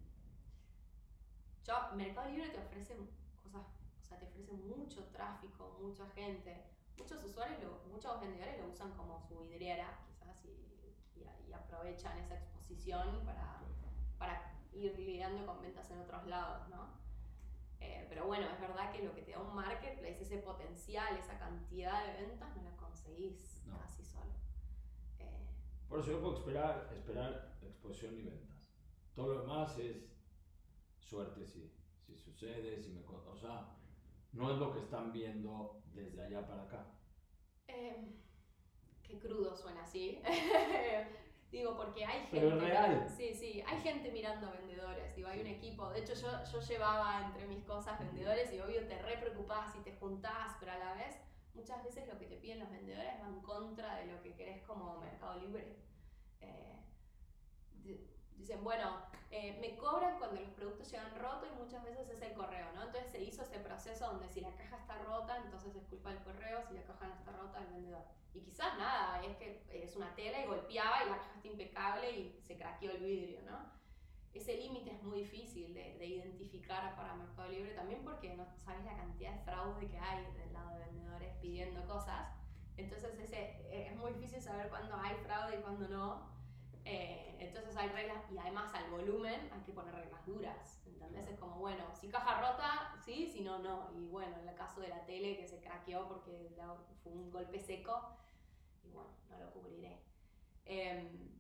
yo, 1.64 1.76
Mercado 1.96 2.30
Libre 2.30 2.50
te 2.50 2.60
ofrece 2.60 2.96
cosas, 3.44 3.66
o 4.02 4.04
sea, 4.04 4.18
te 4.18 4.26
ofrece 4.26 4.54
mucho 4.54 5.06
tráfico, 5.06 5.78
mucha 5.82 6.08
gente. 6.10 6.66
Muchos 6.98 7.24
usuarios, 7.24 7.86
muchos 7.88 8.20
vendedores 8.20 8.60
lo 8.60 8.68
usan 8.68 8.92
como 8.92 9.20
su 9.22 9.40
vidriera, 9.42 10.00
quizás, 10.08 10.46
y, 10.46 11.20
y, 11.20 11.54
aprovechan 11.54 12.18
esa 12.20 12.36
exposición 12.36 13.24
para, 13.26 13.60
para 14.18 14.54
ir 14.74 14.98
lidiando 15.00 15.46
con 15.46 15.62
ventas 15.62 15.90
en 15.92 16.00
otros 16.00 16.28
lados, 16.28 16.68
¿no? 16.70 17.01
Eh, 17.82 18.06
pero 18.08 18.28
bueno, 18.28 18.46
es 18.50 18.62
verdad 18.62 18.92
que 18.92 19.04
lo 19.04 19.14
que 19.14 19.24
te 19.24 19.32
da 19.32 19.40
un 19.40 19.56
marketplace, 19.56 20.22
ese 20.22 20.38
potencial, 20.38 21.18
esa 21.18 21.38
cantidad 21.40 22.06
de 22.06 22.26
ventas, 22.26 22.56
no 22.56 22.64
la 22.64 22.78
conseguís 22.78 23.64
casi 23.82 24.04
solo. 24.04 24.32
Eh, 25.20 25.48
Por 25.90 26.00
eso 26.00 26.12
yo 26.12 26.22
puedo 26.22 26.38
esperar, 26.38 26.90
esperar 26.94 27.58
exposición 27.62 28.18
y 28.18 28.22
ventas. 28.22 28.72
Todo 29.16 29.34
lo 29.34 29.42
demás 29.42 29.78
es 29.80 29.98
suerte 31.00 31.46
si, 31.46 31.74
si 32.06 32.16
sucede, 32.18 32.80
si 32.82 32.90
me... 32.92 33.02
O 33.04 33.36
sea, 33.36 33.76
no 34.32 34.52
es 34.52 34.58
lo 34.60 34.72
que 34.72 34.80
están 34.80 35.12
viendo 35.12 35.82
desde 35.94 36.24
allá 36.24 36.48
para 36.48 36.64
acá. 36.64 36.86
Eh, 37.68 38.14
qué 39.04 39.20
crudo 39.20 39.56
suena 39.56 39.84
así. 39.84 40.22
Digo, 41.52 41.76
porque 41.76 42.06
hay 42.06 42.22
gente. 42.22 42.40
Pero 42.40 42.60
real. 42.60 43.08
Sí, 43.10 43.34
sí, 43.34 43.62
hay 43.68 43.82
gente 43.82 44.10
mirando 44.12 44.52
vendedores. 44.52 45.14
Digo, 45.16 45.28
hay 45.28 45.42
un 45.42 45.48
equipo. 45.48 45.90
De 45.90 46.00
hecho, 46.00 46.14
yo, 46.14 46.30
yo 46.50 46.62
llevaba 46.62 47.26
entre 47.26 47.46
mis 47.46 47.64
cosas 47.66 48.00
vendedores 48.00 48.54
y 48.54 48.60
obvio 48.62 48.88
te 48.88 49.02
re 49.02 49.18
preocupás 49.18 49.76
y 49.76 49.80
te 49.80 49.94
juntás, 49.98 50.56
pero 50.60 50.72
a 50.72 50.78
la 50.78 50.94
vez, 50.94 51.18
muchas 51.54 51.84
veces 51.84 52.08
lo 52.08 52.18
que 52.18 52.26
te 52.26 52.38
piden 52.38 52.60
los 52.60 52.72
vendedores 52.72 53.22
va 53.22 53.28
en 53.28 53.42
contra 53.42 53.96
de 53.98 54.06
lo 54.06 54.22
que 54.22 54.34
querés 54.34 54.62
como 54.64 54.98
Mercado 55.00 55.40
Libre. 55.40 55.76
Eh, 56.40 56.80
dicen, 58.38 58.64
bueno, 58.64 59.06
eh, 59.30 59.58
me 59.60 59.76
cobran 59.76 60.20
cuando 60.20 60.40
los 60.40 60.52
productos 60.52 60.90
llegan 60.90 61.14
rotos 61.20 61.50
y 61.54 61.62
muchas 61.62 61.84
veces 61.84 62.10
es 62.10 62.22
el 62.22 62.34
correo, 62.34 62.72
¿no? 62.76 62.84
Entonces 62.84 63.12
se 63.12 63.22
hizo 63.22 63.44
ese 63.44 63.60
proceso 63.60 64.08
donde 64.08 64.30
si 64.30 64.40
la 64.40 64.56
caja 64.56 64.78
está 64.78 64.98
rota, 65.00 65.41
es 65.82 65.88
culpa 65.88 66.10
del 66.10 66.24
correo, 66.24 66.64
si 66.68 66.74
la 66.74 66.84
caja 66.84 67.08
no 67.08 67.16
está 67.16 67.32
rota, 67.32 67.60
el 67.60 67.74
vendedor. 67.74 68.04
Y 68.34 68.42
quizás 68.42 68.78
nada, 68.78 69.22
es 69.24 69.36
que 69.38 69.64
es 69.72 69.96
una 69.96 70.16
tela 70.16 70.42
y 70.42 70.48
golpeaba 70.48 71.04
y 71.04 71.10
la 71.10 71.18
caja 71.18 71.34
está 71.36 71.48
impecable 71.48 72.12
y 72.12 72.42
se 72.42 72.58
craqueó 72.58 72.92
el 72.92 73.04
vidrio, 73.04 73.42
¿no? 73.44 73.72
Ese 74.34 74.56
límite 74.56 74.92
es 74.92 75.04
muy 75.04 75.20
difícil 75.20 75.74
de, 75.74 75.98
de, 75.98 76.06
identificar 76.06 76.96
para 76.96 77.16
Mercado 77.16 77.50
Libre 77.50 77.74
también 77.74 78.02
porque 78.04 78.34
no 78.34 78.46
sabes 78.64 78.86
la 78.86 78.96
cantidad 78.96 79.34
de 79.34 79.44
fraude 79.44 79.88
que 79.90 80.00
hay 80.00 80.24
del 80.32 80.54
lado 80.54 80.80
de 80.80 80.86
vendedores 80.86 81.36
pidiendo 81.42 81.86
cosas. 81.86 82.30
Entonces 82.78 83.20
ese, 83.20 83.88
es 83.88 83.96
muy 83.98 84.14
difícil 84.14 84.42
saber 84.42 84.70
cuándo 84.70 84.96
hay 84.96 85.16
fraude 85.18 85.60
y 85.60 85.62
cuándo 85.62 85.90
no. 85.90 86.32
Eh, 86.86 87.38
entonces 87.40 87.76
hay 87.78 87.90
reglas 87.90 88.24
y 88.32 88.38
además 88.38 88.74
al 88.74 88.90
volumen 88.90 89.50
hay 89.52 89.62
que 89.62 89.74
poner 89.74 89.94
reglas 89.94 90.26
duras. 90.26 90.82
¿Entendés? 90.86 91.28
Es 91.28 91.40
como, 91.40 91.58
bueno, 91.58 91.84
si 92.00 92.10
caja 92.10 92.40
rota, 92.40 92.96
sí, 93.04 93.28
si 93.28 93.42
no, 93.42 93.60
no. 93.60 93.92
Y 93.94 94.08
bueno, 94.08 94.38
en 94.40 94.48
el 94.48 94.56
caso 94.56 94.82
de 94.82 94.90
la 94.90 95.06
tele 95.06 95.38
que 95.38 95.48
se 95.48 95.60
craqueó 95.60 96.08
porque 96.08 96.56
fue 97.04 97.12
un 97.12 97.32
golpe 97.32 97.60
seco, 97.60 98.16
y 98.84 98.90
bueno, 98.90 99.10
no 99.30 99.40
lo 99.40 99.52
cubriré. 99.52 100.04
Em, 100.66 101.32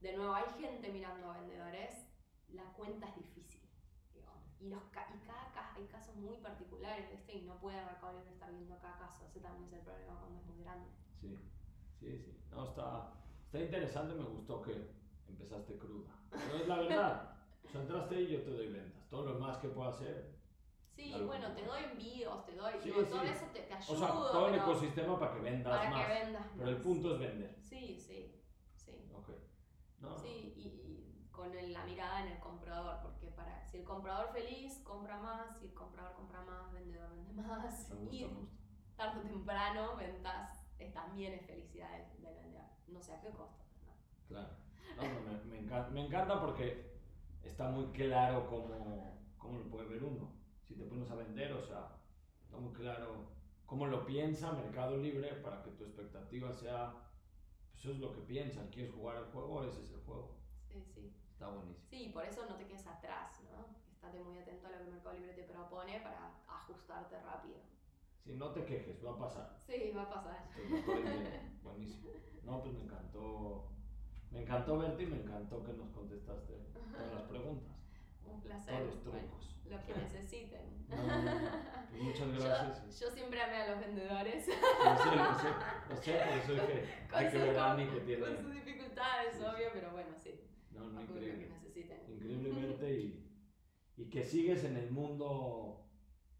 de 0.00 0.16
nuevo, 0.16 0.34
hay 0.34 0.48
gente 0.60 0.90
mirando 0.90 1.30
a 1.30 1.38
vendedores, 1.38 2.08
la 2.48 2.64
cuenta 2.74 3.08
es 3.08 3.16
difícil. 3.16 3.62
Y, 4.60 4.68
los, 4.68 4.86
y 4.86 5.26
cada 5.26 5.46
hay 5.74 5.86
casos 5.88 6.16
muy 6.16 6.36
particulares, 6.38 7.10
este 7.12 7.34
Y 7.34 7.42
no 7.42 7.58
puede 7.58 7.84
Mercado 7.84 8.20
estar 8.20 8.50
viendo 8.50 8.78
cada 8.78 8.98
caso. 8.98 9.26
Ese 9.26 9.40
también 9.40 9.66
es 9.66 9.72
el 9.74 9.80
problema 9.80 10.18
cuando 10.18 10.40
es 10.40 10.46
muy 10.46 10.62
grande. 10.62 10.88
Sí, 11.20 11.38
sí, 12.00 12.18
sí. 12.18 12.40
No, 12.50 12.64
está 12.64 13.12
Está 13.46 13.60
interesante, 13.60 14.14
me 14.14 14.24
gustó 14.24 14.60
que 14.60 14.90
empezaste 15.28 15.78
cruda. 15.78 16.10
Pero 16.30 16.56
es 16.56 16.68
la 16.68 16.78
verdad. 16.78 17.38
O 17.64 17.68
sea, 17.68 17.80
entraste 17.80 18.20
y 18.20 18.32
yo 18.32 18.42
te 18.42 18.50
doy 18.50 18.72
ventas. 18.72 19.08
Todo 19.08 19.32
lo 19.32 19.38
más 19.38 19.58
que 19.58 19.68
puedo 19.68 19.88
hacer. 19.88 20.36
Sí, 20.96 21.14
bueno, 21.24 21.52
te 21.52 21.64
doy 21.64 21.84
envíos, 21.84 22.44
te 22.44 22.56
doy. 22.56 22.72
Todo 22.74 23.22
eso 23.22 23.46
te, 23.52 23.60
te 23.60 23.72
ayuda. 23.72 23.92
O 23.92 23.96
sea, 23.96 24.08
todo 24.08 24.48
el 24.48 24.54
ecosistema 24.56 25.18
para 25.18 25.34
que 25.34 25.40
vendas 25.40 25.78
para 25.78 25.90
más. 25.90 26.06
Que 26.06 26.24
vendas 26.24 26.46
pero 26.56 26.70
el 26.70 26.76
punto 26.78 27.14
es 27.14 27.20
vender. 27.20 27.56
Sí, 27.60 27.98
sí. 28.00 28.42
Sí. 28.74 29.10
Ok. 29.14 29.28
No. 30.00 30.18
Sí, 30.18 30.54
y, 30.56 31.28
con 31.30 31.54
la 31.72 31.84
mirada 31.84 32.22
en 32.22 32.32
el 32.32 32.40
comprador, 32.40 32.98
porque 33.02 33.28
para 33.28 33.64
si 33.68 33.78
el 33.78 33.84
comprador 33.84 34.32
feliz 34.32 34.80
compra 34.82 35.18
más, 35.18 35.58
si 35.58 35.66
el 35.66 35.74
comprador 35.74 36.14
compra 36.14 36.40
más, 36.42 36.72
vendedor 36.72 37.14
vende 37.14 37.42
más. 37.42 37.88
Me 37.90 37.96
gusta, 37.96 38.16
y 38.16 38.24
me 38.24 38.34
gusta. 38.34 38.56
tarde 38.96 39.20
o 39.20 39.22
temprano 39.22 39.96
ventas 39.96 40.66
también 40.92 41.34
es 41.34 41.46
felicidad. 41.46 41.90
No 42.96 43.02
sé 43.02 43.12
a 43.12 43.20
qué 43.20 43.28
costo. 43.28 43.62
Claro. 44.26 44.48
No, 44.96 45.02
me, 45.02 45.44
me, 45.50 45.58
encanta, 45.58 45.90
me, 45.90 46.06
encanta, 46.06 46.40
porque 46.40 46.96
está 47.42 47.68
muy 47.68 47.84
claro 47.88 48.46
cómo, 48.48 49.20
cómo 49.36 49.58
lo 49.58 49.68
puede 49.68 49.86
ver 49.86 50.02
uno. 50.02 50.32
Si 50.62 50.74
te 50.74 50.84
pones 50.84 51.10
a 51.10 51.14
vender, 51.14 51.52
o 51.52 51.62
sea, 51.62 51.90
está 52.42 52.56
muy 52.56 52.72
claro 52.72 53.26
cómo 53.66 53.86
lo 53.86 54.06
piensa 54.06 54.52
Mercado 54.52 54.96
Libre 54.96 55.34
para 55.34 55.62
que 55.62 55.72
tu 55.72 55.84
expectativa 55.84 56.54
sea, 56.54 56.94
pues 57.70 57.84
eso 57.84 57.92
es 57.92 57.98
lo 57.98 58.14
que 58.14 58.22
piensan, 58.22 58.70
quieres 58.70 58.94
jugar 58.94 59.18
el 59.18 59.26
juego, 59.26 59.62
ese 59.64 59.82
es 59.82 59.90
el 59.90 60.00
juego. 60.00 60.38
Sí, 60.66 60.82
sí. 60.94 61.12
Está 61.32 61.48
buenísimo. 61.48 61.86
Sí, 61.90 62.10
por 62.14 62.24
eso 62.24 62.46
no 62.48 62.56
te 62.56 62.66
quedes 62.66 62.86
atrás, 62.86 63.42
¿no? 63.44 63.76
Estate 63.92 64.24
muy 64.24 64.38
atento 64.38 64.68
a 64.68 64.70
lo 64.70 64.78
que 64.78 64.90
Mercado 64.90 65.16
Libre 65.16 65.34
te 65.34 65.42
propone 65.42 66.00
para 66.00 66.32
ajustarte 66.48 67.20
rápido. 67.20 67.58
Si 68.26 68.34
no 68.34 68.50
te 68.50 68.64
quejes, 68.64 69.04
va 69.04 69.12
a 69.12 69.18
pasar. 69.18 69.56
Sí, 69.64 69.92
va 69.96 70.02
a 70.02 70.10
pasar. 70.10 70.48
Buenísimo. 71.62 72.10
No, 72.42 72.60
pues 72.60 72.74
me 72.74 72.82
encantó 72.82 73.76
me 74.36 74.42
encantó 74.42 74.78
verte 74.78 75.02
y 75.02 75.06
me 75.06 75.16
encantó 75.16 75.62
que 75.64 75.72
nos 75.72 75.88
contestaste 75.90 76.54
todas 76.92 77.14
las 77.14 77.22
preguntas. 77.22 77.72
Un 78.24 78.40
placer. 78.42 78.74
Todos 78.74 78.86
los 78.86 79.02
trucos. 79.02 79.62
lo 79.70 79.86
que 79.86 79.94
necesiten. 80.02 80.86
pues 80.88 82.02
muchas 82.02 82.44
gracias. 82.44 83.00
Yo, 83.00 83.10
siempre 83.10 83.40
amé 83.40 83.56
a 83.56 83.70
los 83.70 83.80
vendedores. 83.80 84.48
Lo 84.48 84.96
sé, 84.96 85.16
lo 85.16 85.34
sé, 85.34 85.48
lo 85.88 85.96
sé, 85.96 86.12
por 86.12 86.38
eso 86.38 86.52
es 86.52 86.60
que 86.62 87.16
hay 87.16 87.30
que 87.30 87.38
ver 87.38 87.58
a 87.58 87.72
Ani 87.72 87.86
que 87.86 88.00
tiene. 88.00 88.26
Con 88.26 88.36
sus 88.36 88.52
dificultades, 88.52 89.36
obvio, 89.36 89.68
pero 89.72 89.92
bueno, 89.92 90.10
sí. 90.16 90.40
No, 90.72 90.86
no, 90.90 91.00
increíble. 91.00 91.32
Lo 91.32 91.38
que 91.38 91.48
necesiten. 91.48 92.00
Increíble 92.12 92.66
verte 92.66 92.92
y, 93.00 93.30
y 93.96 94.10
que 94.10 94.24
sigues 94.24 94.64
en 94.64 94.76
el 94.76 94.90
mundo, 94.90 95.85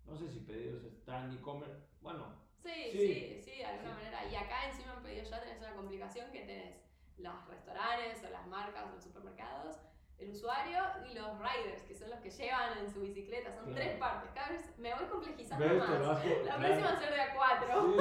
no 0.06 0.16
sé 0.16 0.28
si 0.28 0.40
pedidos 0.40 0.84
están 0.84 1.32
e-commerce, 1.32 1.86
bueno. 2.00 2.34
Sí, 2.62 2.90
sí, 2.90 3.40
sí, 3.44 3.50
de 3.58 3.64
alguna 3.64 3.94
manera. 3.94 4.24
Y 4.30 4.34
acá 4.34 4.68
encima 4.68 4.94
en 4.94 5.02
pedidos 5.02 5.30
ya 5.30 5.40
tenés 5.40 5.58
una 5.60 5.74
complicación 5.74 6.30
que 6.32 6.40
tenés 6.40 6.76
los 7.18 7.48
restaurantes 7.48 8.24
o 8.24 8.30
las 8.30 8.46
marcas 8.46 8.84
o 8.86 8.94
los 8.94 9.02
supermercados, 9.02 9.76
el 10.18 10.30
usuario 10.30 10.78
y 11.08 11.14
los 11.14 11.38
riders, 11.38 11.82
que 11.82 11.94
son 11.94 12.10
los 12.10 12.20
que 12.20 12.30
llevan 12.30 12.78
en 12.78 12.90
su 12.90 13.02
bicicleta. 13.02 13.52
Son 13.52 13.72
tres 13.74 13.98
partes. 13.98 14.30
Cada 14.34 14.48
vez 14.50 14.78
me 14.78 14.94
voy 14.94 15.04
complejizando 15.04 15.66
más. 15.66 15.88
la 15.88 16.56
próxima 16.56 16.86
va 16.86 16.92
a 16.92 16.98
ser 16.98 17.14
de 17.14 17.20
a 17.20 17.34
cuatro. 17.34 17.96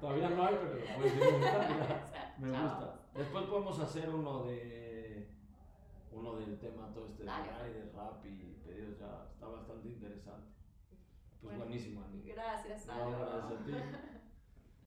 Todavía 0.00 0.30
no 0.30 0.46
hay, 0.46 0.54
pero 0.56 0.74
lo 0.74 0.96
puedes 0.96 1.14
inventar. 1.14 2.34
Me 2.38 2.50
gusta. 2.50 3.00
Después 3.14 3.44
podemos 3.44 3.78
hacer 3.78 4.10
uno 4.10 4.44
de 4.44 5.28
uno 6.10 6.36
del 6.36 6.58
tema 6.58 6.92
todo 6.92 7.06
este 7.06 7.24
de 7.24 7.30
rider, 7.30 7.92
rap 7.94 8.24
y 8.24 8.54
pedidos 8.64 8.98
ya 8.98 9.26
está 9.32 9.46
bastante 9.46 9.88
interesante. 9.88 10.54
Pues 11.44 11.58
buenísimo. 11.58 12.02
Gracias, 12.24 12.86
no, 12.86 13.10
gracias 13.10 13.60
a 13.60 13.64
ti. 13.64 13.72